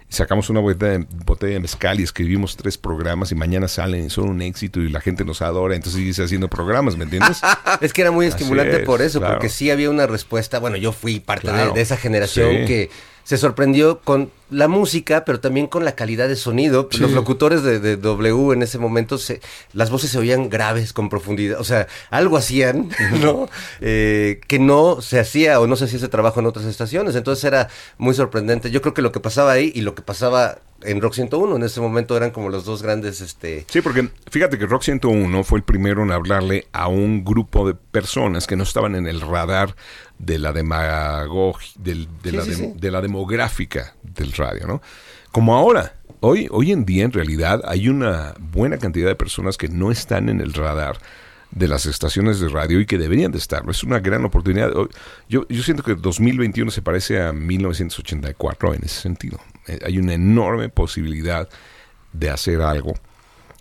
sacamos 0.10 0.50
una 0.50 0.60
botella 0.60 0.98
de, 1.00 1.08
botella 1.26 1.54
de 1.54 1.60
mezcal 1.60 2.00
y 2.00 2.04
escribimos 2.04 2.58
tres 2.58 2.78
programas 2.78 3.32
y 3.32 3.36
mañana 3.36 3.68
salen 3.68 4.06
y 4.06 4.10
son 4.10 4.28
un 4.30 4.42
éxito 4.42 4.80
y 4.82 4.90
la 4.90 5.02
gente 5.02 5.24
nos 5.24 5.42
adora. 5.42 5.76
Entonces 5.76 6.00
sigues 6.00 6.20
haciendo 6.20 6.48
programas, 6.50 6.98
¿me 6.98 7.04
entiendes? 7.06 7.42
Es 7.82 7.94
que 7.94 8.02
era 8.02 8.12
muy 8.12 8.26
estimulante 8.26 8.78
es, 8.78 8.86
por 8.86 9.02
eso, 9.02 9.20
claro. 9.20 9.36
porque 9.36 9.50
sí 9.50 9.70
había 9.72 9.90
una 9.90 10.08
respuesta. 10.08 10.60
Bueno, 10.60 10.78
yo 10.78 10.92
fui 10.92 11.20
parte 11.20 11.52
de- 11.52 11.80
esa 11.82 11.96
generación 11.96 12.50
Sí. 12.62 12.66
que 12.66 12.90
se 13.24 13.38
sorprendió 13.38 14.00
con 14.00 14.32
la 14.50 14.68
música, 14.68 15.26
pero 15.26 15.40
también 15.40 15.68
con 15.68 15.86
la 15.86 15.94
calidad 15.94 16.28
de 16.28 16.36
sonido. 16.36 16.90
Los 17.00 17.12
locutores 17.12 17.64
de, 17.64 17.80
de 17.80 17.98
W 17.98 18.54
en 18.54 18.64
ese 18.64 18.78
momento, 18.80 19.18
se, 19.18 19.42
las 19.74 19.90
voces 19.90 20.10
se 20.12 20.18
oían 20.18 20.50
graves, 20.50 20.94
con 20.94 21.10
profundidad. 21.10 21.60
O 21.60 21.64
sea, 21.64 21.88
algo 22.10 22.38
hacían, 22.38 22.90
¿no? 23.22 23.48
Eh, 23.82 24.42
que 24.48 24.60
no 24.60 25.02
se 25.02 25.20
hacía 25.20 25.60
o 25.60 25.68
no 25.68 25.76
se 25.76 25.86
hacía 25.86 25.98
ese 25.98 26.08
trabajo 26.10 26.40
en 26.40 26.46
otras 26.48 26.66
estaciones. 26.66 27.16
Entonces 27.16 27.44
era 27.44 27.70
muy 27.98 28.14
sorprendente. 28.14 28.72
Yo 28.72 28.82
creo 28.82 28.94
que 28.94 29.02
lo 29.02 29.12
que 29.12 29.20
pasaba 29.20 29.52
ahí 29.52 29.72
y 29.76 29.82
lo 29.82 29.96
que 29.96 30.02
pasaba 30.02 30.60
en 30.82 31.02
Rock 31.02 31.14
101 31.16 31.58
en 31.58 31.64
ese 31.64 31.82
momento 31.82 32.16
eran 32.16 32.32
como 32.32 32.48
los 32.48 32.64
dos 32.64 32.82
grandes, 32.82 33.20
este... 33.20 33.66
Sí, 33.70 33.82
porque 33.82 34.08
fíjate 34.32 34.58
que 34.58 34.66
Rock 34.66 34.84
101 34.84 35.44
fue 35.44 35.60
el 35.60 35.64
primero 35.64 36.04
en 36.04 36.12
hablarle 36.12 36.68
a 36.72 36.88
un 36.88 37.26
grupo 37.26 37.68
de 37.68 37.74
personas 37.74 38.48
que 38.48 38.56
no 38.56 38.64
estaban 38.64 38.96
en 38.96 39.06
el 39.06 39.20
radar 39.20 39.76
de 40.20 40.40
la 40.40 40.54
demagogia, 40.54 41.70
del- 41.78 42.08
de, 42.24 42.42
Sí, 42.42 42.54
sí. 42.54 42.74
de 42.76 42.92
la 42.92 43.02
demográfica 43.02 43.94
del 44.04 44.32
radio, 44.40 44.66
¿no? 44.66 44.82
Como 45.32 45.56
ahora. 45.56 45.94
Hoy, 46.22 46.48
hoy 46.52 46.74
en 46.74 46.84
día, 46.84 47.06
en 47.06 47.14
realidad, 47.14 47.62
hay 47.66 47.88
una 47.88 48.34
buena 48.40 48.78
cantidad 48.78 49.08
de 49.08 49.16
personas 49.16 49.56
que 49.56 49.70
no 49.70 49.90
están 49.90 50.28
en 50.28 50.42
el 50.42 50.54
radar 50.54 50.98
de 51.52 51.68
las 51.68 51.86
estaciones 51.86 52.40
de 52.40 52.50
radio 52.50 52.80
y 52.80 52.86
que 52.86 52.98
deberían 52.98 53.32
de 53.32 53.38
estarlo. 53.38 53.72
Es 53.72 53.84
una 53.84 54.00
gran 54.00 54.26
oportunidad. 54.26 54.72
Yo, 55.30 55.48
yo 55.48 55.64
siento 55.64 55.84
que 55.84 55.96
2021 55.96 56.72
se 56.72 56.82
parece 56.82 57.22
a 57.22 57.32
1984 57.32 58.74
en 58.74 58.84
ese 58.84 59.02
sentido. 59.02 59.40
Eh, 59.68 59.80
Hay 59.86 59.98
una 59.98 60.14
enorme 60.14 60.70
posibilidad 60.70 61.48
de 62.12 62.30
hacer 62.30 62.62
algo. 62.62 62.94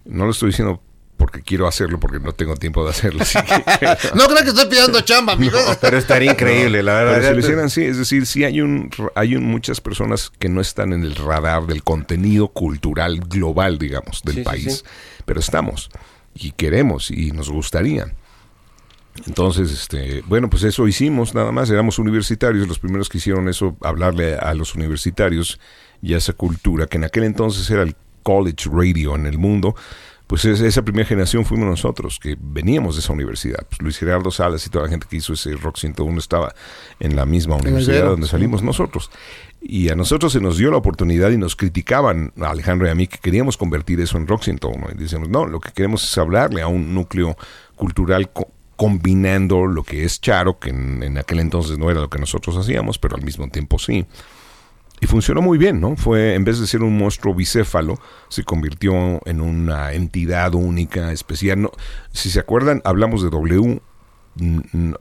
No 0.04 0.24
lo 0.24 0.32
estoy 0.32 0.48
diciendo 0.50 0.82
porque 1.18 1.42
quiero 1.42 1.66
hacerlo, 1.68 2.00
porque 2.00 2.18
no 2.20 2.33
tengo 2.33 2.54
tiempo 2.57 2.83
de 2.85 2.90
hacerlo. 2.90 3.20
así 3.22 3.38
que- 3.42 3.87
No 4.14 4.24
creo 4.26 4.42
que 4.42 4.48
estoy 4.48 4.66
pidiendo 4.66 5.00
chamba, 5.02 5.35
amigo. 5.35 5.59
Pero 5.83 5.98
estaría 5.98 6.31
increíble, 6.33 6.83
la 6.83 6.94
verdad. 6.94 7.14
pero 7.16 7.28
si 7.28 7.35
lo 7.35 7.40
hicieran, 7.40 7.68
sí, 7.70 7.83
es 7.83 7.98
decir, 7.98 8.24
sí 8.24 8.44
hay 8.44 8.62
un 8.62 8.88
hay 9.14 9.37
un, 9.37 9.44
muchas 9.44 9.81
personas 9.83 10.33
que 10.38 10.48
no 10.48 10.61
están 10.62 10.94
en 10.94 11.02
el 11.02 11.14
radar 11.16 11.66
del 11.66 11.83
contenido 11.85 12.48
cultural 12.48 13.20
global, 13.20 13.78
digamos, 13.78 14.22
del 14.22 14.37
Sí, 14.37 14.40
sí, 14.40 14.44
país, 14.44 14.74
sí. 14.78 14.83
pero 15.26 15.40
estamos 15.40 15.90
y 16.35 16.52
queremos 16.52 17.11
y 17.11 17.33
nos 17.33 17.50
gustaría. 17.50 18.14
Entonces, 19.26 19.72
este, 19.72 20.22
bueno, 20.26 20.48
pues 20.48 20.62
eso 20.62 20.87
hicimos 20.87 21.35
nada 21.35 21.50
más, 21.50 21.69
éramos 21.71 21.98
universitarios, 21.98 22.69
los 22.69 22.79
primeros 22.79 23.08
que 23.08 23.19
hicieron 23.19 23.48
eso, 23.48 23.77
hablarle 23.83 24.37
a 24.37 24.54
los 24.54 24.77
universitarios 24.77 25.58
y 26.00 26.14
a 26.14 26.19
esa 26.19 26.35
cultura, 26.35 26.87
que 26.87 26.98
en 26.98 27.04
aquel 27.04 27.25
entonces 27.25 27.69
era 27.71 27.83
el 27.83 27.96
college 28.23 28.69
radio 28.73 29.16
en 29.16 29.27
el 29.27 29.37
mundo, 29.38 29.75
pues 30.29 30.44
es- 30.44 30.60
esa 30.60 30.83
primera 30.83 31.04
generación 31.08 31.44
fuimos 31.44 31.68
nosotros, 31.68 32.20
que 32.22 32.37
veníamos 32.40 32.94
de 32.94 33.00
esa 33.00 33.12
universidad. 33.12 33.66
Pues 33.68 33.83
Luis 33.83 33.98
Gerardo 33.98 34.31
Salas 34.31 34.64
y 34.66 34.70
toda 34.70 34.85
la 34.85 34.90
gente 34.90 35.06
que 35.10 35.16
hizo 35.16 35.33
ese 35.33 35.56
Rock 35.56 35.79
101 35.79 36.18
estaba 36.20 36.54
en 37.00 37.16
la 37.16 37.26
misma 37.26 37.56
universidad 37.56 37.96
donde 38.10 38.29
salimos 38.29 38.62
nosotros. 38.62 39.10
Y 39.60 39.88
a 39.88 39.96
nosotros 39.96 40.33
se 40.33 40.40
nos 40.40 40.56
dio 40.56 40.70
la 40.70 40.76
oportunidad 40.76 41.31
y 41.31 41.37
nos 41.37 41.56
criticaban, 41.56 42.33
a 42.40 42.50
Alejandro 42.50 42.87
y 42.87 42.90
a 42.90 42.94
mí, 42.94 43.08
que 43.08 43.18
queríamos 43.18 43.56
convertir 43.56 44.00
eso 44.00 44.16
en 44.16 44.29
Rock 44.29 44.44
101. 44.44 44.87
Y 44.94 44.98
decíamos, 44.98 45.29
no, 45.29 45.46
lo 45.46 45.58
que 45.58 45.72
queremos 45.72 46.04
es 46.04 46.16
hablarle 46.16 46.62
a 46.62 46.68
un 46.68 46.94
núcleo 46.94 47.37
cultural 47.74 48.31
co- 48.31 48.52
combinando 48.76 49.66
lo 49.66 49.83
que 49.83 50.04
es 50.04 50.20
Charo, 50.20 50.58
que 50.60 50.70
en, 50.70 51.02
en 51.02 51.18
aquel 51.18 51.40
entonces 51.40 51.76
no 51.79 51.90
era 51.90 52.00
lo 52.00 52.08
que 52.08 52.18
nosotros 52.20 52.56
hacíamos, 52.56 52.98
pero 52.98 53.16
al 53.16 53.22
mismo 53.22 53.48
tiempo 53.48 53.79
sí. 53.79 54.06
Y 55.01 55.07
funcionó 55.07 55.42
muy 55.42 55.59
bien, 55.59 55.81
¿no? 55.81 55.96
Fue, 55.96 56.35
en 56.35 56.44
vez 56.44 56.59
de 56.59 56.67
ser 56.67 56.83
un 56.83 56.96
monstruo 56.96 57.35
bicéfalo, 57.35 57.99
se 58.29 58.44
convirtió 58.44 59.21
en 59.27 59.40
una 59.40 59.92
entidad 59.92 60.55
única, 60.55 61.13
especial. 61.13 61.63
No, 61.63 61.73
si 62.13 62.31
se 62.31 62.40
acuerdan, 62.40 62.83
hablamos 62.85 63.23
de 63.23 63.31
W. 63.31 63.81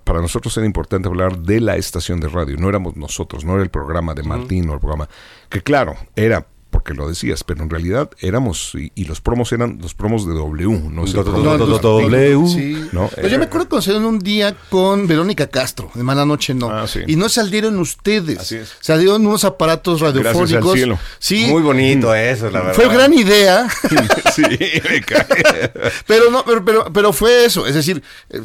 Para 0.04 0.22
nosotros 0.22 0.56
era 0.58 0.66
importante 0.66 1.08
hablar 1.08 1.40
de 1.40 1.62
la 1.62 1.76
estación 1.76 2.20
de 2.20 2.28
radio. 2.28 2.58
No 2.58 2.70
éramos 2.70 2.96
nosotros, 2.96 3.46
no 3.46 3.54
era 3.54 3.64
el 3.64 3.70
programa 3.70 4.14
de 4.14 4.24
Martín 4.24 4.70
o 4.70 4.74
el 4.74 4.80
programa. 4.80 5.10
Que 5.50 5.62
claro, 5.62 5.96
era 6.16 6.48
porque 6.78 6.94
lo 6.94 7.10
decías, 7.10 7.44
pero 7.44 7.64
en 7.64 7.72
realidad 7.72 8.12
éramos, 8.20 8.76
y, 8.76 8.92
y 8.94 9.06
los 9.06 9.20
promos 9.20 9.52
eran 9.52 9.80
los 9.82 9.96
promos 9.96 10.28
de 10.28 10.36
W, 10.36 10.80
no 10.92 11.02
Martín. 11.02 11.82
W. 11.82 12.48
Sí. 12.48 12.88
¿no? 12.92 13.08
Pues 13.08 13.32
yo 13.32 13.40
me 13.40 13.46
acuerdo 13.46 13.68
que 13.68 13.82
salieron 13.82 14.06
un 14.06 14.20
día 14.20 14.56
con 14.70 15.08
Verónica 15.08 15.48
Castro, 15.48 15.90
de 15.96 16.04
Mala 16.04 16.24
Noche 16.24 16.54
No. 16.54 16.70
Ah, 16.70 16.86
sí. 16.88 17.00
Y 17.08 17.16
no 17.16 17.30
salieron 17.30 17.80
ustedes. 17.80 18.38
Así 18.38 18.58
es. 18.58 18.76
Salieron 18.80 19.26
unos 19.26 19.44
aparatos 19.44 20.04
Gracias 20.04 20.18
al 20.28 20.34
radiofónicos. 20.36 20.74
cielo. 20.76 21.00
Sí. 21.18 21.48
Muy 21.50 21.64
bonito 21.64 22.14
eso, 22.14 22.52
la 22.52 22.60
verdad. 22.60 22.74
Fue 22.76 22.94
gran 22.94 23.12
idea, 23.12 23.68
sí, 24.36 24.44
me 24.44 25.02
cae. 25.02 25.74
pero 26.06 26.30
no, 26.30 26.46
pero, 26.46 26.64
pero, 26.64 26.94
pero 26.94 27.12
fue 27.12 27.46
eso. 27.46 27.66
Es 27.66 27.74
decir, 27.74 28.04
eh, 28.30 28.42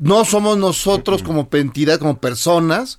no 0.00 0.26
somos 0.26 0.58
nosotros 0.58 1.22
como 1.22 1.48
entidad, 1.50 1.98
como 1.98 2.18
personas. 2.18 2.98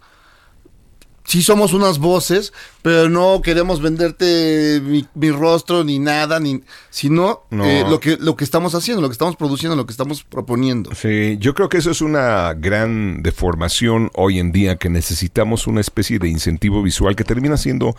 Sí 1.27 1.41
somos 1.41 1.73
unas 1.73 1.97
voces, 1.97 2.53
pero 2.83 3.09
no 3.09 3.41
queremos 3.41 3.81
venderte 3.81 4.79
mi, 4.83 5.07
mi 5.15 5.31
rostro 5.31 5.83
ni 5.83 5.97
nada, 5.97 6.39
ni, 6.39 6.61
sino 6.91 7.41
No. 7.49 7.65
eh, 7.65 7.83
lo, 7.89 7.99
que, 7.99 8.17
lo 8.17 8.35
que 8.35 8.43
estamos 8.43 8.75
haciendo, 8.75 9.01
lo 9.01 9.09
que 9.09 9.13
estamos 9.13 9.35
produciendo, 9.35 9.75
lo 9.75 9.87
que 9.87 9.91
estamos 9.91 10.23
proponiendo. 10.23 10.93
Sí, 10.93 11.37
yo 11.39 11.55
creo 11.55 11.67
que 11.67 11.77
eso 11.79 11.89
es 11.89 12.01
una 12.01 12.53
gran 12.53 13.23
deformación 13.23 14.11
hoy 14.13 14.37
en 14.39 14.51
día, 14.51 14.75
que 14.77 14.89
necesitamos 14.89 15.65
una 15.65 15.81
especie 15.81 16.19
de 16.19 16.29
incentivo 16.29 16.83
visual 16.83 17.15
que 17.15 17.23
termina 17.23 17.57
siendo 17.57 17.95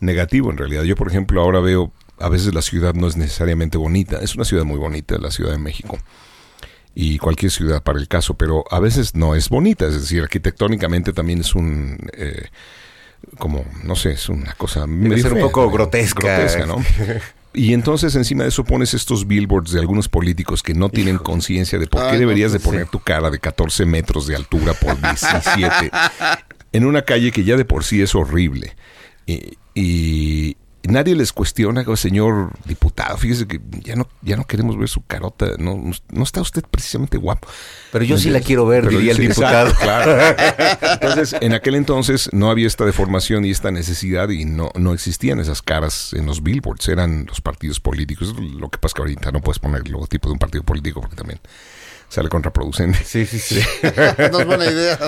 negativo 0.00 0.50
en 0.50 0.56
realidad. 0.56 0.82
Yo, 0.84 0.96
por 0.96 1.08
ejemplo, 1.08 1.42
ahora 1.42 1.60
veo, 1.60 1.92
a 2.18 2.30
veces 2.30 2.54
la 2.54 2.62
ciudad 2.62 2.94
no 2.94 3.06
es 3.08 3.16
necesariamente 3.16 3.76
bonita, 3.76 4.18
es 4.22 4.34
una 4.34 4.44
ciudad 4.44 4.64
muy 4.64 4.78
bonita, 4.78 5.18
la 5.18 5.30
Ciudad 5.30 5.52
de 5.52 5.58
México, 5.58 5.98
y 6.94 7.18
cualquier 7.18 7.50
ciudad 7.50 7.82
para 7.82 7.98
el 7.98 8.08
caso, 8.08 8.34
pero 8.34 8.64
a 8.70 8.80
veces 8.80 9.14
no 9.14 9.34
es 9.34 9.48
bonita, 9.48 9.86
es 9.86 9.94
decir, 9.94 10.22
arquitectónicamente 10.22 11.12
también 11.12 11.40
es 11.40 11.54
un... 11.54 11.98
eh, 12.14 12.48
como, 13.38 13.64
no 13.84 13.96
sé, 13.96 14.12
es 14.12 14.28
una 14.28 14.54
cosa 14.54 14.86
medio 14.86 15.22
ser 15.22 15.34
un 15.34 15.40
poco 15.40 15.70
grotesca. 15.70 16.26
Grotesca, 16.26 16.66
¿no? 16.66 16.76
Y 17.52 17.74
entonces 17.74 18.14
encima 18.14 18.44
de 18.44 18.50
eso 18.50 18.62
pones 18.62 18.94
estos 18.94 19.26
billboards 19.26 19.72
de 19.72 19.80
algunos 19.80 20.08
políticos 20.08 20.62
que 20.62 20.72
no 20.72 20.88
tienen 20.88 21.18
conciencia 21.18 21.80
de 21.80 21.88
por 21.88 22.08
qué 22.08 22.16
deberías 22.16 22.52
de 22.52 22.60
pues, 22.60 22.68
poner 22.68 22.86
tu 22.86 23.00
cara 23.00 23.28
de 23.28 23.40
14 23.40 23.86
metros 23.86 24.28
de 24.28 24.36
altura 24.36 24.72
por 24.72 25.00
17 25.00 25.90
en 26.72 26.84
una 26.84 27.02
calle 27.02 27.32
que 27.32 27.42
ya 27.42 27.56
de 27.56 27.64
por 27.64 27.82
sí 27.82 28.00
es 28.02 28.14
horrible. 28.14 28.76
Y, 29.26 29.58
y 29.74 30.56
nadie 30.84 31.14
les 31.14 31.32
cuestiona, 31.32 31.84
"Oh, 31.86 31.96
señor 31.96 32.52
diputado, 32.64 33.16
fíjese 33.16 33.46
que 33.46 33.60
ya 33.82 33.96
no, 33.96 34.08
ya 34.22 34.36
no 34.36 34.46
queremos 34.46 34.78
ver 34.78 34.88
su 34.88 35.04
carota, 35.04 35.52
no, 35.58 35.80
no 36.10 36.22
está 36.22 36.40
usted 36.40 36.62
precisamente 36.70 37.18
guapo. 37.18 37.48
Pero 37.92 38.04
yo 38.04 38.18
sí 38.18 38.30
la 38.30 38.40
quiero 38.40 38.66
ver, 38.66 38.84
Pero 38.84 38.96
diría 38.98 39.12
el 39.12 39.16
sí, 39.18 39.26
diputado. 39.28 39.72
claro. 39.80 40.36
Entonces, 40.92 41.36
en 41.40 41.52
aquel 41.54 41.74
entonces 41.74 42.30
no 42.32 42.50
había 42.50 42.66
esta 42.66 42.84
deformación 42.84 43.44
y 43.44 43.50
esta 43.50 43.70
necesidad 43.70 44.28
y 44.30 44.44
no, 44.44 44.70
no 44.74 44.92
existían 44.92 45.40
esas 45.40 45.62
caras 45.62 46.12
en 46.12 46.26
los 46.26 46.42
billboards, 46.42 46.88
eran 46.88 47.26
los 47.26 47.40
partidos 47.40 47.80
políticos. 47.80 48.34
Lo 48.38 48.68
que 48.70 48.78
pasa 48.78 48.92
es 48.92 48.94
que 48.94 49.02
ahorita 49.02 49.32
no 49.32 49.40
puedes 49.40 49.58
poner 49.58 49.82
el 49.84 49.92
logotipo 49.92 50.28
de 50.28 50.32
un 50.34 50.38
partido 50.38 50.64
político 50.64 51.00
porque 51.00 51.16
también 51.16 51.40
sale 52.08 52.28
contraproducente. 52.28 52.98
Sí, 53.04 53.26
sí, 53.26 53.38
sí. 53.38 53.60
no 54.32 54.40
es 54.40 54.46
buena 54.46 54.66
idea. 54.66 54.98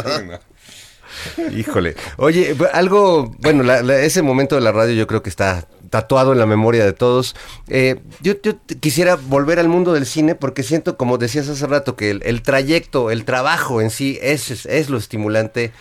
Híjole. 1.56 1.96
Oye, 2.16 2.56
algo, 2.72 3.34
bueno, 3.38 3.70
ese 3.72 4.22
momento 4.22 4.54
de 4.54 4.60
la 4.60 4.72
radio 4.72 4.94
yo 4.94 5.06
creo 5.06 5.22
que 5.22 5.30
está 5.30 5.66
tatuado 5.90 6.32
en 6.32 6.38
la 6.38 6.46
memoria 6.46 6.84
de 6.84 6.92
todos. 6.92 7.36
Eh, 7.68 8.00
yo, 8.22 8.34
quisiera 8.80 9.16
volver 9.16 9.58
al 9.58 9.68
mundo 9.68 9.92
del 9.92 10.06
cine 10.06 10.34
porque 10.34 10.62
siento, 10.62 10.96
como 10.96 11.18
decías 11.18 11.48
hace 11.48 11.66
rato, 11.66 11.96
que 11.96 12.10
el, 12.10 12.42
trayecto, 12.42 13.10
el 13.10 13.24
trabajo 13.24 13.80
en 13.80 13.90
sí 13.90 14.18
es, 14.22 14.50
es, 14.50 14.66
es 14.66 14.88
lo 14.88 14.96
estimulante, 14.96 15.72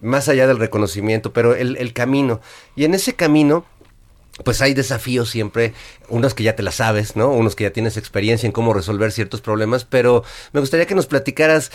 más 0.00 0.28
allá 0.28 0.46
del 0.48 0.58
reconocimiento, 0.58 1.32
pero 1.32 1.54
el, 1.54 1.76
el 1.76 1.92
camino. 1.92 2.40
Y 2.74 2.84
en 2.84 2.94
ese 2.94 3.14
camino 3.14 3.64
pues 4.44 4.62
hay 4.62 4.74
desafíos 4.74 5.30
siempre, 5.30 5.74
unos 6.08 6.34
que 6.34 6.42
ya 6.42 6.56
te 6.56 6.62
la 6.62 6.72
sabes, 6.72 7.16
¿no? 7.16 7.30
Unos 7.30 7.54
que 7.54 7.64
ya 7.64 7.72
tienes 7.72 7.96
experiencia 7.96 8.46
en 8.46 8.52
cómo 8.52 8.72
resolver 8.72 9.12
ciertos 9.12 9.42
problemas, 9.42 9.84
pero 9.84 10.24
me 10.52 10.60
gustaría 10.60 10.86
que 10.86 10.94
nos 10.94 11.06
platicaras 11.06 11.70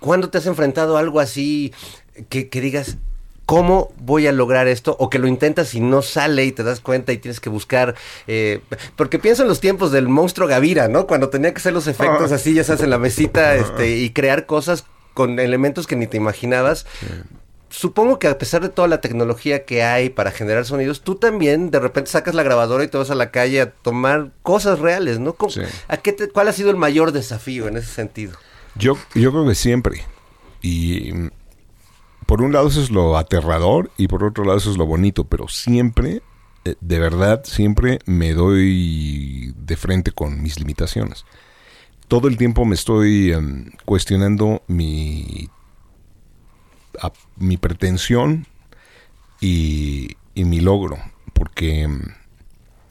cuándo 0.00 0.30
te 0.30 0.38
has 0.38 0.46
enfrentado 0.46 0.96
a 0.96 1.00
algo 1.00 1.20
así 1.20 1.72
que, 2.28 2.48
que 2.48 2.60
digas, 2.60 2.96
¿cómo 3.46 3.90
voy 3.98 4.26
a 4.26 4.32
lograr 4.32 4.68
esto? 4.68 4.96
O 4.98 5.10
que 5.10 5.18
lo 5.18 5.26
intentas 5.28 5.74
y 5.74 5.80
no 5.80 6.02
sale 6.02 6.44
y 6.44 6.52
te 6.52 6.62
das 6.62 6.80
cuenta 6.80 7.12
y 7.12 7.18
tienes 7.18 7.40
que 7.40 7.48
buscar, 7.50 7.94
eh, 8.26 8.60
porque 8.96 9.18
pienso 9.18 9.42
en 9.42 9.48
los 9.48 9.60
tiempos 9.60 9.92
del 9.92 10.08
monstruo 10.08 10.48
Gavira, 10.48 10.88
¿no? 10.88 11.06
Cuando 11.06 11.28
tenía 11.28 11.52
que 11.52 11.58
hacer 11.58 11.72
los 11.72 11.86
efectos 11.86 12.32
así, 12.32 12.54
ya 12.54 12.64
sabes, 12.64 12.82
en 12.82 12.90
la 12.90 12.98
mesita, 12.98 13.54
este, 13.56 13.96
y 13.98 14.10
crear 14.10 14.46
cosas 14.46 14.84
con 15.14 15.38
elementos 15.38 15.86
que 15.86 15.96
ni 15.96 16.06
te 16.06 16.16
imaginabas 16.16 16.86
supongo 17.68 18.18
que 18.18 18.28
a 18.28 18.36
pesar 18.36 18.60
de 18.60 18.68
toda 18.68 18.86
la 18.86 19.00
tecnología 19.00 19.64
que 19.64 19.82
hay 19.82 20.10
para 20.10 20.30
generar 20.30 20.66
sonidos, 20.66 21.00
tú 21.00 21.14
también 21.14 21.70
de 21.70 21.80
repente 21.80 22.10
sacas 22.10 22.34
la 22.34 22.42
grabadora 22.42 22.84
y 22.84 22.88
te 22.88 22.98
vas 22.98 23.10
a 23.10 23.14
la 23.14 23.30
calle 23.30 23.62
a 23.62 23.70
tomar 23.70 24.30
cosas 24.42 24.78
reales, 24.78 25.20
¿no? 25.20 25.32
¿Cómo- 25.32 25.50
Sí. 25.52 25.62
¿a 25.88 25.96
qué 25.96 26.12
te- 26.12 26.28
¿Cuál 26.28 26.48
ha 26.48 26.52
sido 26.52 26.68
el 26.70 26.76
mayor 26.76 27.12
desafío 27.12 27.68
en 27.68 27.78
ese 27.78 27.88
sentido? 27.90 28.36
Yo, 28.74 28.98
yo 29.14 29.30
creo 29.32 29.46
que 29.48 29.54
siempre. 29.54 30.04
Y 30.60 31.12
por 32.32 32.40
un 32.40 32.50
lado 32.50 32.68
eso 32.68 32.80
es 32.80 32.90
lo 32.90 33.18
aterrador 33.18 33.90
y 33.98 34.08
por 34.08 34.24
otro 34.24 34.44
lado 34.44 34.56
eso 34.56 34.70
es 34.70 34.78
lo 34.78 34.86
bonito, 34.86 35.24
pero 35.24 35.48
siempre, 35.48 36.22
eh, 36.64 36.76
de 36.80 36.98
verdad, 36.98 37.42
siempre 37.44 37.98
me 38.06 38.32
doy 38.32 39.52
de 39.54 39.76
frente 39.76 40.12
con 40.12 40.42
mis 40.42 40.58
limitaciones. 40.58 41.26
Todo 42.08 42.28
el 42.28 42.38
tiempo 42.38 42.64
me 42.64 42.74
estoy 42.74 43.32
em, 43.32 43.72
cuestionando 43.84 44.62
mi, 44.66 45.50
mi 47.36 47.58
pretensión 47.58 48.46
y, 49.38 50.16
mi 50.34 50.60
logro, 50.60 50.96
porque, 51.34 51.82
em, 51.82 52.00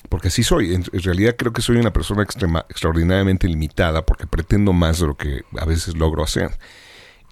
porque 0.08 0.28
así 0.28 0.44
soy. 0.44 0.76
En, 0.76 0.84
realidad 1.02 1.36
creo 1.36 1.52
que 1.52 1.64
soy 1.64 1.78
una 1.78 1.92
persona 1.92 2.22
extraordinariamente 2.22 3.48
limitada 3.48 4.06
porque 4.06 4.28
pretendo 4.28 4.72
más 4.72 5.00
de 5.00 5.08
lo 5.08 5.18
que 5.18 5.42
a 5.58 5.66
veces 5.66 5.98
logro 5.98 6.24
hacer. 6.24 6.52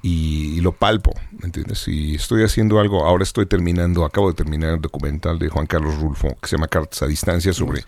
Y, 0.01 0.57
y 0.57 0.61
lo 0.61 0.71
palpo, 0.71 1.13
¿me 1.39 1.45
entiendes? 1.45 1.87
Y 1.87 2.15
estoy 2.15 2.43
haciendo 2.43 2.79
algo, 2.79 3.05
ahora 3.05 3.23
estoy 3.23 3.45
terminando, 3.45 4.05
acabo 4.05 4.29
de 4.29 4.35
terminar 4.35 4.75
el 4.75 4.81
documental 4.81 5.37
de 5.39 5.49
Juan 5.49 5.67
Carlos 5.67 5.99
Rulfo, 5.99 6.37
que 6.41 6.47
se 6.47 6.55
llama 6.55 6.67
Cartas 6.67 7.01
a 7.01 7.07
Distancia, 7.07 7.51
sobre 7.51 7.83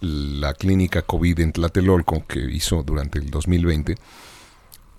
la 0.00 0.52
clínica 0.54 1.02
COVID 1.02 1.40
en 1.40 1.52
Tlatelolco, 1.52 2.26
que 2.26 2.40
hizo 2.40 2.82
durante 2.82 3.18
el 3.18 3.30
2020. 3.30 3.96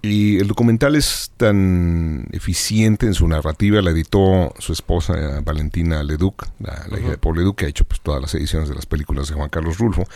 Y 0.02 0.38
el 0.38 0.48
documental 0.48 0.96
es 0.96 1.32
tan 1.36 2.28
eficiente 2.32 3.08
en 3.08 3.16
su 3.16 3.28
narrativa, 3.28 3.82
la 3.82 3.90
editó 3.90 4.54
su 4.60 4.72
esposa 4.72 5.42
Valentina 5.44 6.04
Leduc, 6.04 6.46
la, 6.60 6.86
la 6.92 7.00
hija 7.00 7.10
de 7.10 7.18
Paul 7.18 7.38
Leduc, 7.38 7.58
que 7.58 7.66
ha 7.66 7.70
hecho 7.70 7.86
pues, 7.86 8.02
todas 8.02 8.22
las 8.22 8.36
ediciones 8.36 8.70
de 8.70 8.76
las 8.76 8.86
películas 8.86 9.30
de 9.30 9.34
Juan 9.34 9.50
Carlos 9.50 9.80
Rulfo. 9.80 10.08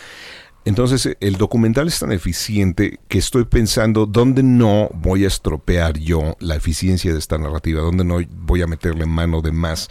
Entonces, 0.70 1.18
el 1.20 1.38
documental 1.38 1.88
es 1.88 1.98
tan 1.98 2.12
eficiente 2.12 3.00
que 3.08 3.18
estoy 3.18 3.46
pensando 3.46 4.06
dónde 4.06 4.44
no 4.44 4.92
voy 4.94 5.24
a 5.24 5.28
estropear 5.28 5.98
yo 5.98 6.38
la 6.40 6.56
eficiencia 6.56 7.12
de 7.12 7.18
esta 7.18 7.40
narrativa, 7.40 7.82
dónde 7.82 8.04
no 8.04 8.20
voy 8.46 8.62
a 8.62 8.68
meterle 8.68 9.08
mano 9.08 9.42
de 9.42 9.52
más 9.52 9.90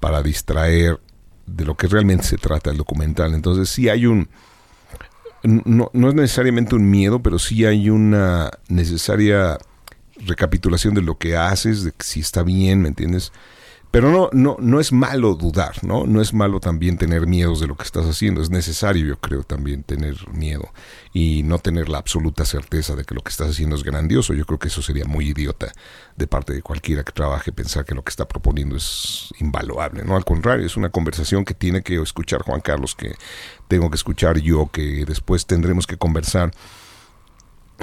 para 0.00 0.24
distraer 0.24 0.98
de 1.46 1.64
lo 1.64 1.76
que 1.76 1.86
realmente 1.86 2.24
se 2.24 2.38
trata 2.38 2.70
el 2.70 2.76
documental. 2.76 3.34
Entonces, 3.34 3.68
sí 3.68 3.88
hay 3.88 4.06
un, 4.06 4.28
no, 5.44 5.92
no 5.92 6.08
es 6.08 6.14
necesariamente 6.16 6.74
un 6.74 6.90
miedo, 6.90 7.22
pero 7.22 7.38
sí 7.38 7.64
hay 7.64 7.88
una 7.88 8.50
necesaria 8.66 9.58
recapitulación 10.16 10.94
de 10.94 11.02
lo 11.02 11.18
que 11.18 11.36
haces, 11.36 11.84
de 11.84 11.92
si 12.00 12.18
está 12.18 12.42
bien, 12.42 12.82
¿me 12.82 12.88
entiendes? 12.88 13.30
Pero 13.96 14.10
no, 14.10 14.28
no, 14.34 14.58
no 14.60 14.78
es 14.78 14.92
malo 14.92 15.34
dudar, 15.36 15.82
¿no? 15.82 16.04
No 16.04 16.20
es 16.20 16.34
malo 16.34 16.60
también 16.60 16.98
tener 16.98 17.26
miedos 17.26 17.60
de 17.60 17.66
lo 17.66 17.78
que 17.78 17.84
estás 17.84 18.04
haciendo. 18.04 18.42
Es 18.42 18.50
necesario, 18.50 19.06
yo 19.06 19.18
creo, 19.18 19.42
también 19.42 19.84
tener 19.84 20.16
miedo 20.34 20.68
y 21.14 21.42
no 21.44 21.58
tener 21.58 21.88
la 21.88 21.96
absoluta 21.96 22.44
certeza 22.44 22.94
de 22.94 23.04
que 23.04 23.14
lo 23.14 23.22
que 23.22 23.30
estás 23.30 23.48
haciendo 23.48 23.74
es 23.74 23.82
grandioso. 23.82 24.34
Yo 24.34 24.44
creo 24.44 24.58
que 24.58 24.68
eso 24.68 24.82
sería 24.82 25.06
muy 25.06 25.30
idiota 25.30 25.72
de 26.14 26.26
parte 26.26 26.52
de 26.52 26.60
cualquiera 26.60 27.04
que 27.04 27.12
trabaje 27.12 27.52
pensar 27.52 27.86
que 27.86 27.94
lo 27.94 28.04
que 28.04 28.10
está 28.10 28.28
proponiendo 28.28 28.76
es 28.76 29.32
invaluable, 29.40 30.04
¿no? 30.04 30.14
Al 30.14 30.26
contrario, 30.26 30.66
es 30.66 30.76
una 30.76 30.90
conversación 30.90 31.46
que 31.46 31.54
tiene 31.54 31.80
que 31.80 31.98
escuchar 31.98 32.42
Juan 32.42 32.60
Carlos, 32.60 32.94
que 32.94 33.14
tengo 33.66 33.88
que 33.88 33.96
escuchar 33.96 34.36
yo, 34.36 34.68
que 34.70 35.06
después 35.06 35.46
tendremos 35.46 35.86
que 35.86 35.96
conversar. 35.96 36.50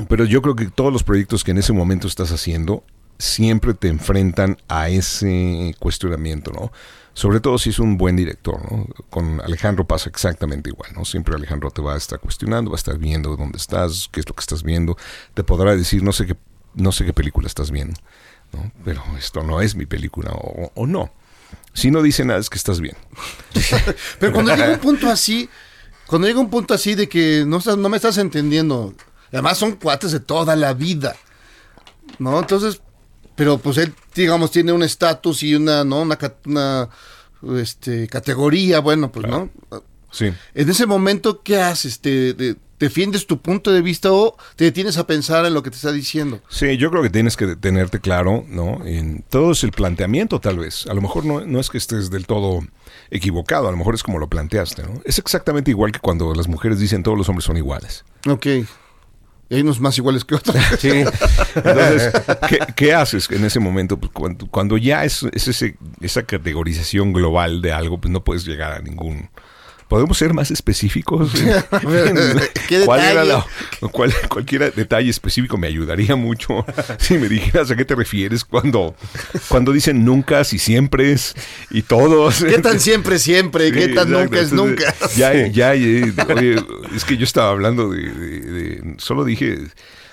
Pero 0.07 0.25
yo 0.25 0.43
creo 0.43 0.55
que 0.55 0.67
todos 0.67 0.93
los 0.93 1.01
proyectos 1.01 1.43
que 1.43 1.49
en 1.49 1.57
ese 1.57 1.73
momento 1.73 2.07
estás 2.07 2.31
haciendo 2.31 2.83
siempre 3.17 3.73
te 3.73 3.87
enfrentan 3.87 4.57
a 4.67 4.89
ese 4.89 5.75
cuestionamiento, 5.79 6.51
¿no? 6.51 6.71
Sobre 7.13 7.39
todo 7.39 7.59
si 7.59 7.69
es 7.69 7.77
un 7.77 7.97
buen 7.97 8.15
director, 8.15 8.59
¿no? 8.71 8.87
Con 9.09 9.39
Alejandro 9.41 9.85
pasa 9.85 10.09
exactamente 10.09 10.71
igual, 10.71 10.91
¿no? 10.95 11.05
Siempre 11.05 11.35
Alejandro 11.35 11.69
te 11.69 11.81
va 11.81 11.93
a 11.93 11.97
estar 11.97 12.19
cuestionando, 12.19 12.71
va 12.71 12.75
a 12.75 12.77
estar 12.77 12.97
viendo 12.97 13.35
dónde 13.35 13.57
estás, 13.57 14.09
qué 14.11 14.19
es 14.19 14.27
lo 14.27 14.33
que 14.33 14.41
estás 14.41 14.63
viendo, 14.63 14.97
te 15.35 15.43
podrá 15.43 15.75
decir 15.75 16.01
no 16.01 16.11
sé 16.11 16.25
qué, 16.25 16.35
no 16.73 16.91
sé 16.91 17.05
qué 17.05 17.13
película 17.13 17.45
estás 17.45 17.69
viendo, 17.69 17.99
¿no? 18.51 18.71
Pero 18.83 19.03
esto 19.17 19.43
no 19.43 19.61
es 19.61 19.75
mi 19.75 19.85
película 19.85 20.31
o, 20.33 20.87
no. 20.87 21.11
Si 21.73 21.91
no 21.91 22.01
dice 22.01 22.25
nada 22.25 22.39
es 22.39 22.49
que 22.49 22.57
estás 22.57 22.81
bien. 22.81 22.97
Pero 24.19 24.33
cuando 24.33 24.55
llega 24.55 24.73
un 24.73 24.79
punto 24.79 25.07
así, 25.07 25.47
cuando 26.07 26.27
llega 26.27 26.39
un 26.39 26.49
punto 26.49 26.73
así 26.73 26.95
de 26.95 27.07
que 27.07 27.43
no, 27.45 27.57
estás, 27.57 27.77
no 27.77 27.89
me 27.89 27.97
estás 27.97 28.17
entendiendo, 28.17 28.95
además 29.31 29.59
son 29.59 29.73
cuates 29.73 30.11
de 30.11 30.19
toda 30.19 30.55
la 30.55 30.73
vida, 30.73 31.15
¿no? 32.17 32.39
Entonces, 32.39 32.81
pero 33.35 33.57
pues 33.57 33.77
él, 33.77 33.93
digamos, 34.15 34.51
tiene 34.51 34.71
un 34.71 34.83
estatus 34.83 35.43
y 35.43 35.55
una, 35.55 35.83
¿no? 35.83 36.01
Una, 36.01 36.17
una, 36.45 36.89
este, 37.59 38.07
categoría, 38.07 38.79
bueno, 38.79 39.11
pues, 39.11 39.27
¿no? 39.27 39.49
Sí. 40.11 40.31
En 40.53 40.69
ese 40.69 40.85
momento, 40.85 41.41
¿qué 41.41 41.59
haces? 41.61 41.99
¿Te, 41.99 42.33
te- 42.33 42.55
defiendes 42.79 43.25
tu 43.25 43.39
punto 43.41 43.71
de 43.71 43.81
vista 43.81 44.11
o 44.11 44.35
te 44.57 44.65
detienes 44.65 44.97
a 44.97 45.07
pensar 45.07 45.45
en 45.45 45.53
lo 45.53 45.63
que 45.63 45.69
te 45.69 45.77
está 45.77 45.91
diciendo? 45.93 46.41
Sí, 46.49 46.75
yo 46.77 46.91
creo 46.91 47.01
que 47.01 47.09
tienes 47.09 47.37
que 47.37 47.55
tenerte 47.55 47.99
claro, 48.01 48.43
¿no? 48.49 48.85
En 48.85 49.23
todo 49.29 49.53
es 49.53 49.63
el 49.63 49.71
planteamiento, 49.71 50.39
tal 50.41 50.59
vez. 50.59 50.85
A 50.87 50.93
lo 50.93 51.01
mejor 51.01 51.23
no, 51.25 51.41
no 51.45 51.59
es 51.61 51.69
que 51.69 51.77
estés 51.77 52.09
del 52.11 52.25
todo 52.27 52.59
equivocado, 53.09 53.67
a 53.69 53.71
lo 53.71 53.77
mejor 53.77 53.95
es 53.95 54.03
como 54.03 54.19
lo 54.19 54.27
planteaste, 54.27 54.83
¿no? 54.83 55.01
Es 55.05 55.17
exactamente 55.17 55.71
igual 55.71 55.91
que 55.93 55.99
cuando 55.99 56.33
las 56.35 56.47
mujeres 56.49 56.77
dicen 56.79 57.03
todos 57.03 57.17
los 57.17 57.29
hombres 57.29 57.45
son 57.45 57.55
iguales. 57.57 58.03
Ok. 58.27 58.47
Y 59.53 59.57
hay 59.57 59.61
unos 59.61 59.79
más 59.79 59.95
iguales 59.99 60.25
que 60.25 60.33
otros. 60.35 60.55
Sí. 60.79 60.89
Entonces, 61.55 62.11
¿qué, 62.49 62.59
qué 62.75 62.93
haces 62.95 63.29
en 63.29 63.45
ese 63.45 63.59
momento? 63.59 63.97
Pues 63.97 64.11
cuando, 64.11 64.47
cuando 64.47 64.77
ya 64.77 65.05
es, 65.05 65.21
es 65.31 65.47
ese- 65.47 65.77
esa 66.01 66.23
categorización 66.23 67.13
global 67.13 67.61
de 67.61 67.71
algo, 67.71 67.99
pues 68.01 68.11
no 68.11 68.23
puedes 68.23 68.45
llegar 68.45 68.71
a 68.73 68.79
ningún... 68.79 69.29
¿Podemos 69.93 70.17
ser 70.17 70.33
más 70.33 70.49
específicos? 70.49 71.31
¿Qué 72.67 72.81
¿Cuál 72.83 72.99
era 73.01 73.23
detalle? 73.23 73.43
la- 73.79 73.87
cuál- 73.89 74.11
cualquier 74.27 74.73
detalle 74.73 75.11
específico 75.11 75.55
me 75.55 75.67
ayudaría 75.67 76.15
mucho 76.15 76.65
si 76.97 77.19
me 77.19 77.29
dijeras 77.29 77.69
a 77.69 77.75
qué 77.75 77.85
te 77.85 77.93
refieres 77.93 78.43
cuando, 78.43 78.95
cuando 79.49 79.71
dicen 79.71 80.03
nunca 80.03 80.41
y 80.51 80.57
siempre 80.57 81.15
y 81.69 81.83
todos. 81.83 82.43
¿Qué 82.43 82.57
tan 82.57 82.79
siempre, 82.79 83.19
siempre? 83.19 83.71
¿Qué 83.71 83.85
Sí, 83.89 83.93
tan 83.93 84.07
exacto. 84.07 84.19
nunca 84.23 84.39
es 84.39 84.51
nunca? 84.51 84.95
Ya, 85.15 85.45
ya, 85.45 85.75
eh, 85.75 86.11
oye, 86.35 86.55
es 86.95 87.05
que 87.05 87.15
yo 87.15 87.23
estaba 87.23 87.51
hablando 87.51 87.89
de, 87.91 88.01
de- 88.01 88.39
de- 88.39 88.95
Solo 88.97 89.23
dije. 89.23 89.59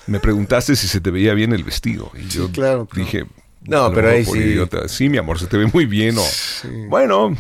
Me 0.07 0.21
preguntaste 0.21 0.77
si 0.77 0.89
se 0.89 1.01
te 1.01 1.11
veía 1.11 1.33
bien 1.33 1.55
el 1.55 1.65
vestido. 1.65 2.13
Y 2.15 2.29
yo 2.29 2.51
claro, 2.53 2.85
claro. 2.85 3.05
dije. 3.07 3.25
No, 3.63 3.91
pero 3.95 4.11
ahí 4.11 4.27
sí. 4.27 4.37
idiota, 4.39 4.89
Sí, 4.89 5.09
mi 5.09 5.17
amor, 5.17 5.39
se 5.39 5.47
te 5.47 5.57
ve 5.57 5.71
muy 5.73 5.87
bien. 5.87 6.19
O, 6.19 6.25
Bueno, 6.91 7.35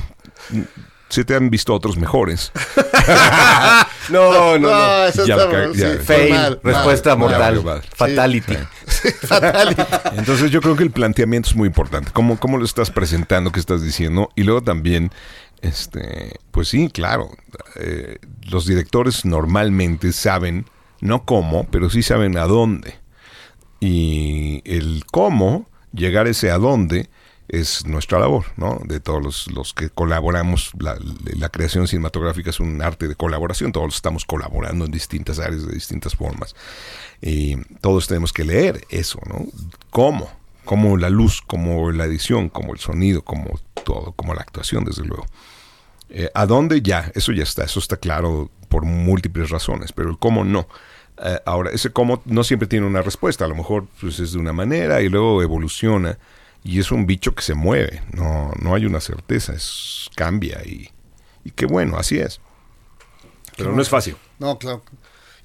se 1.10 1.24
te 1.24 1.34
han 1.34 1.50
visto 1.50 1.74
otros 1.74 1.96
mejores. 1.96 2.52
No, 4.10 4.32
no, 4.32 4.58
no. 4.58 4.70
No, 4.70 5.04
eso 5.06 5.24
Ya, 5.24 5.38
sí, 5.72 6.02
Fail, 6.04 6.30
mal, 6.30 6.60
respuesta 6.62 7.10
mal, 7.10 7.30
mortal. 7.30 7.62
mal. 7.62 7.82
Fatality. 7.94 8.56
Fatal. 9.26 9.76
Entonces 10.16 10.50
yo 10.50 10.60
creo 10.60 10.76
que 10.76 10.82
el 10.82 10.90
planteamiento 10.90 11.50
es 11.50 11.56
muy 11.56 11.68
importante. 11.68 12.10
¿Cómo, 12.12 12.38
cómo 12.38 12.58
lo 12.58 12.64
estás 12.64 12.90
presentando? 12.90 13.52
¿Qué 13.52 13.60
estás 13.60 13.82
diciendo? 13.82 14.30
Y 14.34 14.42
luego 14.42 14.62
también, 14.62 15.12
este, 15.62 16.38
pues 16.50 16.68
sí, 16.68 16.90
claro, 16.92 17.30
eh, 17.76 18.18
los 18.50 18.66
directores 18.66 19.24
normalmente 19.24 20.12
saben, 20.12 20.66
no 21.00 21.24
cómo, 21.24 21.68
pero 21.70 21.88
sí 21.88 22.02
saben 22.02 22.36
a 22.36 22.44
dónde. 22.44 22.94
Y 23.78 24.62
el 24.64 25.04
cómo, 25.10 25.68
llegar 25.92 26.26
a 26.26 26.30
ese 26.30 26.50
a 26.50 26.58
dónde, 26.58 27.08
es 27.52 27.84
nuestra 27.86 28.18
labor, 28.18 28.46
¿no? 28.56 28.80
De 28.84 29.00
todos 29.00 29.22
los, 29.22 29.50
los 29.52 29.74
que 29.74 29.90
colaboramos, 29.90 30.70
la, 30.78 31.48
creación 31.48 31.88
cinematográfica 31.88 32.50
es 32.50 32.60
un 32.60 32.80
arte 32.80 33.08
de 33.08 33.16
colaboración, 33.16 33.72
todos 33.72 33.96
estamos 33.96 34.24
colaborando 34.24 34.84
en 34.84 34.90
distintas 34.90 35.38
áreas, 35.38 35.66
de 35.66 35.74
distintas 35.74 36.14
formas. 36.14 36.54
Y 37.20 37.56
todos 37.80 38.06
tenemos 38.06 38.32
que 38.32 38.44
leer 38.44 38.86
eso, 38.88 39.18
¿no? 39.28 39.46
¿Cómo? 39.90 40.30
Como 40.64 40.96
la 40.96 41.10
luz, 41.10 41.42
como 41.42 41.90
la 41.90 42.04
edición, 42.04 42.48
como 42.48 42.72
el 42.72 42.78
sonido, 42.78 43.22
como 43.22 43.58
todo, 43.84 44.12
como 44.12 44.34
la 44.34 44.42
actuación, 44.42 44.84
desde 44.84 45.04
luego. 45.04 45.26
Eh, 46.10 46.30
¿A 46.34 46.46
dónde? 46.46 46.82
Ya, 46.82 47.10
eso 47.14 47.32
ya 47.32 47.42
está, 47.42 47.64
eso 47.64 47.80
está 47.80 47.96
claro 47.96 48.50
por 48.68 48.84
múltiples 48.84 49.50
razones, 49.50 49.92
pero 49.92 50.10
el 50.10 50.18
cómo 50.18 50.44
no. 50.44 50.68
Eh, 51.22 51.38
ahora, 51.44 51.70
ese 51.70 51.90
cómo 51.90 52.22
no 52.24 52.44
siempre 52.44 52.68
tiene 52.68 52.86
una 52.86 53.02
respuesta, 53.02 53.44
a 53.44 53.48
lo 53.48 53.56
mejor 53.56 53.88
pues, 54.00 54.20
es 54.20 54.32
de 54.32 54.38
una 54.38 54.52
manera 54.52 55.02
y 55.02 55.08
luego 55.08 55.42
evoluciona 55.42 56.16
y 56.64 56.78
es 56.80 56.90
un 56.92 57.06
bicho 57.06 57.34
que 57.34 57.42
se 57.42 57.54
mueve, 57.54 58.02
no, 58.12 58.52
no 58.60 58.74
hay 58.74 58.84
una 58.86 59.00
certeza, 59.00 59.52
es 59.54 60.08
cambia 60.14 60.60
y, 60.64 60.90
y 61.44 61.50
qué 61.52 61.66
bueno, 61.66 61.96
así 61.96 62.18
es. 62.18 62.40
Pero 63.56 63.74
no 63.74 63.82
es 63.82 63.88
fácil. 63.88 64.16
No, 64.38 64.58
claro. 64.58 64.82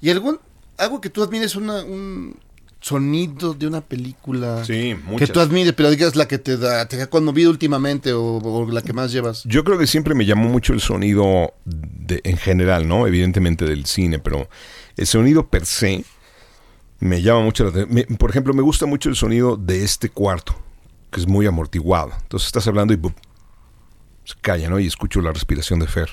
¿Y 0.00 0.10
algún 0.10 0.38
algo 0.78 1.00
que 1.00 1.08
tú 1.10 1.22
admires 1.22 1.56
una, 1.56 1.82
un 1.84 2.36
sonido 2.80 3.54
de 3.54 3.66
una 3.66 3.80
película? 3.80 4.64
Sí, 4.64 4.94
Que 5.18 5.26
tú 5.26 5.40
admires, 5.40 5.72
pero 5.72 5.90
digas 5.90 6.16
la 6.16 6.28
que 6.28 6.38
te 6.38 6.56
da, 6.56 6.86
te 6.86 7.00
ha 7.00 7.08
conmovido 7.10 7.50
últimamente 7.50 8.12
o, 8.12 8.36
o 8.36 8.70
la 8.70 8.82
que 8.82 8.92
más 8.92 9.10
llevas. 9.12 9.42
Yo 9.44 9.64
creo 9.64 9.78
que 9.78 9.86
siempre 9.86 10.14
me 10.14 10.24
llamó 10.26 10.48
mucho 10.48 10.72
el 10.72 10.80
sonido 10.80 11.54
de- 11.64 12.20
en 12.24 12.36
general, 12.36 12.86
¿no? 12.88 13.06
Evidentemente 13.06 13.64
del 13.64 13.86
cine, 13.86 14.18
pero 14.18 14.48
el 14.96 15.06
sonido 15.06 15.48
per 15.48 15.64
se 15.66 16.04
me 17.00 17.20
llama 17.22 17.40
mucho 17.40 17.64
la 17.64 17.70
atención. 17.70 18.16
Por 18.18 18.30
ejemplo, 18.30 18.54
me 18.54 18.62
gusta 18.62 18.86
mucho 18.86 19.08
el 19.08 19.16
sonido 19.16 19.56
de 19.56 19.82
este 19.84 20.08
cuarto, 20.10 20.56
que 21.16 21.20
es 21.22 21.26
muy 21.26 21.46
amortiguado. 21.46 22.12
Entonces 22.20 22.46
estás 22.48 22.66
hablando 22.68 22.92
y 22.92 22.96
¡bup! 22.96 23.14
se 24.24 24.34
calla, 24.42 24.68
¿no? 24.68 24.78
Y 24.78 24.86
escucho 24.86 25.22
la 25.22 25.32
respiración 25.32 25.78
de 25.80 25.86
Fer. 25.86 26.10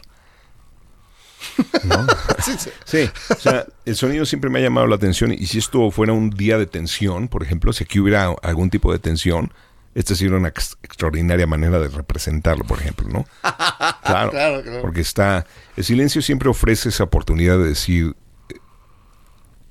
¿No? 1.84 2.08
Sí, 2.44 2.54
sí. 2.58 2.70
Sí, 2.86 3.10
o 3.30 3.36
sea, 3.40 3.66
el 3.86 3.96
sonido 3.98 4.26
siempre 4.26 4.50
me 4.50 4.60
ha 4.60 4.62
llamado 4.62 4.88
la 4.88 4.96
atención 4.96 5.34
y 5.34 5.46
si 5.48 5.58
esto 5.60 5.92
fuera 5.92 6.12
un 6.14 6.30
día 6.30 6.58
de 6.58 6.66
tensión, 6.68 7.28
por 7.28 7.44
ejemplo, 7.44 7.72
si 7.74 7.84
aquí 7.84 8.00
hubiera 8.00 8.34
algún 8.44 8.70
tipo 8.70 8.92
de 8.94 9.00
tensión, 9.00 9.54
esta 9.94 10.16
sería 10.16 10.36
una 10.38 10.48
ex- 10.50 10.78
extraordinaria 10.84 11.48
manera 11.48 11.80
de 11.80 11.88
representarlo, 11.90 12.64
por 12.66 12.80
ejemplo, 12.80 13.08
¿no? 13.10 13.26
Claro, 14.04 14.32
Claro, 14.32 14.62
claro. 14.64 14.82
porque 14.82 15.02
está, 15.02 15.46
el 15.76 15.84
silencio 15.84 16.22
siempre 16.22 16.50
ofrece 16.50 16.90
esa 16.90 17.04
oportunidad 17.06 17.58
de 17.58 17.66
decir, 17.66 18.16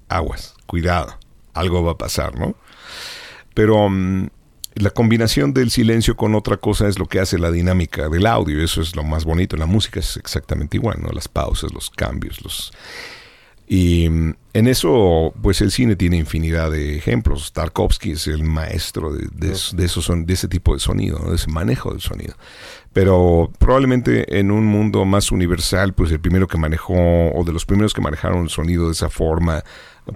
aguas, 0.08 0.54
cuidado, 0.66 1.18
algo 1.54 1.82
va 1.84 1.92
a 1.92 1.98
pasar, 1.98 2.38
¿no? 2.38 2.54
Pero 3.54 3.88
mm, 3.88 4.28
la 4.74 4.90
combinación 4.90 5.52
del 5.52 5.70
silencio 5.70 6.16
con 6.16 6.34
otra 6.34 6.56
cosa 6.56 6.88
es 6.88 6.98
lo 6.98 7.06
que 7.06 7.20
hace 7.20 7.38
la 7.38 7.50
dinámica 7.50 8.08
del 8.08 8.26
audio. 8.26 8.62
Eso 8.62 8.80
es 8.80 8.96
lo 8.96 9.04
más 9.04 9.24
bonito. 9.24 9.56
En 9.56 9.60
la 9.60 9.66
música 9.66 10.00
es 10.00 10.16
exactamente 10.16 10.76
igual, 10.76 10.98
¿no? 11.02 11.08
Las 11.10 11.28
pausas, 11.28 11.72
los 11.72 11.90
cambios, 11.90 12.42
los... 12.42 12.72
Y 13.66 14.08
mm, 14.08 14.34
en 14.54 14.66
eso, 14.66 15.32
pues 15.42 15.60
el 15.62 15.70
cine 15.70 15.96
tiene 15.96 16.16
infinidad 16.18 16.70
de 16.70 16.96
ejemplos. 16.96 17.52
Tarkovsky 17.52 18.12
es 18.12 18.26
el 18.26 18.42
maestro 18.42 19.12
de, 19.12 19.28
de, 19.32 19.52
es- 19.52 19.72
de 19.76 19.84
esos 19.86 20.04
son, 20.04 20.26
de 20.26 20.34
ese 20.34 20.48
tipo 20.48 20.74
de 20.74 20.80
sonido, 20.80 21.18
¿no? 21.18 21.30
de 21.30 21.36
ese 21.36 21.50
manejo 21.50 21.90
del 21.92 22.00
sonido. 22.00 22.34
Pero 22.92 23.50
probablemente 23.58 24.38
en 24.38 24.50
un 24.50 24.66
mundo 24.66 25.04
más 25.06 25.32
universal, 25.32 25.94
pues 25.94 26.10
el 26.12 26.20
primero 26.20 26.46
que 26.46 26.58
manejó, 26.58 26.94
o 26.94 27.42
de 27.44 27.52
los 27.52 27.64
primeros 27.64 27.94
que 27.94 28.02
manejaron 28.02 28.42
el 28.42 28.50
sonido 28.50 28.86
de 28.86 28.92
esa 28.92 29.08
forma, 29.08 29.64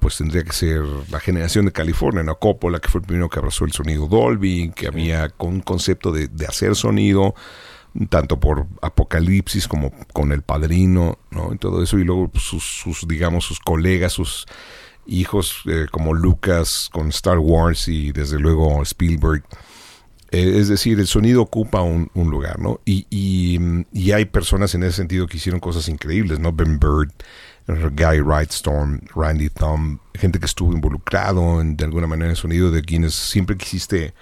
pues 0.00 0.18
tendría 0.18 0.42
que 0.44 0.52
ser 0.52 0.82
la 1.10 1.20
generación 1.20 1.64
de 1.64 1.72
California, 1.72 2.22
¿no? 2.22 2.38
Coppola, 2.38 2.80
que 2.80 2.88
fue 2.88 3.00
el 3.00 3.06
primero 3.06 3.30
que 3.30 3.38
abrazó 3.38 3.64
el 3.64 3.72
sonido 3.72 4.08
Dolby, 4.08 4.72
que 4.74 4.88
había 4.88 5.30
con 5.30 5.54
un 5.54 5.60
concepto 5.60 6.12
de, 6.12 6.28
de 6.28 6.46
hacer 6.46 6.74
sonido, 6.74 7.34
tanto 8.10 8.38
por 8.38 8.66
Apocalipsis 8.82 9.68
como 9.68 9.92
con 10.12 10.32
El 10.32 10.42
Padrino, 10.42 11.18
¿no? 11.30 11.54
Y 11.54 11.58
todo 11.58 11.82
eso, 11.82 11.98
y 11.98 12.04
luego 12.04 12.28
pues, 12.28 12.44
sus, 12.44 12.64
sus 12.64 13.08
digamos, 13.08 13.44
sus 13.44 13.58
colegas, 13.60 14.12
sus 14.12 14.46
hijos 15.06 15.62
eh, 15.66 15.86
como 15.90 16.14
Lucas 16.14 16.90
con 16.92 17.08
Star 17.08 17.38
Wars 17.38 17.88
y 17.88 18.12
desde 18.12 18.38
luego 18.38 18.82
Spielberg. 18.82 19.44
Eh, 20.30 20.58
es 20.58 20.68
decir, 20.68 20.98
el 20.98 21.06
sonido 21.06 21.42
ocupa 21.42 21.82
un, 21.82 22.10
lugar, 22.14 22.58
¿no? 22.58 22.80
Y, 22.84 23.06
y, 23.10 24.10
hay 24.12 24.24
personas 24.24 24.74
en 24.74 24.82
ese 24.82 24.96
sentido 24.96 25.26
que 25.26 25.36
hicieron 25.36 25.60
cosas 25.60 25.88
increíbles, 25.88 26.40
¿no? 26.40 26.52
Ben 26.52 26.78
Bird, 26.80 27.12
Guy 27.68 28.20
Wrightstorm, 28.20 29.00
Randy 29.14 29.50
Thumb, 29.50 29.98
gente 30.14 30.38
que 30.38 30.46
estuvo 30.46 30.72
involucrado 30.72 31.60
en, 31.60 31.76
de 31.76 31.84
alguna 31.84 32.06
manera 32.06 32.26
en 32.26 32.30
el 32.30 32.36
sonido, 32.36 32.70
de 32.70 32.82
quienes 32.82 33.14
siempre 33.14 33.56
quisiste 33.56 34.14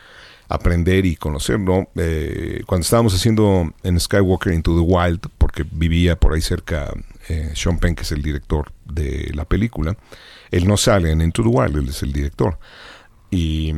aprender 0.49 1.07
y 1.07 1.17
conocerlo. 1.17 1.89
Eh, 1.97 2.63
cuando 2.67 2.83
estábamos 2.83 3.15
haciendo 3.15 3.73
en 3.83 3.99
Skywalker 3.99 4.53
Into 4.53 4.75
the 4.75 4.81
Wild, 4.81 5.21
porque 5.39 5.65
vivía 5.71 6.17
por 6.17 6.35
ahí 6.35 6.41
cerca 6.41 6.93
eh, 7.29 7.53
Sean 7.55 7.79
Penn, 7.79 7.95
que 7.95 8.03
es 8.03 8.13
el 8.13 8.23
director 8.23 8.73
de 8.85 9.31
la 9.35 9.45
película, 9.45 9.97
él 10.51 10.67
no 10.67 10.77
sale 10.77 11.11
en 11.11 11.21
Into 11.21 11.43
the 11.43 11.49
Wild, 11.49 11.77
él 11.77 11.89
es 11.89 12.03
el 12.03 12.13
director. 12.13 12.59
Y 13.31 13.75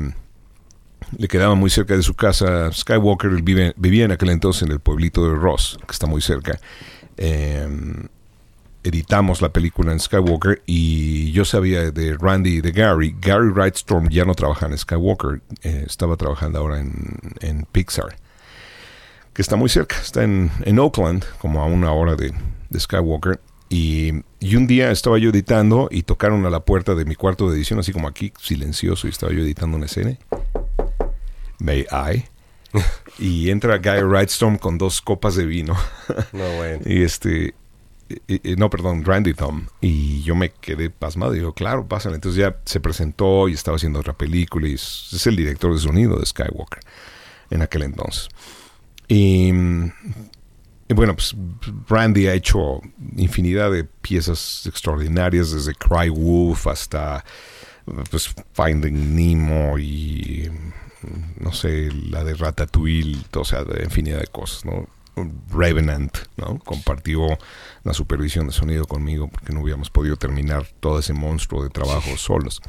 le 1.16 1.28
quedaba 1.28 1.54
muy 1.54 1.70
cerca 1.70 1.96
de 1.96 2.02
su 2.02 2.14
casa 2.14 2.72
Skywalker, 2.72 3.42
vivía 3.42 4.04
en 4.04 4.12
aquel 4.12 4.30
entonces 4.30 4.62
en 4.62 4.72
el 4.72 4.80
pueblito 4.80 5.28
de 5.28 5.34
Ross, 5.34 5.78
que 5.86 5.92
está 5.92 6.06
muy 6.06 6.20
cerca. 6.20 6.58
Eh, 7.16 7.68
editamos 8.84 9.42
la 9.42 9.48
película 9.48 9.92
en 9.92 9.98
Skywalker 9.98 10.62
y 10.64 11.32
yo 11.32 11.44
sabía 11.44 11.90
de 11.90 12.16
Randy 12.16 12.58
y 12.58 12.60
de 12.60 12.70
Gary. 12.72 13.16
Gary 13.20 13.48
Wrightstorm 13.48 14.08
ya 14.10 14.24
no 14.24 14.34
trabaja 14.34 14.66
en 14.66 14.78
Skywalker, 14.78 15.40
eh, 15.62 15.84
estaba 15.86 16.16
trabajando 16.16 16.58
ahora 16.58 16.80
en, 16.80 17.18
en 17.40 17.66
Pixar, 17.72 18.16
que 19.32 19.42
está 19.42 19.56
muy 19.56 19.68
cerca, 19.68 19.96
está 19.96 20.22
en, 20.22 20.50
en 20.64 20.78
Oakland, 20.78 21.24
como 21.38 21.62
a 21.62 21.66
una 21.66 21.90
hora 21.92 22.14
de, 22.14 22.32
de 22.70 22.80
Skywalker. 22.80 23.40
Y, 23.68 24.12
y 24.38 24.54
un 24.54 24.68
día 24.68 24.92
estaba 24.92 25.18
yo 25.18 25.30
editando 25.30 25.88
y 25.90 26.04
tocaron 26.04 26.46
a 26.46 26.50
la 26.50 26.60
puerta 26.60 26.94
de 26.94 27.04
mi 27.04 27.16
cuarto 27.16 27.50
de 27.50 27.56
edición, 27.56 27.80
así 27.80 27.92
como 27.92 28.06
aquí, 28.06 28.32
silencioso, 28.40 29.08
y 29.08 29.10
estaba 29.10 29.32
yo 29.32 29.40
editando 29.40 29.76
una 29.76 29.86
escena. 29.86 30.16
May 31.58 31.86
I? 31.90 32.24
y 33.18 33.50
entra 33.50 33.78
Guy 33.78 34.02
Wrightstorm 34.02 34.58
con 34.58 34.76
dos 34.78 35.00
copas 35.00 35.34
de 35.36 35.46
vino. 35.46 35.74
No, 36.32 36.48
bueno. 36.56 36.82
Y 36.84 37.02
este, 37.02 37.54
y- 38.28 38.52
y- 38.52 38.56
no, 38.56 38.68
perdón, 38.68 39.04
Randy 39.04 39.32
Tom. 39.34 39.66
Y 39.80 40.22
yo 40.22 40.34
me 40.34 40.50
quedé 40.50 40.90
pasmado. 40.90 41.32
Digo, 41.32 41.54
claro, 41.54 41.86
pásale. 41.86 42.16
Entonces 42.16 42.38
ya 42.40 42.56
se 42.64 42.80
presentó 42.80 43.48
y 43.48 43.54
estaba 43.54 43.76
haciendo 43.76 44.00
otra 44.00 44.12
película. 44.12 44.68
Y 44.68 44.74
es, 44.74 45.08
es 45.12 45.26
el 45.26 45.36
director 45.36 45.72
de 45.72 45.80
sonido 45.80 46.18
de 46.18 46.26
Skywalker 46.26 46.80
en 47.50 47.62
aquel 47.62 47.84
entonces. 47.84 48.28
Y, 49.08 49.48
y 50.88 50.94
bueno, 50.94 51.14
pues 51.14 51.34
Randy 51.88 52.26
ha 52.26 52.34
hecho 52.34 52.80
infinidad 53.16 53.70
de 53.70 53.84
piezas 53.84 54.66
extraordinarias, 54.66 55.52
desde 55.52 55.74
Cry 55.74 56.08
Wolf 56.10 56.66
hasta 56.66 57.24
pues, 58.10 58.34
Finding 58.52 59.14
Nemo 59.16 59.78
y 59.78 60.50
no 61.40 61.52
sé, 61.52 61.90
la 62.10 62.24
de 62.24 62.34
Ratatouille, 62.34 63.24
o 63.34 63.44
sea, 63.44 63.64
de 63.64 63.84
infinidad 63.84 64.20
de 64.20 64.26
cosas, 64.26 64.64
¿no? 64.64 64.88
Revenant, 65.50 66.16
¿no? 66.36 66.58
Compartió 66.58 67.26
la 67.84 67.94
supervisión 67.94 68.48
de 68.48 68.52
sonido 68.52 68.84
conmigo 68.84 69.28
porque 69.28 69.52
no 69.52 69.62
hubiéramos 69.62 69.88
podido 69.88 70.16
terminar 70.16 70.66
todo 70.80 70.98
ese 70.98 71.14
monstruo 71.14 71.62
de 71.62 71.70
trabajo 71.70 72.16
solos. 72.16 72.60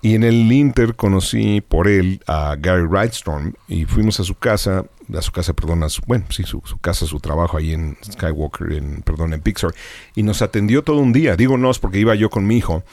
Y 0.00 0.14
en 0.14 0.22
el 0.22 0.52
Inter 0.52 0.94
conocí 0.94 1.60
por 1.60 1.88
él 1.88 2.22
a 2.28 2.54
Gary 2.56 2.84
Wrightstorm 2.84 3.54
y 3.66 3.84
fuimos 3.84 4.20
a 4.20 4.24
su 4.24 4.36
casa, 4.36 4.84
a 5.12 5.22
su 5.22 5.32
casa, 5.32 5.54
perdón, 5.54 5.82
a 5.82 5.88
su, 5.88 6.02
bueno, 6.06 6.26
sí, 6.30 6.44
su, 6.44 6.62
su 6.64 6.78
casa, 6.78 7.04
su 7.06 7.18
trabajo 7.18 7.56
ahí 7.56 7.72
en 7.72 7.96
Skywalker, 8.04 8.72
en, 8.74 9.02
perdón, 9.02 9.34
en 9.34 9.40
Pixar, 9.40 9.74
y 10.14 10.22
nos 10.22 10.40
atendió 10.40 10.84
todo 10.84 10.98
un 10.98 11.12
día. 11.12 11.34
Digo 11.34 11.58
nos 11.58 11.80
porque 11.80 11.98
iba 11.98 12.14
yo 12.14 12.30
con 12.30 12.46
mi 12.46 12.58
hijo 12.58 12.84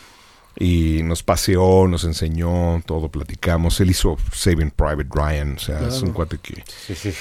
y 0.58 1.02
nos 1.04 1.24
paseó, 1.24 1.88
nos 1.88 2.04
enseñó, 2.06 2.82
todo 2.86 3.10
platicamos. 3.10 3.80
Él 3.82 3.90
hizo 3.92 4.18
Saving 4.34 4.72
Private 4.72 5.10
Ryan, 5.12 5.56
o 5.56 5.60
sea, 5.60 5.88
es 5.88 6.02
un 6.02 6.12
cuate 6.12 6.38
que... 6.42 6.64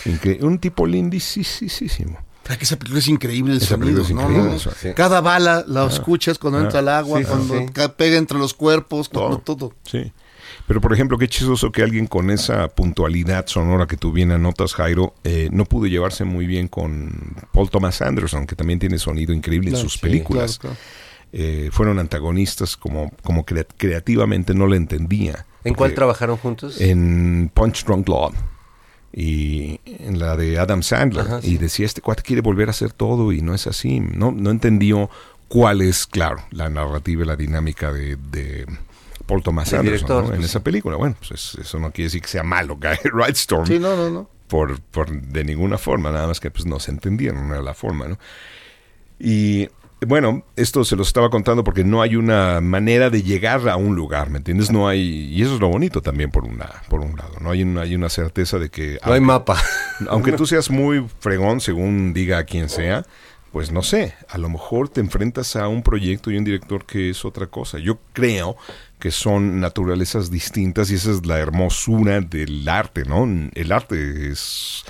incre- 0.06 0.42
un 0.42 0.58
tipo 0.58 0.86
lindísimo. 0.86 2.18
Ah, 2.48 2.56
que 2.58 2.64
esa 2.64 2.76
película 2.76 2.98
es 2.98 3.08
increíble 3.08 3.52
el 3.52 3.58
Esa 3.58 3.68
sonido. 3.68 4.02
película 4.02 4.04
es 4.04 4.10
increíble, 4.10 4.50
No, 4.50 4.56
eso, 4.56 4.70
sí. 4.78 4.88
Cada 4.94 5.20
bala 5.22 5.64
la 5.66 5.86
escuchas 5.86 6.38
cuando 6.38 6.60
entra 6.60 6.80
al 6.80 6.88
agua, 6.90 7.18
Sí, 7.18 7.24
sí, 7.24 7.30
cuando 7.30 7.54
sí. 7.58 7.92
pega 7.96 8.18
entre 8.18 8.38
los 8.38 8.52
cuerpos, 8.52 9.08
cuando 9.08 9.38
todo. 9.38 9.72
Sí. 9.84 10.12
Pero, 10.66 10.80
por 10.80 10.92
ejemplo, 10.92 11.16
qué 11.18 11.26
chistoso 11.26 11.72
que 11.72 11.82
alguien 11.82 12.06
con 12.06 12.30
esa 12.30 12.68
puntualidad 12.68 13.46
sonora 13.46 13.86
que 13.86 13.96
tú 13.96 14.12
bien 14.12 14.30
anotas, 14.30 14.74
Jairo, 14.74 15.14
eh, 15.24 15.48
no 15.52 15.64
pudo 15.64 15.86
llevarse 15.86 16.24
muy 16.24 16.46
bien 16.46 16.68
con 16.68 17.34
Paul 17.52 17.70
Thomas 17.70 18.00
Anderson, 18.02 18.46
que 18.46 18.54
también 18.54 18.78
tiene 18.78 18.98
sonido 18.98 19.32
increíble 19.32 19.70
en 19.70 19.76
sus 19.76 19.94
sí, 19.94 19.98
películas. 20.00 20.58
claro, 20.58 20.76
Eh, 21.36 21.70
fueron 21.72 21.98
antagonistas 21.98 22.76
como, 22.76 23.10
como 23.24 23.44
crea- 23.44 23.66
creativamente 23.76 24.54
no 24.54 24.68
le 24.68 24.76
entendía. 24.76 25.46
¿En 25.64 25.74
cuál 25.74 25.92
trabajaron 25.92 26.36
juntos? 26.36 26.80
En 26.80 27.50
Punch 27.52 27.84
Drunk 27.84 28.08
Love 28.08 28.34
y 29.12 29.80
en 29.84 30.18
la 30.20 30.36
de 30.36 30.58
Adam 30.60 30.82
Sandler. 30.82 31.24
Ajá, 31.26 31.40
Y 31.42 31.56
decía, 31.58 31.86
este 31.86 32.00
cuate 32.02 32.22
quiere 32.22 32.40
volver 32.42 32.68
a 32.68 32.70
hacer 32.70 32.92
todo 32.92 33.32
y 33.32 33.40
no 33.42 33.52
es 33.54 33.66
así. 33.66 33.98
No, 33.98 34.30
no 34.30 34.50
entendió 34.50 35.10
cuál 35.48 35.82
es, 35.82 36.06
claro, 36.06 36.42
la 36.52 36.68
narrativa 36.68 37.22
y 37.24 37.26
la 37.26 37.34
dinámica 37.36 37.92
de, 37.92 38.14
de 38.16 38.66
Paul 39.26 39.42
Thomas 39.42 39.70
Del 39.70 39.80
Anderson 39.80 40.06
director, 40.06 40.22
¿no? 40.24 40.30
en 40.34 40.36
pues, 40.40 40.50
esa 40.50 40.62
película. 40.62 40.96
Bueno, 40.96 41.16
pues 41.18 41.32
es- 41.32 41.58
eso 41.66 41.78
no 41.80 41.90
quiere 41.90 42.06
decir 42.06 42.22
que 42.22 42.28
sea 42.28 42.44
malo, 42.44 42.76
Guy 42.76 43.10
Wrightstorm 43.12 43.66
Sí, 43.66 43.80
no, 43.80 43.96
no, 43.96 44.08
no. 44.10 44.30
por, 44.46 44.80
por 44.80 45.10
de 45.10 45.42
ninguna 45.44 45.78
forma, 45.78 46.12
nada 46.12 46.28
más 46.28 46.38
que 46.38 46.50
pues 46.52 46.64
no 46.66 46.78
se 46.78 46.92
entendieron, 46.92 47.48
no 47.48 47.54
era 47.54 47.62
la 47.62 47.74
forma, 47.74 48.06
¿no? 48.06 48.18
Y 49.18 49.68
bueno, 50.06 50.44
esto 50.56 50.84
se 50.84 50.96
lo 50.96 51.02
estaba 51.02 51.30
contando 51.30 51.64
porque 51.64 51.84
no 51.84 52.02
hay 52.02 52.16
una 52.16 52.60
manera 52.60 53.10
de 53.10 53.22
llegar 53.22 53.68
a 53.68 53.76
un 53.76 53.94
lugar, 53.96 54.30
¿me 54.30 54.38
entiendes? 54.38 54.70
No 54.70 54.88
hay, 54.88 55.00
y 55.32 55.42
eso 55.42 55.54
es 55.54 55.60
lo 55.60 55.68
bonito 55.68 56.00
también 56.02 56.30
por 56.30 56.44
una, 56.44 56.68
por 56.88 57.00
un 57.00 57.16
lado, 57.16 57.34
no 57.40 57.50
hay 57.50 57.62
una, 57.62 57.82
hay 57.82 57.94
una 57.94 58.08
certeza 58.08 58.58
de 58.58 58.70
que 58.70 58.98
No 59.04 59.12
hay 59.12 59.18
aunque- 59.18 59.20
mapa. 59.20 59.62
aunque 60.08 60.32
tú 60.32 60.46
seas 60.46 60.70
muy 60.70 61.04
fregón, 61.20 61.60
según 61.60 62.12
diga 62.14 62.44
quien 62.44 62.68
sea, 62.68 63.04
pues 63.52 63.70
no 63.70 63.82
sé, 63.82 64.14
a 64.28 64.38
lo 64.38 64.48
mejor 64.48 64.88
te 64.88 65.00
enfrentas 65.00 65.54
a 65.54 65.68
un 65.68 65.82
proyecto 65.84 66.30
y 66.30 66.36
un 66.36 66.44
director 66.44 66.84
que 66.84 67.10
es 67.10 67.24
otra 67.24 67.46
cosa. 67.46 67.78
Yo 67.78 67.98
creo 68.12 68.56
que 68.98 69.12
son 69.12 69.60
naturalezas 69.60 70.28
distintas 70.30 70.90
y 70.90 70.94
esa 70.96 71.12
es 71.12 71.24
la 71.24 71.38
hermosura 71.38 72.20
del 72.20 72.68
arte, 72.68 73.04
¿no? 73.04 73.28
El 73.54 73.70
arte 73.70 74.32
es, 74.32 74.82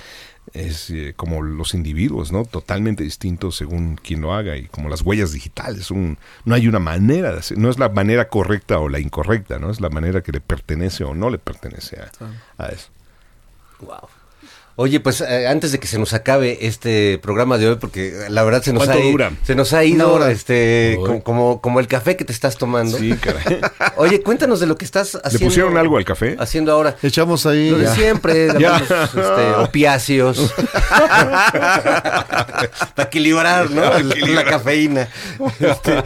es 0.53 0.89
eh, 0.89 1.13
como 1.15 1.41
los 1.41 1.73
individuos, 1.73 2.31
¿no? 2.31 2.45
Totalmente 2.45 3.03
distintos 3.03 3.55
según 3.55 3.95
quien 3.95 4.21
lo 4.21 4.33
haga 4.33 4.57
y 4.57 4.65
como 4.65 4.89
las 4.89 5.01
huellas 5.01 5.31
digitales. 5.31 5.91
Un, 5.91 6.17
no 6.45 6.55
hay 6.55 6.67
una 6.67 6.79
manera 6.79 7.31
de 7.31 7.39
hacer, 7.39 7.57
no 7.57 7.69
es 7.69 7.79
la 7.79 7.89
manera 7.89 8.29
correcta 8.29 8.79
o 8.79 8.89
la 8.89 8.99
incorrecta, 8.99 9.59
¿no? 9.59 9.69
Es 9.69 9.81
la 9.81 9.89
manera 9.89 10.21
que 10.21 10.31
le 10.31 10.41
pertenece 10.41 11.03
o 11.03 11.13
no 11.13 11.29
le 11.29 11.37
pertenece 11.37 11.99
a, 11.99 12.63
a 12.63 12.67
eso. 12.67 12.89
Wow. 13.81 14.09
Oye, 14.77 14.99
pues 14.99 15.21
eh, 15.21 15.47
antes 15.47 15.71
de 15.71 15.79
que 15.79 15.87
se 15.87 15.97
nos 15.97 16.11
acabe 16.13 16.57
este 16.67 17.17
programa 17.19 17.57
de 17.57 17.69
hoy, 17.69 17.75
porque 17.77 18.25
la 18.27 18.43
verdad 18.43 18.61
se 18.61 18.73
nos, 18.73 18.83
ha, 18.83 18.87
¿Cuánto 18.87 19.03
i- 19.07 19.11
dura? 19.11 19.31
se 19.43 19.55
nos 19.55 19.71
ha 19.71 19.85
ido 19.85 20.11
hora. 20.11 20.29
este, 20.31 20.97
como, 20.99 21.23
como, 21.23 21.61
como 21.61 21.79
el 21.79 21.87
café 21.87 22.17
que 22.17 22.25
te 22.25 22.33
estás 22.33 22.57
tomando. 22.57 22.97
Sí, 22.97 23.13
caray. 23.13 23.61
Oye, 23.95 24.21
cuéntanos 24.21 24.59
de 24.59 24.65
lo 24.67 24.75
que 24.77 24.83
estás 24.83 25.15
haciendo. 25.15 25.39
¿Le 25.39 25.45
pusieron 25.45 25.77
algo 25.77 25.95
al 25.97 26.03
café? 26.03 26.35
Haciendo 26.39 26.73
ahora. 26.73 26.97
Echamos 27.01 27.45
ahí. 27.45 27.69
Lo 27.71 27.77
de 27.77 27.85
ya. 27.85 27.95
siempre, 27.95 28.47
Ya. 28.59 28.71
damos, 28.81 28.91
este, 29.15 29.51
opiáceos. 29.63 30.53
Para 32.95 33.07
equilibrar, 33.07 33.71
¿no? 33.71 33.81
Para 33.81 33.99
La- 34.03 34.13
equilibrar. 34.13 34.45
La 34.45 34.51
cafeína. 34.51 35.07
Este, 35.59 36.03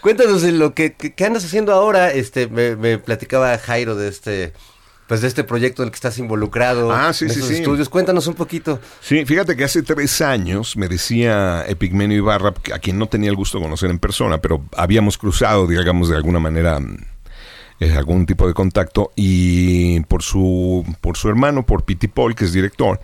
cuéntanos 0.00 0.42
de 0.42 0.52
lo 0.52 0.72
que, 0.72 0.92
que- 0.94 1.12
que 1.14 1.24
andas 1.24 1.44
haciendo 1.44 1.72
ahora. 1.72 2.12
Este, 2.12 2.46
me, 2.46 2.76
me 2.76 2.98
platicaba 2.98 3.58
Jairo 3.58 3.96
de 3.96 4.08
este, 4.08 4.52
pues 5.06 5.20
de 5.20 5.28
este 5.28 5.44
proyecto 5.44 5.82
en 5.82 5.88
el 5.88 5.90
que 5.92 5.96
estás 5.96 6.18
involucrado. 6.18 6.92
Ah, 6.92 7.12
sí, 7.12 7.26
en 7.26 7.30
sí, 7.30 7.38
esos 7.38 7.48
sí. 7.50 7.56
estudios. 7.56 7.88
Cuéntanos 7.88 8.26
un 8.26 8.34
poquito. 8.34 8.80
Sí, 9.00 9.24
fíjate 9.24 9.56
que 9.56 9.64
hace 9.64 9.82
tres 9.82 10.20
años 10.20 10.76
me 10.76 10.88
decía 10.88 11.64
Epigmenio 11.66 12.18
Ibarra, 12.18 12.54
a 12.72 12.78
quien 12.78 12.98
no 12.98 13.06
tenía 13.06 13.30
el 13.30 13.36
gusto 13.36 13.58
de 13.58 13.64
conocer 13.64 13.90
en 13.90 13.98
persona, 13.98 14.38
pero 14.38 14.64
habíamos 14.76 15.18
cruzado, 15.18 15.66
digamos, 15.66 16.08
de 16.08 16.16
alguna 16.16 16.38
manera 16.38 16.80
eh, 17.80 17.92
algún 17.92 18.24
tipo 18.24 18.46
de 18.46 18.54
contacto, 18.54 19.12
y 19.16 20.00
por 20.00 20.22
su, 20.22 20.84
por 21.00 21.16
su 21.16 21.28
hermano, 21.28 21.66
por 21.66 21.84
Piti 21.84 22.08
Paul, 22.08 22.34
que 22.34 22.44
es 22.44 22.52
director, 22.52 23.00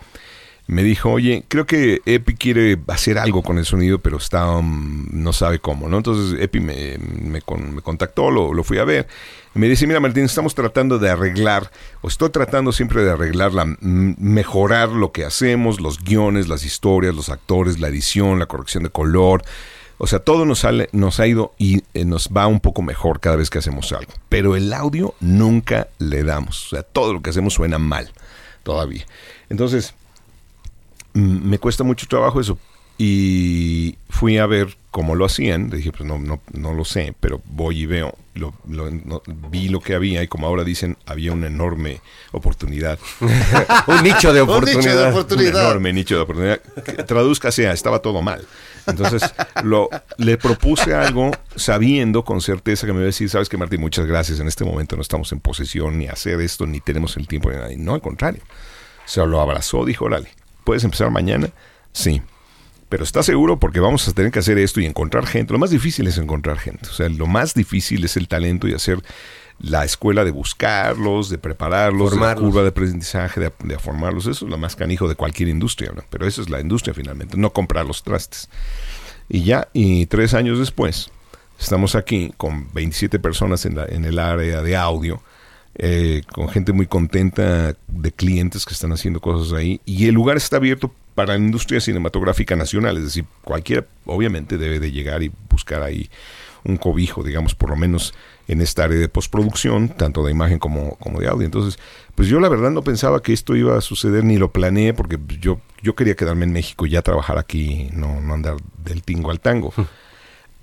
me 0.71 0.83
dijo, 0.85 1.11
oye, 1.11 1.45
creo 1.49 1.67
que 1.67 2.01
Epi 2.07 2.35
quiere 2.35 2.79
hacer 2.87 3.19
algo 3.19 3.43
con 3.43 3.59
el 3.59 3.65
sonido, 3.65 3.99
pero 3.99 4.19
está, 4.19 4.49
um, 4.57 5.07
no 5.11 5.33
sabe 5.33 5.59
cómo, 5.59 5.89
¿no? 5.89 5.97
Entonces 5.97 6.41
Epi 6.41 6.61
me, 6.61 6.97
me 6.99 7.43
con- 7.43 7.75
me 7.75 7.83
contactó, 7.83 8.31
lo, 8.31 8.55
lo 8.55 8.63
fui 8.63 8.79
a 8.79 8.85
ver. 8.85 9.09
Y 9.55 9.59
me 9.59 9.69
dice, 9.69 9.87
mira 9.89 9.99
Martín, 9.99 10.25
estamos 10.25 10.55
tratando 10.55 11.01
de 11.01 11.11
arreglar, 11.11 11.71
o 12.03 12.09
estoy 12.09 12.31
tratando 12.31 12.71
siempre 12.71 13.03
de 13.03 13.11
arreglar, 13.11 13.53
la, 13.53 13.65
mejorar 13.81 14.91
lo 14.91 15.11
que 15.11 15.25
hacemos, 15.25 15.81
los 15.81 16.03
guiones, 16.05 16.47
las 16.47 16.65
historias, 16.65 17.15
los 17.15 17.31
actores, 17.31 17.81
la 17.81 17.89
edición, 17.89 18.39
la 18.39 18.47
corrección 18.47 18.85
de 18.85 18.91
color. 18.91 19.43
O 19.99 20.07
sea, 20.07 20.21
todo 20.21 20.47
nos, 20.47 20.61
sale, 20.61 20.89
nos 20.93 21.21
ha 21.21 21.27
ido 21.27 21.53
y 21.59 21.83
eh, 21.95 22.05
nos 22.05 22.29
va 22.29 22.47
un 22.47 22.61
poco 22.61 22.81
mejor 22.81 23.21
cada 23.21 23.37
vez 23.37 23.51
que 23.51 23.59
hacemos 23.59 23.93
algo. 23.93 24.13
Pero 24.29 24.57
el 24.57 24.73
audio 24.73 25.15
nunca 25.21 25.89
le 25.99 26.23
damos. 26.23 26.67
O 26.67 26.77
sea, 26.77 26.83
todo 26.85 27.13
lo 27.13 27.21
que 27.21 27.31
hacemos 27.31 27.55
suena 27.55 27.79
mal 27.79 28.11
todavía. 28.63 29.05
Entonces, 29.51 29.95
me 31.15 31.59
cuesta 31.59 31.85
mucho 31.85 32.07
trabajo 32.07 32.41
eso. 32.41 32.59
Y 33.03 33.97
fui 34.11 34.37
a 34.37 34.45
ver 34.47 34.77
cómo 34.91 35.15
lo 35.15 35.25
hacían. 35.25 35.71
Dije, 35.71 35.91
pues 35.91 36.05
no, 36.07 36.19
no, 36.19 36.43
no 36.53 36.75
lo 36.75 36.85
sé, 36.85 37.15
pero 37.19 37.41
voy 37.47 37.81
y 37.83 37.87
veo. 37.87 38.15
Lo, 38.35 38.53
lo- 38.69 38.91
no- 38.91 39.23
vi 39.51 39.69
lo 39.71 39.81
que 39.81 39.95
había 39.95 40.23
y 40.23 40.29
como 40.29 40.47
ahora 40.47 40.65
dicen, 40.65 40.99
había 41.07 41.33
una 41.33 41.47
enorme 41.47 42.03
oportunidad. 42.33 42.99
Un 43.21 43.33
nicho 43.33 43.55
de 43.55 43.83
Un 43.87 44.05
nicho 44.05 44.33
de 44.33 44.41
oportunidad. 44.43 45.07
un 45.07 45.13
oportunidad. 45.13 45.63
enorme 45.65 45.93
nicho 45.95 46.17
de 46.17 46.21
oportunidad. 46.21 46.61
Que 46.85 47.03
Tradúzcase 47.05 47.69
a, 47.69 47.73
estaba 47.73 48.01
todo 48.01 48.21
mal. 48.21 48.47
Entonces, 48.87 49.23
lo, 49.65 49.89
le 50.19 50.37
propuse 50.37 50.93
algo 50.95 51.31
sabiendo 51.57 52.23
con 52.25 52.43
certeza 52.43 52.87
que 52.87 52.93
me 52.93 52.99
iba 52.99 53.05
a 53.05 53.07
decir, 53.07 53.31
sabes 53.31 53.49
que 53.49 53.57
Martín, 53.57 53.81
muchas 53.81 54.05
gracias, 54.05 54.41
en 54.41 54.47
este 54.49 54.65
momento 54.67 54.97
no 54.97 55.01
estamos 55.03 55.33
en 55.33 55.41
posesión 55.41 55.99
ni 55.99 56.07
hacer 56.07 56.39
esto, 56.43 56.67
ni 56.67 56.81
tenemos 56.81 57.17
el 57.17 57.27
tiempo. 57.27 57.49
Ni 57.51 57.57
nada. 57.57 57.71
No, 57.79 57.95
al 57.95 58.03
contrario. 58.03 58.43
Se 59.07 59.25
lo 59.27 59.41
abrazó, 59.41 59.85
dijo, 59.87 60.05
órale, 60.05 60.29
¿puedes 60.65 60.85
empezar 60.85 61.11
mañana? 61.11 61.51
Sí. 61.93 62.23
Pero 62.89 63.05
está 63.05 63.23
seguro 63.23 63.59
porque 63.61 63.79
vamos 63.79 64.07
a 64.09 64.13
tener 64.13 64.33
que 64.33 64.41
hacer 64.41 64.59
esto 64.59 64.81
y 64.81 64.87
encontrar 64.87 65.25
gente. 65.27 65.53
Lo 65.53 65.61
más 65.61 65.71
difícil 65.71 66.07
es 66.09 66.19
encontrar 66.19 66.59
gente. 66.59 66.89
O 66.89 66.93
sea, 66.93 67.09
lo 67.09 67.27
más 67.29 67.55
difícil 67.55 68.05
es 68.05 68.17
el 68.17 68.27
talento 68.27 68.67
y 68.67 68.75
hacer 68.75 69.01
la 69.61 69.85
escuela 69.85 70.25
de 70.25 70.33
buscarlos, 70.33 71.29
de 71.31 71.39
prepararlos, 71.39 72.11
de 72.11 72.17
la 72.17 72.21
Formarlos. 72.23 72.45
curva 72.51 72.63
de 72.63 72.69
aprendizaje, 72.71 73.39
de, 73.41 73.53
de 73.63 73.79
formarlos. 73.79 74.27
Eso 74.27 74.45
es 74.45 74.51
lo 74.51 74.59
más 74.59 74.75
canijo 74.75 75.09
de 75.09 75.15
cualquier 75.15 75.49
industria, 75.51 75.93
¿no? 75.95 76.03
Pero 76.11 76.27
eso 76.27 76.43
es 76.43 76.51
la 76.51 76.61
industria 76.61 76.93
finalmente, 76.93 77.37
no 77.37 77.53
comprar 77.53 77.87
los 77.87 78.03
trastes. 78.03 78.49
Y 79.29 79.45
ya, 79.45 79.69
y 79.73 80.07
tres 80.07 80.35
años 80.35 80.59
después, 80.59 81.11
estamos 81.61 81.95
aquí 81.95 82.33
con 82.39 82.73
27 82.73 83.21
personas 83.21 83.67
en, 83.67 83.77
la- 83.77 83.87
en 83.87 84.05
el 84.05 84.19
área 84.19 84.63
de 84.63 84.77
audio, 84.77 85.23
eh, 85.75 86.23
con 86.33 86.49
gente 86.49 86.73
muy 86.73 86.87
contenta 86.87 87.75
de 87.89 88.13
clientes 88.13 88.65
que 88.65 88.75
están 88.75 88.93
haciendo 88.93 89.21
cosas 89.21 89.53
ahí, 89.53 89.81
y 89.85 90.07
el 90.07 90.15
lugar 90.15 90.37
está 90.37 90.57
abierto 90.57 90.93
para 91.15 91.35
la 91.35 91.39
industria 91.39 91.81
cinematográfica 91.81 92.57
nacional, 92.57 92.97
es 92.97 93.05
decir, 93.05 93.25
cualquiera 93.43 93.87
obviamente 94.07 94.59
debe 94.59 94.81
de 94.81 94.93
llegar 94.93 95.23
y 95.23 95.31
buscar 95.49 95.83
ahí 95.83 96.09
un 96.65 96.77
cobijo, 96.77 97.23
digamos, 97.23 97.55
por 97.55 97.71
lo 97.71 97.77
menos 97.77 98.15
en 98.49 98.61
esta 98.61 98.85
área 98.85 98.99
de 98.99 99.09
postproducción, 99.09 99.89
tanto 99.91 100.25
de 100.25 100.33
imagen 100.33 100.59
como, 100.59 100.97
como 100.97 101.21
de 101.21 101.29
audio. 101.29 101.45
Entonces, 101.47 101.79
pues 102.15 102.29
yo 102.29 102.41
la 102.41 102.49
verdad 102.49 102.71
no 102.71 102.83
pensaba 102.83 103.23
que 103.23 103.33
esto 103.33 103.57
iba 103.57 103.79
a 103.79 103.81
suceder, 103.81 104.25
ni 104.25 104.37
lo 104.37 104.51
planeé, 104.51 104.93
porque 104.93 105.19
yo, 105.41 105.61
yo 105.83 105.95
quería 105.95 106.17
quedarme 106.17 106.45
en 106.45 106.53
México 106.53 106.87
y 106.87 106.91
ya 106.91 107.03
trabajar 107.03 107.39
aquí, 107.39 107.89
no, 107.93 108.21
no 108.21 108.35
andar 108.35 108.57
del 108.85 109.03
tingo 109.03 109.31
al 109.31 109.41
tango. 109.41 109.73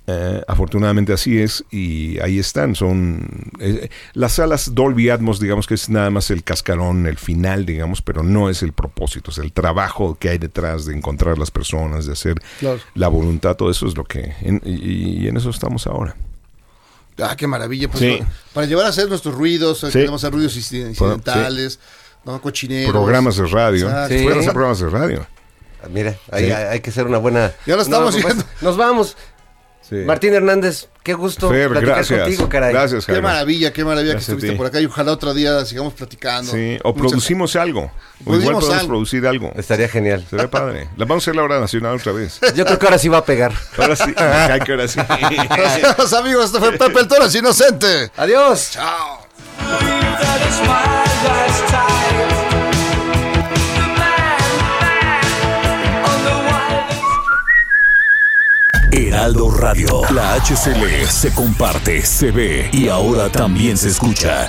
Eh, 0.10 0.42
afortunadamente 0.48 1.12
así 1.12 1.38
es 1.38 1.66
y 1.70 2.18
ahí 2.22 2.40
están. 2.40 2.76
Son 2.76 3.28
eh, 3.60 3.90
las 4.14 4.32
salas 4.34 4.74
Dolby 4.74 5.10
Atmos, 5.10 5.42
digamos 5.42 5.68
que 5.68 5.74
es 5.74 5.90
nada 5.90 6.10
más 6.10 6.32
el 6.32 6.46
cascarón, 6.46 7.08
el 7.08 7.18
final, 7.18 7.66
digamos, 7.66 8.02
pero 8.02 8.24
no 8.24 8.50
es 8.50 8.64
el 8.64 8.72
propósito, 8.72 9.32
es 9.32 9.38
el 9.38 9.52
trabajo 9.52 10.16
que 10.18 10.30
hay 10.30 10.38
detrás 10.38 10.86
de 10.86 10.96
encontrar 10.96 11.38
las 11.38 11.52
personas, 11.52 12.06
de 12.06 12.14
hacer 12.14 12.36
Claro. 12.60 12.80
la 12.96 13.10
voluntad, 13.10 13.58
todo 13.58 13.70
eso 13.70 13.86
es 13.86 13.98
lo 13.98 14.06
que 14.06 14.34
en- 14.42 14.62
y, 14.64 15.24
y 15.24 15.28
en 15.28 15.36
eso 15.36 15.50
estamos 15.50 15.86
ahora. 15.88 16.16
Ah, 17.22 17.36
qué 17.36 17.46
maravilla. 17.48 17.90
Pues, 17.90 18.00
Sí. 18.00 18.20
Para 18.54 18.66
llevar 18.66 18.86
a 18.86 18.90
hacer 18.90 19.10
nuestros 19.10 19.36
ruidos, 19.36 19.80
Sí. 19.80 19.88
queremos 19.92 20.24
hacer 20.24 20.34
ruidos 20.34 20.56
inciden- 20.56 20.90
incidentales, 20.90 21.80
¿no? 22.24 22.42
cochineros. 22.42 22.92
Programas 22.92 23.36
de 23.36 23.46
radio. 23.48 23.88
Sí. 24.08 24.24
pueden 24.24 24.40
hacer 24.40 24.54
programas 24.54 24.80
de 24.80 24.90
radio. 24.90 25.28
Ah, 25.84 25.88
Mira, 25.92 26.16
ahí 26.32 26.46
Sí. 26.46 26.52
hay, 26.52 26.64
hay 26.66 26.80
que 26.80 26.92
hacer 26.92 27.06
una 27.08 27.18
buena. 27.18 27.52
Ya 27.66 27.76
lo 27.76 27.82
estamos. 27.82 28.16
Nos 28.62 28.78
vamos. 28.78 29.18
Martín 30.06 30.34
Hernández, 30.34 30.88
qué 31.04 31.14
gusto 31.14 31.50
Fer, 31.50 31.70
platicar 31.70 31.96
gracias. 31.96 32.22
contigo, 32.22 32.50
caray. 32.50 32.74
Gracias, 32.74 33.06
Qué 33.06 33.14
Jaime. 33.14 33.28
maravilla, 33.28 33.72
qué 33.74 33.84
maravilla 33.86 34.14
Gracias 34.14 34.28
que 34.28 34.32
estuviste 34.34 34.58
por 34.58 34.66
acá 34.68 34.80
y 34.82 34.86
ojalá 34.86 35.12
otro 35.14 35.34
día 35.34 35.64
sigamos 35.66 35.94
platicando. 35.94 36.52
Sí, 36.52 36.78
o 36.84 36.90
Muchas- 36.94 37.00
producimos 37.10 37.56
algo. 37.56 37.92
O 38.26 38.36
igual 38.36 38.56
podemos 38.56 38.70
algo. 38.76 38.88
producir 38.88 39.26
algo. 39.28 39.52
Estaría 39.56 39.88
genial. 39.88 40.26
Sería 40.30 40.50
padre. 40.50 40.90
La 40.98 41.06
vamos 41.06 41.24
a 41.24 41.26
hacer 41.26 41.36
la 41.36 41.44
hora 41.44 41.60
nacional 41.60 41.96
otra 41.96 42.12
vez. 42.12 42.40
Yo 42.56 42.66
creo 42.66 42.80
que 42.80 42.86
ahora 42.86 42.98
sí 42.98 43.08
va 43.10 43.20
a 43.20 43.26
pegar. 43.26 43.54
Ahora 43.78 43.96
sí. 43.96 44.14
Ay, 44.18 44.60
que 44.62 44.72
ahora 44.72 44.88
sí. 44.88 45.00
Gracias, 45.50 46.14
amigos. 46.14 46.46
Este 46.48 46.60
fue 46.60 46.72
Pepe 46.74 47.00
el 47.00 47.08
Toro, 47.08 47.26
es 47.26 47.36
inocente. 47.36 48.12
Adiós. 48.18 48.72
Chao. 48.72 49.26
Heraldo 59.08 59.50
Radio. 59.50 60.02
La 60.14 60.36
HCL 60.36 61.08
se 61.08 61.32
comparte, 61.34 62.02
se 62.02 62.32
ve 62.32 62.70
y 62.74 62.90
ahora 62.90 63.30
también 63.30 63.78
se 63.78 63.90
escucha. 63.90 64.48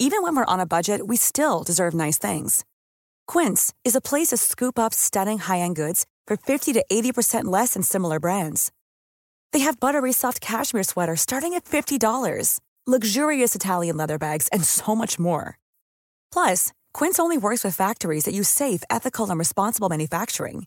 Even 0.00 0.22
when 0.22 0.36
we're 0.36 0.44
on 0.44 0.60
a 0.60 0.66
budget, 0.66 1.08
we 1.08 1.16
still 1.16 1.64
deserve 1.64 1.92
nice 1.92 2.18
things. 2.18 2.64
Quince 3.26 3.74
is 3.84 3.96
a 3.96 4.00
place 4.00 4.28
to 4.28 4.36
scoop 4.36 4.78
up 4.78 4.94
stunning 4.94 5.38
high-end 5.38 5.74
goods 5.74 6.06
for 6.26 6.36
50 6.36 6.72
to 6.74 6.84
80% 6.90 7.46
less 7.46 7.74
than 7.74 7.82
similar 7.82 8.20
brands. 8.20 8.70
They 9.52 9.60
have 9.60 9.80
buttery 9.80 10.12
soft 10.12 10.40
cashmere 10.40 10.84
sweaters 10.84 11.20
starting 11.20 11.54
at 11.54 11.64
$50, 11.64 12.60
luxurious 12.86 13.56
Italian 13.56 13.96
leather 13.96 14.18
bags, 14.18 14.46
and 14.52 14.62
so 14.64 14.94
much 14.94 15.18
more. 15.18 15.58
Plus, 16.32 16.72
Quince 16.92 17.18
only 17.18 17.38
works 17.38 17.64
with 17.64 17.74
factories 17.74 18.24
that 18.24 18.34
use 18.34 18.48
safe, 18.48 18.82
ethical, 18.88 19.28
and 19.28 19.38
responsible 19.38 19.88
manufacturing. 19.88 20.66